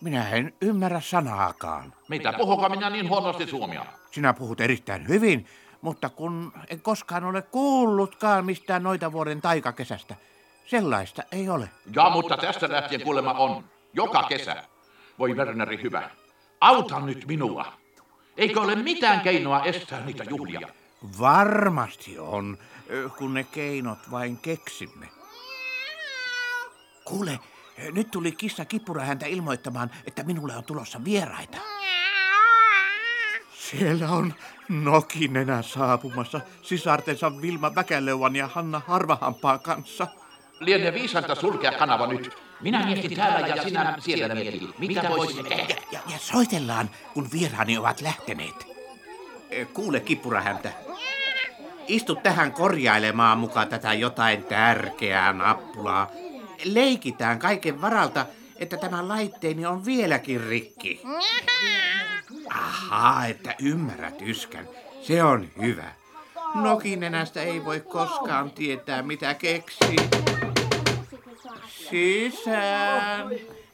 minä 0.00 0.30
en 0.30 0.54
ymmärrä 0.60 1.00
sanaakaan. 1.00 1.94
Mitä 2.08 2.32
puhuka 2.32 2.68
minä 2.68 2.90
niin 2.90 3.08
huonosti 3.08 3.46
suomia? 3.46 3.86
Sinä 4.10 4.32
puhut 4.34 4.60
erittäin 4.60 5.08
hyvin, 5.08 5.46
mutta 5.80 6.08
kun 6.08 6.52
en 6.70 6.80
koskaan 6.80 7.24
ole 7.24 7.42
kuullutkaan 7.42 8.46
mistään 8.46 8.82
noita 8.82 9.12
vuoden 9.12 9.40
taikakesästä. 9.40 10.14
Sellaista 10.66 11.22
ei 11.32 11.48
ole. 11.48 11.70
Ja 11.96 12.10
mutta 12.10 12.36
tästä 12.36 12.68
lähtien 12.68 13.02
kuulemma 13.02 13.32
on. 13.32 13.64
Joka 13.92 14.22
kesä. 14.22 14.64
Voi 15.18 15.34
Werneri 15.34 15.82
hyvä. 15.82 16.10
Auta 16.60 17.00
nyt 17.00 17.26
minua. 17.26 17.72
Eikö 18.36 18.60
ole 18.60 18.74
mitään 18.74 19.20
keinoa 19.20 19.64
estää 19.64 20.04
niitä 20.04 20.24
juhlia? 20.24 20.68
Varmasti 21.20 22.18
on, 22.18 22.58
kun 23.18 23.34
ne 23.34 23.44
keinot 23.44 23.98
vain 24.10 24.36
keksimme. 24.36 25.08
Kuule, 27.04 27.40
nyt 27.92 28.10
tuli 28.10 28.32
kissa 28.32 28.64
kipura 28.64 29.04
häntä 29.04 29.26
ilmoittamaan, 29.26 29.90
että 30.06 30.22
minulle 30.22 30.56
on 30.56 30.64
tulossa 30.64 31.04
vieraita. 31.04 31.58
Siellä 33.54 34.10
on 34.10 34.34
Nokinenä 34.68 35.62
saapumassa 35.62 36.40
sisartensa 36.62 37.40
Vilma 37.42 37.74
Väkäleuan 37.74 38.36
ja 38.36 38.46
Hanna 38.46 38.80
Harvahampaan 38.86 39.60
kanssa. 39.60 40.06
Lienee 40.60 40.94
viisasta 40.94 41.34
sulkea 41.34 41.72
kanava 41.72 42.06
nyt. 42.06 42.36
Minä 42.60 42.86
mietin 42.86 43.16
täällä 43.16 43.46
ja 43.46 43.62
sinä 43.62 43.96
siellä 44.00 44.34
mietin. 44.34 44.74
Mitä 44.78 45.08
voisimme 45.08 45.48
tehdä? 45.48 45.74
Ja, 45.92 46.00
ja 46.12 46.18
soitellaan, 46.18 46.90
kun 47.14 47.28
vieraani 47.32 47.78
ovat 47.78 48.00
lähteneet. 48.00 48.66
Kuule, 49.74 50.00
kipura 50.00 50.40
häntä. 50.40 50.72
Istu 51.88 52.14
tähän 52.14 52.52
korjailemaan 52.52 53.38
mukaan 53.38 53.68
tätä 53.68 53.92
jotain 53.92 54.44
tärkeää 54.44 55.32
nappulaa. 55.32 56.10
Leikitään 56.64 57.38
kaiken 57.38 57.80
varalta, 57.80 58.26
että 58.56 58.76
tämä 58.76 59.08
laitteeni 59.08 59.66
on 59.66 59.84
vieläkin 59.84 60.46
rikki. 60.46 61.02
Ahaa, 62.50 63.26
että 63.26 63.54
ymmärrät 63.62 64.22
yskän. 64.22 64.68
Se 65.02 65.22
on 65.22 65.48
hyvä. 65.62 65.92
Nokinenästä 66.54 67.42
ei 67.42 67.64
voi 67.64 67.80
koskaan 67.80 68.50
tietää, 68.50 69.02
mitä 69.02 69.34
keksii. 69.34 69.96
Sisään. 71.90 73.30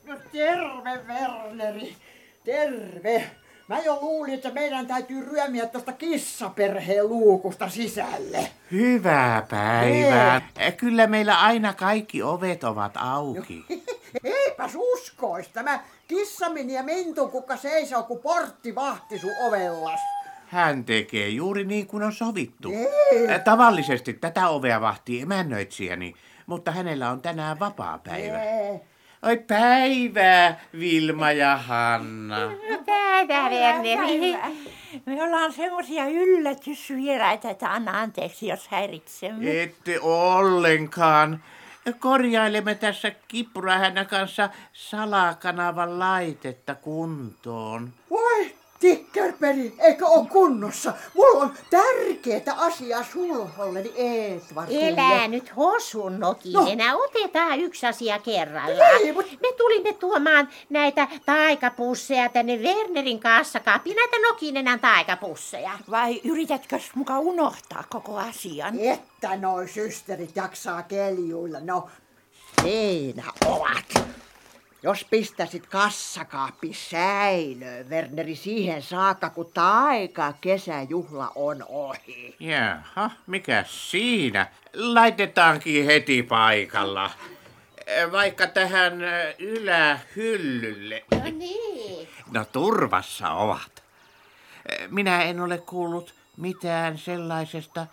No 0.06 0.16
terve, 0.32 1.00
Werneri. 1.08 1.96
Terve. 2.44 3.30
Mä 3.68 3.78
jo 3.78 3.98
luulin, 4.00 4.34
että 4.34 4.50
meidän 4.50 4.86
täytyy 4.86 5.24
ryömiä 5.30 5.66
tuosta 5.66 5.92
kissaperheen 5.92 7.08
luukusta 7.08 7.68
sisälle. 7.68 8.50
Hyvää 8.72 9.46
päivää. 9.50 10.40
Kyllä 10.76 11.06
meillä 11.06 11.40
aina 11.40 11.72
kaikki 11.74 12.22
ovet 12.22 12.64
ovat 12.64 12.92
auki. 12.96 13.64
Eipäs 14.24 14.72
uskois. 14.76 15.48
Tämä 15.48 15.80
kissamini 16.08 16.72
ja 16.74 16.82
mintukukka 16.82 17.56
seisoo, 17.56 18.02
kun 18.02 18.18
portti 18.18 18.74
vahti 18.74 19.18
sun 19.18 19.30
ovellas. 19.48 20.00
Hän 20.46 20.84
tekee 20.84 21.28
juuri 21.28 21.64
niin 21.64 21.86
kuin 21.86 22.02
on 22.02 22.12
sovittu. 22.12 22.70
Ei. 23.12 23.28
Ä, 23.30 23.38
Tavallisesti 23.38 24.12
tätä 24.12 24.48
ovea 24.48 24.80
vahtii 24.80 25.20
emännöitsijäni, 25.20 26.14
mutta 26.46 26.70
hänellä 26.70 27.10
on 27.10 27.20
tänään 27.22 27.58
vapaa 27.60 27.98
päivä. 27.98 28.42
Ee. 28.44 28.80
Oi 29.26 29.36
päivää, 29.36 30.60
Vilma 30.78 31.32
ja 31.32 31.56
Hanna. 31.56 32.36
Päivää, 32.86 33.50
Werneri. 33.50 34.36
Me 35.06 35.22
ollaan 35.22 35.52
semmoisia 35.52 36.06
yllätysvieraita, 36.06 37.50
että 37.50 37.72
anna 37.72 38.00
anteeksi, 38.00 38.46
jos 38.46 38.68
häiritsemme. 38.68 39.62
Ette 39.62 40.00
ollenkaan. 40.00 41.42
Korjailemme 41.98 42.74
tässä 42.74 43.12
Kippurahänä 43.28 44.04
kanssa 44.04 44.50
salakanavan 44.72 45.98
laitetta 45.98 46.74
kuntoon. 46.74 47.92
Voi, 48.10 48.54
tikkerperi, 48.88 49.74
eikö 49.78 50.06
oo 50.06 50.26
kunnossa? 50.32 50.92
Mulla 51.14 51.42
on 51.44 51.52
tärkeetä 51.70 52.54
asiaa 52.54 53.04
sulholleni 53.12 53.92
Eetvartille. 53.96 54.88
Elää 54.88 55.28
nyt 55.28 55.56
hosun 55.56 56.20
nokinenä, 56.20 56.92
no. 56.92 56.98
otetaan 56.98 57.60
yksi 57.60 57.86
asia 57.86 58.18
kerrallaan. 58.18 59.00
Ei, 59.00 59.12
mut- 59.12 59.40
Me 59.42 59.52
tulimme 59.56 59.92
tuomaan 59.92 60.48
näitä 60.70 61.08
taikapusseja 61.26 62.28
tänne 62.28 62.56
Wernerin 62.56 63.20
kassakaappiin, 63.20 63.96
näitä 63.96 64.16
nokinenän 64.28 64.80
taikapusseja. 64.80 65.70
Vai 65.90 66.20
yritätkö 66.24 66.78
muka 66.94 67.18
unohtaa 67.18 67.84
koko 67.90 68.18
asian? 68.18 68.78
Että 68.80 69.36
noi 69.36 69.68
systerit 69.68 70.36
jaksaa 70.36 70.82
keljuilla. 70.82 71.60
No, 71.60 71.88
siinä 72.62 73.24
ovat. 73.46 74.04
Jos 74.84 75.04
pistäisit 75.10 75.66
kassakaappi 75.66 76.74
säilöön, 76.74 77.88
Werneri, 77.88 78.36
siihen 78.36 78.82
saakka, 78.82 79.30
kun 79.30 79.50
taika 79.54 80.32
kesäjuhla 80.40 81.32
on 81.34 81.64
ohi. 81.68 82.36
Jaha, 82.40 83.10
mikä 83.26 83.64
siinä? 83.68 84.46
Laitetaankin 84.74 85.86
heti 85.86 86.22
paikalla. 86.22 87.10
Ä, 87.98 88.12
Vaikka 88.12 88.46
tähän 88.46 89.04
ä, 89.04 89.34
ylähyllylle. 89.38 91.04
No 91.10 91.18
niin. 91.38 92.08
No 92.32 92.44
turvassa 92.44 93.30
ovat. 93.30 93.82
Ä, 94.70 94.88
Minä 94.90 95.22
en 95.22 95.40
ole 95.40 95.58
kuullut 95.58 96.14
mitään 96.36 96.98
sellaisesta 96.98 97.86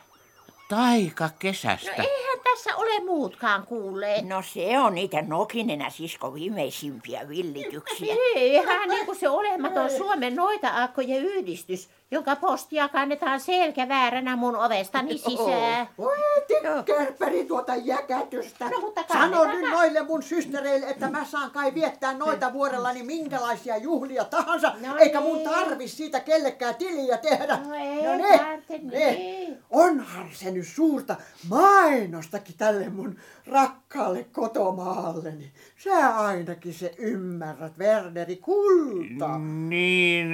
taikakesästä. 0.69 1.91
No 1.97 2.03
eihän 2.03 2.30
tässä 2.51 2.75
ole 2.75 2.99
muutkaan 3.05 3.65
kuulleet. 3.67 4.27
No 4.27 4.41
se 4.53 4.79
on 4.79 4.95
niitä 4.95 5.21
Nokinenä 5.21 5.89
sisko 5.89 6.33
viimeisimpiä 6.33 7.29
villityksiä. 7.29 8.15
Ihan 8.35 8.89
niin 8.89 9.05
kuin 9.05 9.19
se 9.19 9.29
olematon 9.29 9.89
Suomen 9.89 10.35
noita-akkojen 10.35 11.25
yhdistys, 11.25 11.89
jonka 12.12 12.36
postia 12.36 12.89
kannetaan 12.89 13.39
selkävääränä 13.39 14.36
mun 14.36 14.55
ovestani 14.55 15.18
sisään. 15.18 15.88
Voi 15.97 16.18
tikkerperi 16.47 17.45
tuota 17.45 17.76
jäkätystä. 17.76 18.70
No, 18.70 18.80
mutta 18.80 19.01
Sano 19.14 19.38
kannetaan. 19.38 19.62
nyt 19.62 19.72
noille 19.72 20.01
mun 20.01 20.24
systereille, 20.24 20.88
että 20.88 21.09
mä 21.09 21.26
saan 21.26 21.51
kai 21.51 21.74
viettää 21.74 22.14
noita 22.14 22.53
vuorellani 22.53 23.03
minkälaisia 23.03 23.78
juhlia 23.78 24.24
tahansa, 24.24 24.74
No 24.88 24.97
eikä 24.97 25.22
mun 25.22 25.38
niin. 25.38 25.49
tarvis 25.49 25.97
siitä 25.97 26.20
kellekään 26.20 26.76
tiliä 26.76 27.18
tehdä. 27.18 27.57
No 27.57 27.74
ei 27.74 28.18
ne, 28.18 28.38
tarvitse, 28.38 28.78
ne. 28.78 29.12
niin. 29.12 29.57
Onhan 29.70 30.30
se 30.34 30.51
nyt 30.51 30.68
suurta 30.68 31.16
mainostakin 31.49 32.55
tälle 32.57 32.89
mun 32.89 33.16
rakkaalle 33.47 34.24
kotomaalleni. 34.24 35.51
Sä 35.78 36.16
ainakin 36.18 36.74
se 36.74 36.93
ymmärrät, 36.97 37.78
Werneri, 37.78 38.36
kulta. 38.36 39.38
Niin 39.70 40.28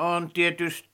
on 0.00 0.30
tietysti, 0.34 0.91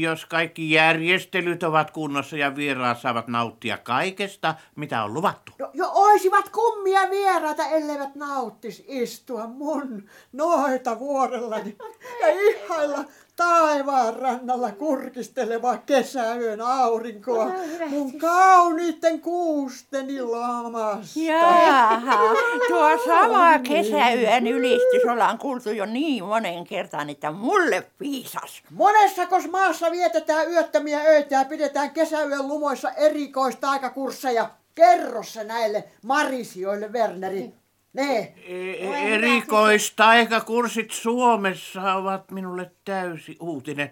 jos 0.00 0.26
kaikki 0.26 0.70
järjestelyt 0.70 1.62
ovat 1.62 1.90
kunnossa 1.90 2.36
ja 2.36 2.56
vieraat 2.56 3.00
saavat 3.00 3.28
nauttia 3.28 3.78
kaikesta, 3.78 4.54
mitä 4.76 5.04
on 5.04 5.14
luvattu. 5.14 5.52
Jo, 5.58 5.70
jo 5.74 5.90
oisivat 5.94 6.48
kummia 6.48 7.10
vieraita, 7.10 7.66
elleivät 7.66 8.14
nauttis 8.14 8.84
istua 8.86 9.46
mun 9.46 10.08
noita 10.32 10.98
vuorellani 10.98 11.76
ja 12.20 12.28
ihailla 12.28 13.04
taivaan 13.36 14.16
rannalla 14.16 14.72
kurkisteleva 14.72 15.76
kesäyön 15.76 16.60
aurinkoa 16.60 17.52
mun 17.88 18.18
kauniitten 18.18 19.20
kuusteni 19.20 20.22
lamasta. 20.22 21.20
Jaha, 21.20 22.18
tuo 22.68 23.04
sama 23.06 23.58
kesäyön 23.58 24.46
ylistys 24.46 25.04
ollaan 25.10 25.38
kuultu 25.38 25.70
jo 25.70 25.86
niin 25.86 26.24
monen 26.24 26.64
kertaan, 26.64 27.10
että 27.10 27.30
mulle 27.30 27.86
piisas. 27.98 28.62
Monessakos 28.70 29.50
maassa 29.50 29.90
vietetään 29.90 30.50
yöttömiä 30.50 31.00
öitä 31.00 31.34
ja 31.34 31.44
pidetään 31.44 31.90
kesäyön 31.90 32.48
lumoissa 32.48 32.90
erikoistaikakursseja? 32.90 34.50
Kerro 34.74 35.22
se 35.22 35.44
näille 35.44 35.84
marisioille, 36.02 36.88
Werneri. 36.92 37.63
Ne. 37.94 38.34
E- 38.46 39.14
Erikoistaikakurssit 39.14 40.90
Suomessa 40.90 41.94
ovat 41.94 42.30
minulle 42.30 42.70
täysi 42.84 43.36
uutinen. 43.40 43.90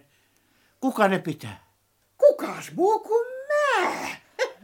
Kuka 0.81 1.09
ne 1.09 1.19
pitää? 1.19 1.65
Kukas 2.19 2.73
muu 2.73 2.99
kuin 2.99 3.27
mä? 3.49 4.17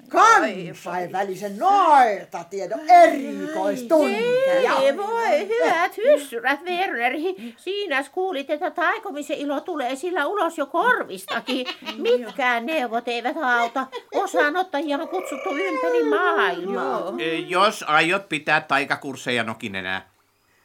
Kansainvälisen 0.08 1.58
noirtatiedon 1.58 2.80
erikoistunteja. 2.90 4.76
Ei 4.82 4.96
voi, 4.96 5.48
hyvät 5.48 5.96
hyssyrät, 5.96 6.60
Werneri. 6.64 7.54
Siinä 7.56 8.04
kuulit, 8.12 8.50
että 8.50 8.70
taikomisen 8.70 9.36
ilo 9.36 9.60
tulee 9.60 9.96
sillä 9.96 10.26
ulos 10.26 10.58
jo 10.58 10.66
korvistakin. 10.66 11.66
Mitkään 11.96 12.66
neuvot 12.66 13.08
eivät 13.08 13.36
auta. 13.36 13.86
Osaanottajia 14.14 14.98
on 14.98 15.08
kutsuttu 15.08 15.48
ympäri 15.56 16.04
maailmaa. 16.04 17.12
E, 17.18 17.34
Jos 17.34 17.84
aiot 17.88 18.28
pitää 18.28 18.60
taikakursseja 18.60 19.44
nokinenä, 19.44 20.02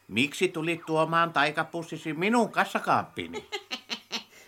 miksi 0.08 0.48
tulit 0.48 0.80
tuomaan 0.86 1.32
taikapussisi 1.32 2.12
minun 2.12 2.52
kassakaappiini? 2.52 3.48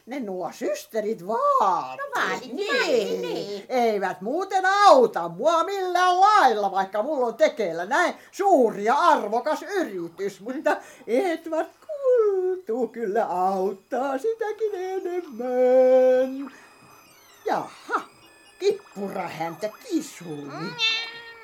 Ne 0.06 0.20
nuo 0.20 0.52
systerit 0.52 1.26
vaan. 1.26 1.98
No 1.98 2.04
vaadit, 2.14 2.52
niin. 2.52 3.22
niin. 3.22 3.66
Eivät 3.68 4.20
muuten 4.20 4.64
auta 4.66 5.28
mua 5.28 5.64
millään 5.64 6.20
lailla, 6.20 6.72
vaikka 6.72 7.02
mulla 7.02 7.26
on 7.26 7.34
tekeillä 7.34 7.84
näin 7.84 8.14
suuri 8.30 8.84
ja 8.84 8.94
arvokas 8.94 9.62
yritys. 9.62 10.40
Mutta 10.40 10.76
Edward 11.06 11.68
Kultu 11.86 12.88
kyllä 12.88 13.26
auttaa 13.26 14.18
sitäkin 14.18 14.74
enemmän. 14.74 16.52
Jaha, 17.44 18.00
kippura 18.58 19.28
häntä 19.28 19.70
kisuli. 19.88 20.72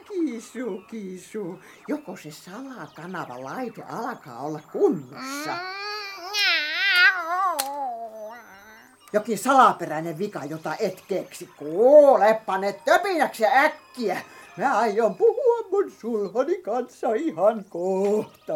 Kisu, 0.09 0.83
kisu. 0.91 1.59
Joko 1.89 2.17
se 2.17 2.31
salakanava 2.31 3.45
laite 3.45 3.83
alkaa 3.83 4.41
olla 4.41 4.61
kunnossa? 4.73 5.57
Jokin 9.13 9.39
salaperäinen 9.39 10.19
vika, 10.19 10.45
jota 10.45 10.75
et 10.79 11.05
keksi. 11.09 11.49
Kuulepa 11.57 12.59
ne 12.59 12.73
töpinäksi 12.85 13.47
äkkiä. 13.47 14.21
Mä 14.57 14.79
aion 14.79 15.15
puhua 15.15 15.69
mun 15.71 15.91
sulhoni 16.01 16.63
kanssa 16.63 17.15
ihan 17.15 17.65
kohta. 17.69 18.53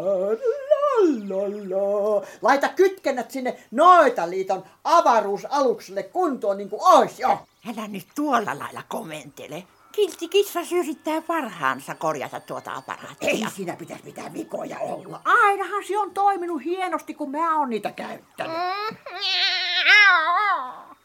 Lallalla. 0.96 2.26
Laita 2.42 2.68
kytkennät 2.68 3.30
sinne 3.30 3.58
Noitaliiton 3.70 4.64
avaruusalukselle 4.84 6.02
kuntoon 6.02 6.56
niin 6.58 6.70
kuin 6.70 6.82
ois 6.82 7.20
jo. 7.20 7.38
Älä 7.68 7.88
nyt 7.88 8.06
tuolla 8.14 8.58
lailla 8.58 8.82
komentele. 8.88 9.64
Kiltti 9.96 10.28
kissas 10.28 10.72
yrittää 10.72 11.22
parhaansa 11.22 11.94
korjata 11.94 12.40
tuota 12.40 12.74
aparaattia. 12.74 13.28
Ei 13.28 13.44
siinä 13.56 13.76
pitäisi 13.76 14.04
mitään 14.04 14.32
vikoja 14.34 14.78
olla. 14.78 15.20
Ainahan 15.24 15.84
se 15.84 15.98
on 15.98 16.10
toiminut 16.10 16.64
hienosti, 16.64 17.14
kun 17.14 17.30
mä 17.30 17.58
oon 17.58 17.70
niitä 17.70 17.92
käyttänyt. 17.92 18.56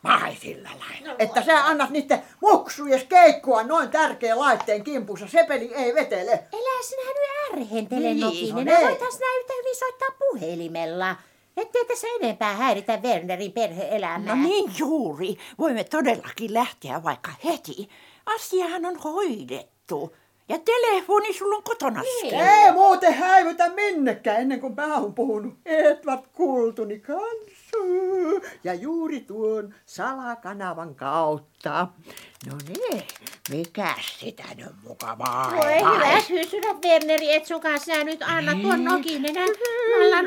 Vai 0.04 0.36
sillä 0.36 0.70
lailla. 0.70 1.16
Että 1.20 1.42
sä 1.44 1.66
annat 1.66 1.90
niiden 1.90 2.24
muksujes 2.42 3.04
keikkua 3.04 3.64
noin 3.64 3.90
tärkeän 3.90 4.40
laitteen 4.40 4.84
kimpussa. 4.84 5.28
Se 5.28 5.44
peli 5.48 5.74
ei 5.76 5.96
vetele. 5.96 6.32
Elä 6.32 6.84
sinä 6.84 7.02
nyt 7.02 7.52
ärhentele, 7.62 8.02
Niin, 8.02 8.20
Nokinen. 8.20 8.66
no. 8.66 8.88
Voitais 8.88 9.20
nää 9.20 9.38
yhtä 9.40 9.54
hyvin 9.60 9.76
soittaa 9.76 10.10
puhelimella. 10.20 11.16
Ettei 11.58 11.86
tässä 11.86 12.08
enempää 12.22 12.56
häiritä 12.56 12.98
Wernerin 13.04 13.52
perhe-elämää. 13.52 14.36
No 14.36 14.44
niin 14.44 14.72
juuri. 14.78 15.38
Voimme 15.60 15.84
todellakin 15.84 16.54
lähteä 16.54 17.04
vaikka 17.04 17.32
heti. 17.46 17.90
Asiahan 18.26 18.86
on 18.86 18.96
hoidettu. 18.96 20.16
Ja 20.50 20.60
telefoni 20.60 21.34
sulla 21.34 21.56
on 21.56 21.64
kotonaskin. 21.64 22.34
Ei 22.34 22.72
muuten 22.72 23.14
häivytä 23.14 23.70
minnekään 23.70 24.42
ennen 24.42 24.62
kuin 24.62 24.76
mä 24.76 24.98
oon 24.98 25.14
puhunut 25.14 25.54
Edward 25.66 26.24
Kultuni 26.34 27.00
kanssa. 27.00 27.78
Ja 28.64 28.74
juuri 28.74 29.20
tuon 29.20 29.76
salakanavan 29.86 30.96
kautta. 30.96 31.88
No 32.48 32.58
niin, 32.68 33.04
mikäs 33.50 34.20
sitä 34.20 34.44
nyt 34.56 34.76
mukavaa? 34.84 35.52
Voi 35.52 35.96
hyvät 35.96 36.30
hyssyrät, 36.30 36.86
Werneri, 36.86 37.34
et 37.34 37.46
sukaan 37.46 37.80
sinä 37.80 38.04
nyt 38.04 38.22
anna 38.22 38.52
tuon 38.62 38.84
Nokinen. 38.84 39.34
Mä 39.34 39.42
alan 40.08 40.26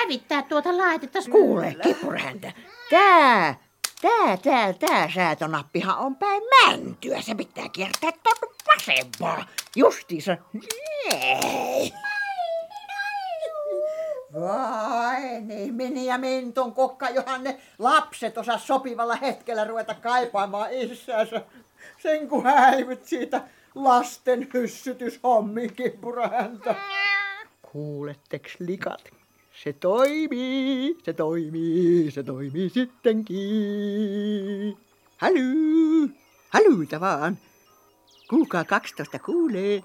hävittää 0.00 0.42
tuota 0.42 0.76
laitetta. 0.78 1.18
Kuule, 1.30 1.76
kipuräntä. 1.82 2.52
Tää, 2.90 3.54
tää, 4.02 4.36
tää, 4.36 4.72
tää 4.72 5.10
säätönappihan 5.10 5.98
on 5.98 6.16
päin 6.16 6.42
mäntyä. 6.42 7.20
Se 7.20 7.34
pitää 7.34 7.68
kiertää 7.68 8.10
tuonne 8.22 8.56
vasempaan. 8.76 9.46
Justiinsa. 9.76 10.36
Vai 14.40 15.40
niin, 15.40 15.74
Mini 15.74 16.06
ja 16.06 16.18
Mintun 16.18 16.74
kokka, 16.74 17.08
johan 17.08 17.44
ne 17.44 17.60
lapset 17.78 18.38
osaa 18.38 18.58
sopivalla 18.58 19.16
hetkellä 19.16 19.64
ruveta 19.64 19.94
kaipaamaan 19.94 20.72
isäänsä. 20.72 21.42
Sen 22.02 22.28
kun 22.28 22.44
häivyt 22.44 23.04
siitä 23.04 23.40
lasten 23.74 24.48
hyssytyshommiin 24.54 25.74
kippurahäntä. 25.74 26.74
Kuuletteks 27.72 28.56
likat? 28.58 29.21
Se 29.52 29.72
toimii, 29.72 30.96
se 31.04 31.12
toimii, 31.12 32.10
se 32.10 32.22
toimii 32.22 32.70
sittenkin. 32.70 33.38
Häly, 35.16 36.10
hälytä 36.48 37.00
vaan. 37.00 37.38
Kuulkaa 38.30 38.64
12 38.64 39.18
kuulee. 39.18 39.82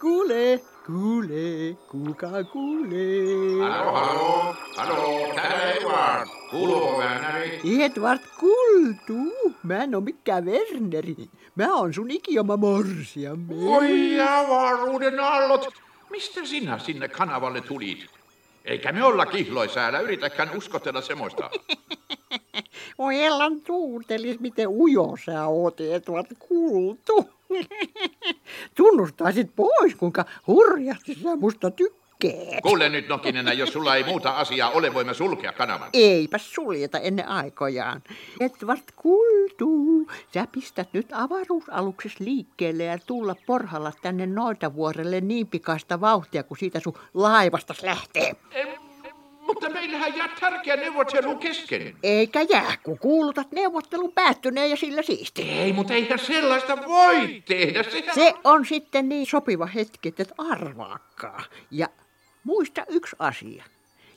Kuulee, 0.00 0.60
kuulee, 0.86 1.74
kuulkaa 1.90 2.44
kuulee. 2.44 3.70
Halo, 3.70 3.92
halo, 3.92 4.54
halo, 4.76 5.34
täällä 5.34 5.72
Edward. 5.72 6.28
Kuuluuko 6.50 6.98
Werneri? 6.98 7.60
Edward 7.82 8.20
Kultu, 8.40 9.32
mä 9.62 9.84
en 9.84 9.94
oo 9.94 10.00
mikään 10.00 10.44
Werneri. 10.44 11.16
Mä 11.54 11.74
oon 11.74 11.94
sun 11.94 12.10
ikioma 12.10 12.56
morsiamme. 12.56 13.54
Oi 13.54 14.20
avaruuden 14.20 15.20
aallot! 15.20 15.68
Mistä 16.10 16.44
sinä 16.44 16.78
sinne 16.78 17.08
kanavalle 17.08 17.60
tulit? 17.60 18.06
Eikä 18.64 18.92
me 18.92 19.04
olla 19.04 19.26
kihloissa, 19.26 19.86
älä 19.86 20.00
yritäkään 20.00 20.56
uskotella 20.56 21.00
semmoista. 21.00 21.50
Oi 22.98 23.22
Ellan 23.24 23.60
tuutelis, 23.60 24.40
miten 24.40 24.68
ujo 24.68 25.16
sä 25.24 25.46
oot, 25.46 25.80
Edward 25.80 26.26
Kultu. 26.38 27.30
Tunnustaisit 28.76 29.50
pois, 29.56 29.94
kuinka 29.94 30.24
hurjasti 30.46 31.14
sä 31.14 31.36
musta 31.36 31.70
tykkäät. 31.70 32.03
Kuule 32.62 32.88
nyt 32.88 33.08
Nokinenä, 33.08 33.52
jos 33.52 33.72
sulla 33.72 33.96
ei 33.96 34.04
muuta 34.04 34.30
asiaa 34.30 34.70
ole, 34.70 34.94
voimme 34.94 35.14
sulkea 35.14 35.52
kanavan. 35.52 35.88
Eipä 35.92 36.38
suljeta 36.38 36.98
ennen 36.98 37.28
aikojaan. 37.28 38.02
Edward 38.40 38.82
Kultu, 38.96 40.06
sä 40.34 40.46
pistät 40.52 40.88
nyt 40.92 41.06
avaruusaluksessa 41.12 42.24
liikkeelle 42.24 42.84
ja 42.84 42.98
tulla 42.98 43.36
porhalla 43.46 43.92
tänne 44.02 44.26
Noitavuorelle 44.26 45.20
niin 45.20 45.46
pikaista 45.46 46.00
vauhtia, 46.00 46.42
kun 46.42 46.56
siitä 46.56 46.80
sun 46.80 46.98
laivastas 47.14 47.82
lähtee. 47.82 48.36
Mutta 49.46 49.70
meillähän 49.70 50.16
jää 50.16 50.28
tärkeä 50.40 50.76
neuvottelu 50.76 51.36
kesken. 51.36 51.96
Eikä 52.02 52.42
jää, 52.42 52.76
kun 52.82 52.98
kuulutat 52.98 53.52
neuvottelun 53.52 54.12
päättyneen 54.12 54.70
ja 54.70 54.76
sillä 54.76 55.02
siisti. 55.02 55.42
Ei, 55.50 55.72
mutta 55.72 55.94
eihän 55.94 56.18
sellaista 56.18 56.78
voi 56.86 57.42
tehdä. 57.46 57.82
Sehän... 57.82 58.14
Se 58.14 58.34
on 58.44 58.66
sitten 58.66 59.08
niin 59.08 59.26
sopiva 59.26 59.66
hetki, 59.66 60.08
että 60.08 60.22
et 60.22 60.32
arvaakaan. 60.38 61.44
Ja 61.70 61.88
muista 62.44 62.84
yksi 62.88 63.16
asia. 63.18 63.64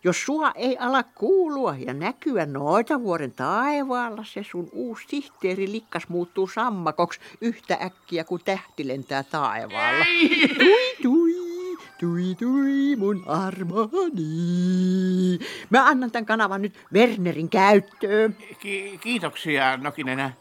Jos 0.04 0.26
sua 0.26 0.52
ei 0.56 0.78
ala 0.78 1.04
kuulua 1.04 1.76
ja 1.76 1.94
näkyä 1.94 2.46
noita 2.46 3.02
vuoren 3.02 3.32
taivaalla, 3.32 4.24
se 4.24 4.44
sun 4.52 4.70
uusi 4.72 5.06
sihteeri 5.10 5.72
likkas 5.72 6.08
muuttuu 6.10 6.48
sammakoksi 6.48 7.20
yhtä 7.42 7.78
äkkiä 7.82 8.24
kuin 8.24 8.42
tähti 8.46 8.88
lentää 8.88 9.24
taivaalla. 9.24 10.06
Tui 11.04 11.38
tui, 11.78 11.86
tui 12.00 12.36
tui 12.40 12.96
mun 12.96 13.24
armani. 13.28 14.30
Mä 15.70 15.86
annan 15.86 16.12
tämän 16.12 16.26
kanavan 16.26 16.62
nyt 16.62 16.74
Wernerin 16.94 17.50
käyttöön. 17.50 18.38
Ki- 18.60 19.00
kiitoksia, 19.02 19.78
Nokinenä. 19.78 20.32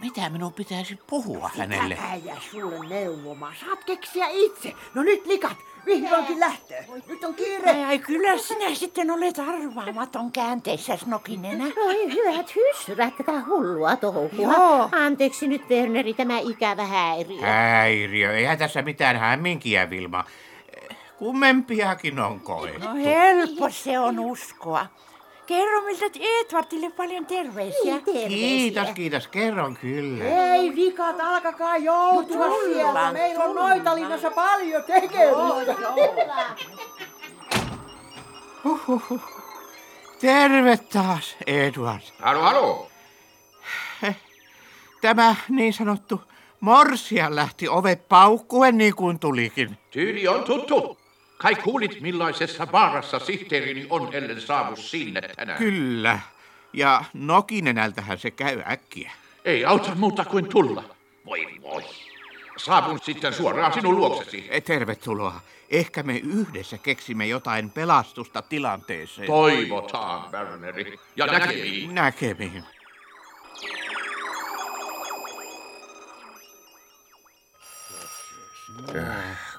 Mitä 0.00 0.30
minun 0.30 0.52
pitäisi 0.52 0.98
puhua 1.06 1.50
hänelle? 1.56 1.98
Äijä 2.00 2.36
sulle 2.50 2.88
neuvomaan. 2.88 3.54
Saat 3.60 3.84
keksiä 3.84 4.26
itse. 4.28 4.72
No 4.94 5.02
nyt 5.02 5.26
likat, 5.26 5.56
vihdoinkin 5.86 6.40
lähtee. 6.40 6.86
Nyt 7.08 7.24
on 7.24 7.34
kiire. 7.34 7.70
Ai, 7.70 7.84
ai, 7.84 7.98
kyllä 7.98 8.38
sinä 8.38 8.74
sitten 8.74 9.10
olet 9.10 9.38
arvaamaton 9.38 10.32
käänteissä, 10.32 10.98
Nokinenä. 11.06 11.64
Oi 11.86 12.12
hyvät 12.12 12.54
hyssyrät 12.54 13.16
tätä 13.16 13.32
hullua 13.46 13.96
touhua. 13.96 14.52
Joo. 14.52 14.88
Anteeksi 14.92 15.48
nyt 15.48 15.62
Werneri 15.70 16.14
tämä 16.14 16.38
ikävä 16.38 16.84
häiriö. 16.84 17.40
Häiriö, 17.40 18.36
eihän 18.36 18.58
tässä 18.58 18.82
mitään 18.82 19.16
hämminkiä, 19.16 19.90
Vilma. 19.90 20.24
Kummempiakin 21.18 22.18
on 22.18 22.40
koettu. 22.40 22.88
No 22.88 22.94
helppo 22.94 23.70
se 23.70 23.98
on 23.98 24.18
uskoa. 24.18 24.86
Kerro 25.46 25.80
miltä 25.80 26.04
Edwardille 26.40 26.90
paljon 26.90 27.26
terveisiä. 27.26 28.00
Kiitos, 28.28 28.88
kiitos. 28.94 29.28
Kerron 29.28 29.76
kyllä. 29.76 30.24
Ei 30.24 30.76
vikat, 30.76 31.16
alkakaa 31.20 31.76
joutua 31.76 32.46
No 32.46 32.54
tullaan, 32.54 32.74
sieltä. 32.74 33.12
Meillä 33.12 33.44
on 33.44 33.50
tullaan. 33.50 33.70
Noitalinnassa 33.70 34.30
paljon 34.30 34.84
tekemistä. 34.84 35.76
Huhhuh. 38.64 39.20
Terve 40.20 40.76
taas, 40.76 41.36
Edward. 41.46 42.02
Halo, 42.22 42.40
halo. 42.40 42.88
Tämä 45.00 45.34
niin 45.48 45.72
sanottu 45.72 46.20
morsia 46.60 47.34
lähti 47.34 47.68
ovet 47.68 48.08
paukkuen 48.08 48.78
niin 48.78 48.96
kuin 48.96 49.18
tulikin. 49.18 49.78
Tyyli 49.90 50.28
on 50.28 50.44
tuttu. 50.44 50.98
Kai 51.38 51.54
kuulit 51.54 52.00
millaisessa 52.00 52.66
vaarassa 52.72 53.18
sihteerini 53.18 53.86
on, 53.90 54.14
ellen 54.14 54.40
saavu 54.40 54.76
sinne 54.76 55.20
tänään. 55.20 55.58
Kyllä. 55.58 56.18
Ja 56.72 57.04
Nokinenältähän 57.14 58.18
se 58.18 58.30
käy 58.30 58.62
äkkiä. 58.70 59.12
Ei 59.44 59.64
auta 59.64 59.94
muuta 59.94 60.24
kuin 60.24 60.48
tulla. 60.48 60.84
Voi 61.26 61.46
voi. 61.62 61.82
Saavun 62.56 63.00
sitten 63.02 63.32
suoraan 63.32 63.72
sinun 63.72 63.96
luoksesi. 63.96 64.46
Eh, 64.50 64.62
Tervetuloa. 64.62 65.40
Ehkä 65.70 66.02
me 66.02 66.16
yhdessä 66.16 66.78
keksimme 66.78 67.26
jotain 67.26 67.70
pelastusta 67.70 68.42
tilanteeseen. 68.42 69.26
Toivotaan, 69.26 70.32
Werneri. 70.32 70.98
Ja 71.16 71.26
näkemiin. 71.26 71.94
Näkemiin. 71.94 72.64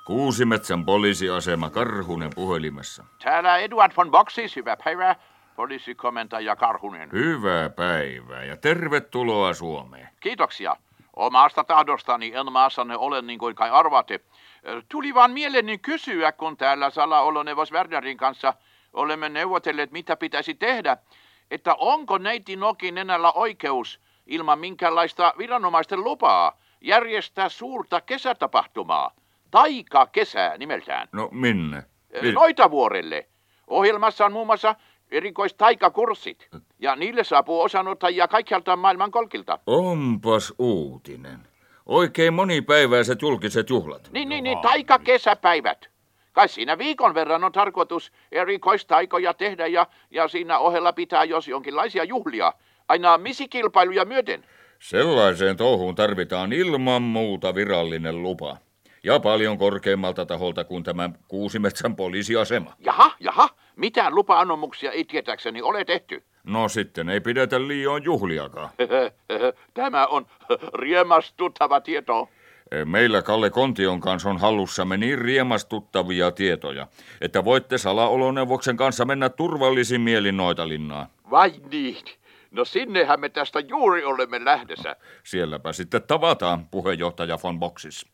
Kuusimetsän 0.07 0.85
poliisiasema 0.85 1.69
Karhunen 1.69 2.29
puhelimessa. 2.35 3.05
Täällä 3.23 3.57
Eduard 3.57 3.93
von 3.97 4.11
Boxis, 4.11 4.55
hyvää 4.55 4.77
päivää. 4.83 5.15
Poliisikomentaja 5.55 6.55
Karhunen. 6.55 7.11
Hyvää 7.11 7.69
päivää 7.69 8.43
ja 8.43 8.57
tervetuloa 8.57 9.53
Suomeen. 9.53 10.09
Kiitoksia. 10.19 10.75
Omasta 11.15 11.63
tahdostani 11.63 12.31
en 12.33 12.51
maassanne 12.51 12.97
ole 12.97 13.21
niin 13.21 13.39
kuin 13.39 13.55
kai 13.55 13.69
arvaatte. 13.69 14.19
Tuli 14.89 15.13
vaan 15.13 15.31
mieleeni 15.31 15.77
kysyä, 15.77 16.31
kun 16.31 16.57
täällä 16.57 16.89
salaoloneuvos 16.89 17.71
Wernerin 17.71 18.17
kanssa 18.17 18.53
olemme 18.93 19.29
neuvotelleet, 19.29 19.91
mitä 19.91 20.15
pitäisi 20.15 20.53
tehdä, 20.53 20.97
että 21.51 21.75
onko 21.75 22.17
neiti 22.17 22.55
Nokin 22.55 22.97
enällä 22.97 23.31
oikeus 23.31 24.01
ilman 24.27 24.59
minkäänlaista 24.59 25.33
viranomaisten 25.37 26.03
lupaa 26.03 26.57
järjestää 26.81 27.49
suurta 27.49 28.01
kesätapahtumaa. 28.01 29.11
Taika 29.51 30.07
kesää 30.07 30.57
nimeltään. 30.57 31.07
No 31.11 31.29
minne? 31.31 31.83
Mi- 32.21 32.31
Noitavuorelle. 32.31 33.27
Ohjelmassa 33.67 34.25
on 34.25 34.31
muun 34.31 34.47
muassa 34.47 34.75
erikoistaikakurssit. 35.11 36.47
Ja 36.79 36.95
niille 36.95 37.23
saapuu 37.23 37.61
osanottajia 37.61 38.27
kaikkialta 38.27 38.75
maailman 38.75 39.11
kolkilta. 39.11 39.59
Onpas 39.67 40.53
uutinen. 40.59 41.39
Oikein 41.85 42.33
monipäiväiset 42.33 43.21
julkiset 43.21 43.69
juhlat. 43.69 44.09
Niin, 44.11 44.29
niin, 44.29 44.43
niin, 44.43 44.57
taikakesäpäivät. 44.57 45.89
Kai 46.33 46.47
siinä 46.47 46.77
viikon 46.77 47.13
verran 47.13 47.43
on 47.43 47.51
tarkoitus 47.51 48.11
erikoistaikoja 48.31 49.33
tehdä 49.33 49.67
ja, 49.67 49.87
ja 50.11 50.27
siinä 50.27 50.59
ohella 50.59 50.93
pitää 50.93 51.23
jos 51.23 51.47
jonkinlaisia 51.47 52.03
juhlia. 52.03 52.53
Aina 52.89 53.17
misikilpailuja 53.17 54.05
myöten. 54.05 54.43
Sellaiseen 54.79 55.57
touhuun 55.57 55.95
tarvitaan 55.95 56.53
ilman 56.53 57.01
muuta 57.01 57.55
virallinen 57.55 58.23
lupa. 58.23 58.57
Ja 59.03 59.19
paljon 59.19 59.57
korkeammalta 59.57 60.25
taholta 60.25 60.63
kuin 60.63 60.83
tämä 60.83 61.09
Kuusimetsän 61.27 61.95
poliisiasema. 61.95 62.73
Jaha, 62.79 63.11
jaha, 63.19 63.49
mitään 63.75 64.15
lupa-anomuksia 64.15 64.91
ei 64.91 65.05
tietääkseni 65.05 65.61
ole 65.61 65.85
tehty. 65.85 66.23
No 66.43 66.69
sitten 66.69 67.09
ei 67.09 67.21
pidetä 67.21 67.67
liioin 67.67 68.03
juhliakaan. 68.03 68.69
Tämä 69.73 70.07
on 70.07 70.25
riemastuttava 70.73 71.81
tieto. 71.81 72.29
Meillä 72.85 73.21
Kalle 73.21 73.49
Kontion 73.49 73.99
kanssa 73.99 74.29
on 74.29 74.37
hallussamme 74.37 74.97
niin 74.97 75.19
riemastuttavia 75.19 76.31
tietoja, 76.31 76.87
että 77.21 77.45
voitte 77.45 77.77
salaoloneuvoksen 77.77 78.77
kanssa 78.77 79.05
mennä 79.05 79.29
turvallisin 79.29 80.01
mielin 80.01 80.37
Noitalinnaan. 80.37 81.07
Vai 81.31 81.53
niin? 81.71 82.05
No 82.51 82.65
sinnehän 82.65 83.19
me 83.19 83.29
tästä 83.29 83.59
juuri 83.59 84.03
olemme 84.03 84.45
lähdössä. 84.45 84.95
Sielläpä 85.23 85.73
sitten 85.73 86.03
tavataan 86.03 86.67
puheenjohtaja 86.67 87.37
von 87.43 87.59
Boxis. 87.59 88.05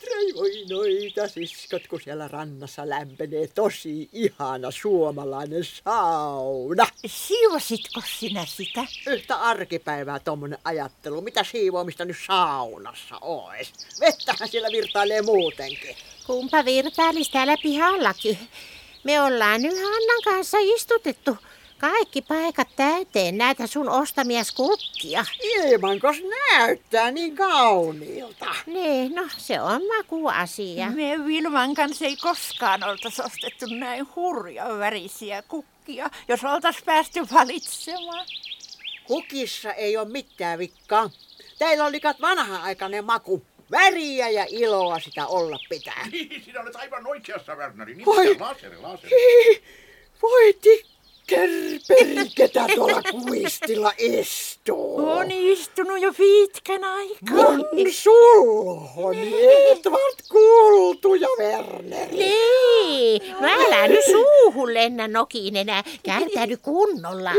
Trai 0.00 0.34
voi 0.34 0.64
noita 0.70 1.28
siskat, 1.28 1.86
kun 1.86 2.00
siellä 2.00 2.28
rannassa 2.28 2.88
lämpenee 2.88 3.46
tosi 3.46 4.08
ihana 4.12 4.70
suomalainen 4.70 5.64
sauna. 5.64 6.86
Siivositko 7.06 8.00
sinä 8.18 8.46
sitä? 8.46 8.84
Yhtä 9.06 9.36
arkipäivää 9.36 10.18
tommonen 10.18 10.58
ajattelu. 10.64 11.20
Mitä 11.20 11.44
siivoamista 11.44 12.04
nyt 12.04 12.16
saunassa 12.26 13.18
ois? 13.20 13.72
Vettähän 14.00 14.48
siellä 14.48 14.68
virtailee 14.72 15.22
muutenkin. 15.22 15.96
Kumpa 16.26 16.64
virtailis 16.64 17.30
täällä 17.30 17.56
pihallakin. 17.62 18.38
Me 19.04 19.20
ollaan 19.20 19.62
nyt 19.62 19.74
Hannan 19.74 20.22
kanssa 20.24 20.58
istutettu 20.60 21.36
kaikki 21.90 22.22
paikat 22.22 22.68
täyteen 22.76 23.38
näitä 23.38 23.66
sun 23.66 23.88
ostamia 23.88 24.44
skulptia. 24.44 25.24
Ilmankos 25.42 26.16
näyttää 26.50 27.10
niin 27.10 27.36
kauniilta. 27.36 28.54
Niin, 28.66 29.14
no 29.14 29.28
se 29.36 29.60
on 29.60 29.82
makuasia. 29.96 30.90
Me 30.90 31.26
Vilman 31.26 31.74
kanssa 31.74 32.04
ei 32.04 32.16
koskaan 32.16 32.84
oltaisi 32.84 33.22
ostettu 33.22 33.66
näin 33.66 34.06
hurjan 34.16 34.78
värisiä 34.78 35.42
kukkia, 35.42 36.10
jos 36.28 36.44
oltais 36.44 36.82
päästy 36.84 37.20
valitsemaan. 37.32 38.26
Kukissa 39.06 39.72
ei 39.72 39.96
ole 39.96 40.08
mitään 40.08 40.58
vikkaa. 40.58 41.10
Teillä 41.58 41.84
oli 41.84 42.00
kat 42.00 42.20
vanha-aikainen 42.20 43.04
maku. 43.04 43.42
Väriä 43.70 44.28
ja 44.28 44.46
iloa 44.48 45.00
sitä 45.00 45.26
olla 45.26 45.58
pitää. 45.68 46.06
Niin, 46.12 46.42
sinä 46.44 46.60
olet 46.60 46.76
aivan 46.76 47.06
oikeassa, 47.06 47.54
Werneri. 47.54 47.94
Niin, 47.94 48.06
Voi. 48.06 48.38
laseri, 48.40 48.76
laseri. 48.76 49.12
Voi 50.22 50.52
tikkerperketä 51.26 52.66
tuolla 52.74 53.02
kuistilla 53.02 53.92
istuu. 53.98 55.08
On 55.08 55.30
istunut 55.30 56.00
jo 56.00 56.12
pitkän 56.12 56.84
aikaa. 56.84 57.52
Mun 57.52 57.92
sulhoni 57.92 59.34
Edvard 59.44 60.18
Kultu 60.28 61.14
ja 61.14 61.28
Werner. 61.38 62.08
Niin, 62.12 63.22
no 63.40 63.48
älä 63.48 63.88
nyt 63.88 64.04
suuhun 64.04 64.74
lennä 64.74 65.08
nokiin 65.08 65.56
enää. 65.56 65.84
Kääntäydy 66.02 66.56
kunnolla. 66.56 67.30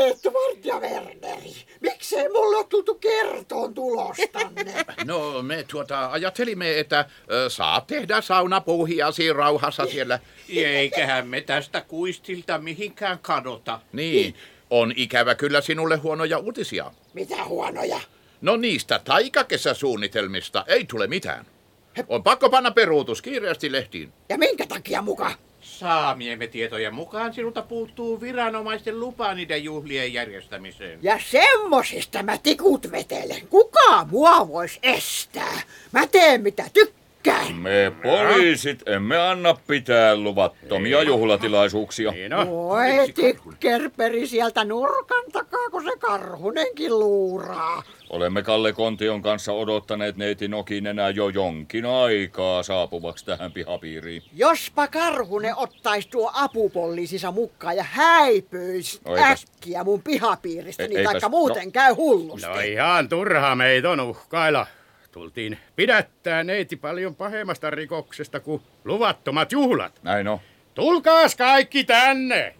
Edvard 0.00 0.64
ja 0.64 0.74
Werneri. 0.80 1.54
Miksei 1.80 2.28
mulle 2.28 2.56
ole 2.56 2.66
tultu 2.68 2.94
kertoon 2.94 3.74
tulostanne? 3.74 4.84
No 5.04 5.42
me 5.42 5.64
tuota 5.68 6.10
ajattelimme, 6.10 6.78
että 6.78 7.04
ö, 7.30 7.50
saat 7.50 7.86
tehdä 7.86 8.20
saunapuuhiasi 8.20 9.32
rauhassa 9.32 9.86
siellä. 9.86 10.18
Eiköhän 10.56 11.26
me 11.26 11.40
tästä 11.40 11.80
kuistilta 11.80 12.58
mihinkään 12.94 13.18
kadota. 13.18 13.80
Niin, 13.92 14.34
on 14.70 14.92
ikävä 14.96 15.34
kyllä 15.34 15.60
sinulle 15.60 15.96
huonoja 15.96 16.38
uutisia. 16.38 16.92
Mitä 17.14 17.44
huonoja? 17.44 18.00
No 18.40 18.56
niistä 18.56 19.00
taikakesäsuunnitelmista 19.04 20.64
ei 20.66 20.84
tule 20.84 21.06
mitään. 21.06 21.46
On 22.08 22.22
pakko 22.22 22.50
panna 22.50 22.70
peruutus 22.70 23.22
kiireesti 23.22 23.72
lehtiin. 23.72 24.12
Ja 24.28 24.38
minkä 24.38 24.66
takia 24.66 25.02
muka? 25.02 25.32
Saamiemme 25.60 26.46
tietojen 26.46 26.94
mukaan 26.94 27.34
sinulta 27.34 27.62
puuttuu 27.62 28.20
viranomaisten 28.20 29.00
lupa 29.00 29.34
niiden 29.34 29.64
juhlien 29.64 30.12
järjestämiseen. 30.12 30.98
Ja 31.02 31.18
semmosista 31.30 32.22
mä 32.22 32.38
tikut 32.38 32.90
vetelen. 32.92 33.48
Kuka 33.48 34.06
mua 34.10 34.48
vois 34.48 34.78
estää? 34.82 35.62
Mä 35.92 36.06
teen 36.06 36.42
mitä 36.42 36.64
tykkään. 36.72 37.03
Tykkään. 37.24 37.54
Me 37.54 37.92
poliisit 38.02 38.82
emme 38.88 39.18
anna 39.18 39.54
pitää 39.66 40.16
luvattomia 40.16 41.02
juhlatilaisuuksia. 41.02 42.10
Niin 42.10 42.34
on. 42.34 42.48
Voi 42.50 42.86
tikkerperi 43.14 44.26
sieltä 44.26 44.64
nurkan 44.64 45.24
takaa, 45.32 45.70
kun 45.70 45.84
se 45.84 45.96
karhunenkin 45.98 46.98
luuraa. 46.98 47.82
Olemme 48.10 48.42
Kalle 48.42 48.72
Kontion 48.72 49.22
kanssa 49.22 49.52
odottaneet 49.52 50.16
neiti 50.16 50.48
Nokin 50.48 50.86
enää 50.86 51.10
jo 51.10 51.28
jonkin 51.28 51.86
aikaa 51.86 52.62
saapuvaksi 52.62 53.24
tähän 53.26 53.52
pihapiiriin. 53.52 54.22
Jospa 54.32 54.86
karhunen 54.88 55.56
ottaisi 55.56 56.08
tuo 56.08 56.30
apupollisissa 56.34 57.32
mukaan 57.32 57.76
ja 57.76 57.84
häipyisi 57.88 59.00
No 59.04 59.16
eipäs- 59.16 59.44
äkkiä 59.56 59.84
mun 59.84 60.02
pihapiiristäni, 60.02 60.94
E- 60.94 60.98
eipäs- 60.98 61.04
taikka 61.12 61.28
muuten 61.28 61.72
käy 61.72 61.92
hullusti. 61.94 62.46
No 62.48 62.60
ihan 62.60 63.08
turha 63.08 63.54
meitä 63.54 63.90
on 63.90 64.00
uhkailla. 64.00 64.66
Tultiin 65.14 65.58
pidättää 65.76 66.44
neiti 66.44 66.76
paljon 66.76 67.14
pahemmasta 67.14 67.70
rikoksesta 67.70 68.40
kuin 68.40 68.62
luvattomat 68.84 69.52
juhlat. 69.52 70.00
Näin 70.02 70.28
on. 70.28 70.38
Tulkaas 70.74 71.36
kaikki 71.36 71.84
tänne! 71.84 72.54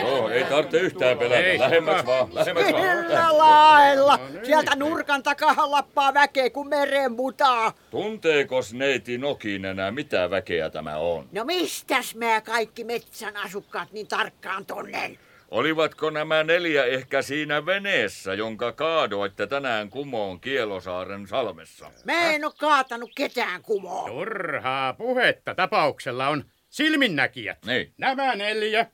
Joo, 0.00 0.28
ei 0.28 0.44
tarvitse 0.44 0.78
yhtään 0.78 1.18
pelätä. 1.18 1.58
Lähemmäs 1.58 2.06
vaan, 2.06 2.34
lähemmäs 2.34 2.72
vaan. 2.72 2.96
Millä 2.96 3.38
lailla? 3.38 4.20
Sieltä 4.42 4.76
nurkan 4.76 5.22
takaa 5.22 5.70
lappaa 5.70 6.14
väkeä 6.14 6.50
kuin 6.50 6.68
meren 6.68 7.12
mutaa. 7.12 7.72
Tunteekos 7.90 8.74
neiti 8.74 9.18
Nokin 9.18 9.64
enää 9.64 9.90
mitä 9.90 10.30
väkeä 10.30 10.70
tämä 10.70 10.96
on? 10.96 11.28
No 11.32 11.44
mistäs 11.44 12.14
mä 12.14 12.40
kaikki 12.40 12.84
metsän 12.84 13.36
asukkaat 13.36 13.92
niin 13.92 14.06
tarkkaan 14.06 14.66
tunnen? 14.66 15.18
Olivatko 15.50 16.10
nämä 16.10 16.44
neljä 16.44 16.84
ehkä 16.84 17.22
siinä 17.22 17.66
veneessä, 17.66 18.34
jonka 18.34 18.72
kaadoitte 18.72 19.46
tänään 19.46 19.90
kumoon 19.90 20.40
Kielosaaren 20.40 21.26
salmessa? 21.26 21.90
Mä 22.04 22.32
en 22.32 22.44
oo 22.44 22.54
kaatanut 22.58 23.10
ketään 23.16 23.62
kumoon. 23.62 24.10
Turhaa 24.10 24.92
puhetta. 24.92 25.54
Tapauksella 25.54 26.28
on 26.28 26.44
silminnäkijät. 26.70 27.58
Niin. 27.64 27.92
Nämä 27.98 28.34
neljä. 28.34 28.86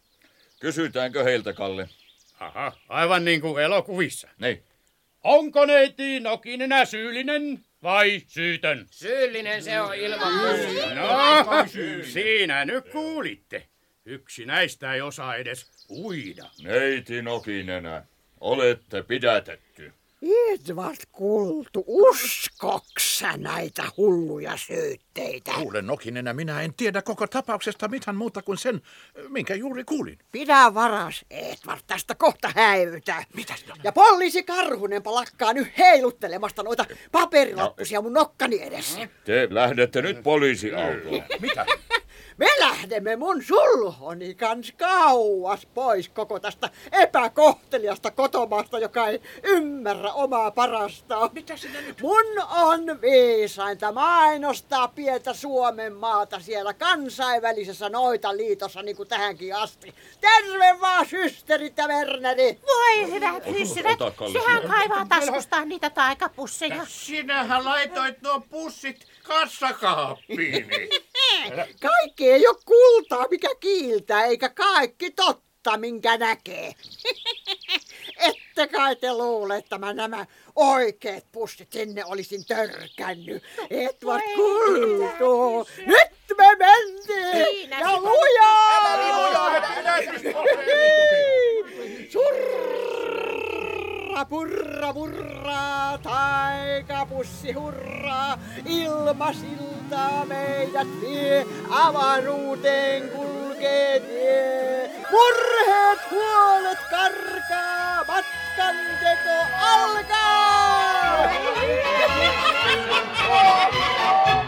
Kysytäänkö 0.61 1.25
heiltä, 1.25 1.53
Kalle? 1.53 1.89
Aha, 2.41 2.73
aivan 2.89 3.25
niin 3.25 3.41
kuin 3.41 3.65
elokuvissa. 3.65 4.29
Niin. 4.41 4.63
Onko 5.25 5.67
neiti 5.67 6.21
Nokinenä 6.21 6.85
syyllinen 6.85 7.65
vai 7.83 8.23
syytön? 8.27 8.87
Syyllinen 8.91 9.63
se 9.63 9.81
on 9.81 9.95
ilman 9.95 10.33
muuta. 10.35 10.95
No, 10.95 11.67
siinä 12.03 12.65
nyt 12.65 12.89
kuulitte. 12.89 13.69
Yksi 14.07 14.47
näistä 14.47 14.95
ei 14.95 15.01
osaa 15.01 15.37
edes 15.37 15.74
uida. 15.95 16.51
Neiti 16.63 17.23
Nokinenä, 17.23 18.05
olette 18.41 19.03
pidätetty. 19.03 19.93
Edvard 20.53 20.97
Kultu, 21.13 21.85
uskoksä 21.87 23.37
näitä 23.37 23.83
hulluja 23.97 24.57
syytteitä? 24.57 25.53
Kuule 25.53 25.83
Nokinenä, 25.83 26.33
minä 26.35 26.63
en 26.63 26.75
tiedä 26.75 27.03
koko 27.03 27.27
tapauksesta 27.27 27.89
mitään 27.89 28.17
muuta 28.17 28.43
kuin 28.43 28.59
sen, 28.59 28.83
minkä 29.29 29.55
juuri 29.55 29.85
kuulin. 29.85 30.19
Pidä 30.33 30.75
varas, 30.75 31.25
Edvard, 31.31 31.81
tästä 31.87 32.15
kohta 32.15 32.53
häivytä. 32.55 33.25
Mitä 33.35 33.57
sinä? 33.57 33.75
Ja 33.85 33.93
poliisi 33.93 34.43
Karhunenpa 34.43 35.15
lakkaa 35.15 35.53
nyt 35.53 35.69
heiluttelemasta 35.79 36.63
noita 36.63 36.87
paperilappusia 37.13 38.01
mun 38.03 38.13
nokkani 38.13 38.63
edessä. 38.63 39.09
Te 39.25 39.49
lähdette 39.51 40.03
nyt 40.03 40.23
poliisiautoon. 40.23 41.23
Mitä? 41.41 41.67
Me 42.37 42.47
lähdemme 42.59 43.17
mun 43.17 43.43
sulhoni 43.43 44.35
kans 44.35 44.73
kauas 44.73 45.67
pois 45.75 46.09
koko 46.09 46.41
tästä 46.41 46.71
epäkohteliasta 46.93 48.11
kotomaasta, 48.11 48.79
joka 48.79 49.09
ei 49.09 49.21
ymmärrä 49.43 50.13
omaa 50.13 50.51
parastaan. 50.51 51.31
Mitä 51.33 51.57
sinä 51.57 51.81
nyt? 51.81 52.03
Mun 52.03 52.43
on 52.51 53.01
viisainta 53.01 53.93
mainostaa 53.93 54.89
pientä 54.89 55.35
Suomen 55.35 55.93
maata 55.93 56.41
siellä 56.41 56.75
kansainvälisessä 56.75 57.89
noita 57.89 58.37
liitossa 58.37 58.83
niin 58.83 58.97
kuin 58.97 59.09
tähänkin 59.09 59.57
asti. 59.57 59.95
Terve 60.21 60.81
vaan 60.81 61.07
systerit 61.07 61.79
ja 61.79 61.89
Werneri! 61.89 62.59
Voi 62.67 63.11
hyvät 63.11 63.47
hyssyvät, 63.47 63.99
sehän 64.33 64.63
kaivaa 64.69 65.07
taskustaan 65.09 65.69
niitä 65.69 65.91
taikapusseja. 65.91 66.87
Sinähän 66.89 67.65
laitoit 67.65 68.23
nuo 68.23 68.41
pussit 68.41 69.07
kassakaappiin. 69.23 70.67
Kaikki 71.81 72.24
ei 72.31 72.47
ole 72.47 72.57
kultaa, 72.65 73.27
mikä 73.31 73.49
kiiltää, 73.61 74.25
eikä 74.25 74.49
kaikki 74.49 75.11
totta, 75.11 75.77
minkä 75.77 76.17
näkee. 76.17 76.75
Ette 78.29 78.67
kai 78.67 78.97
te 78.97 79.15
luule, 79.15 79.57
että 79.57 79.79
mä 79.79 79.93
nämä 79.93 80.27
oikeat 80.57 81.25
pussit 81.33 81.73
sinne 81.73 82.05
olisin 82.05 82.45
törkännyt. 82.47 83.43
Edward 83.71 84.23
Kultu, 84.35 85.67
nyt 85.87 86.39
me 86.39 86.57
mentiin! 86.57 87.71
Ja 87.71 87.79
se 90.23 90.35
on. 90.37 90.55
Purra, 94.15 94.27
purra, 94.31 94.93
purra, 94.95 95.99
taikapussi 96.03 97.53
hurraa, 97.53 98.39
ilmasilta 98.65 100.23
meidät 100.29 100.87
vie, 101.01 101.47
avaruuteen 101.71 103.11
kulkee 103.11 104.01
tie. 104.07 104.91
Murheet, 105.11 106.01
huolet 106.11 106.83
karkaa, 106.91 108.05
matkan 108.07 108.77
teko 109.03 109.39
alkaa! 109.73 111.31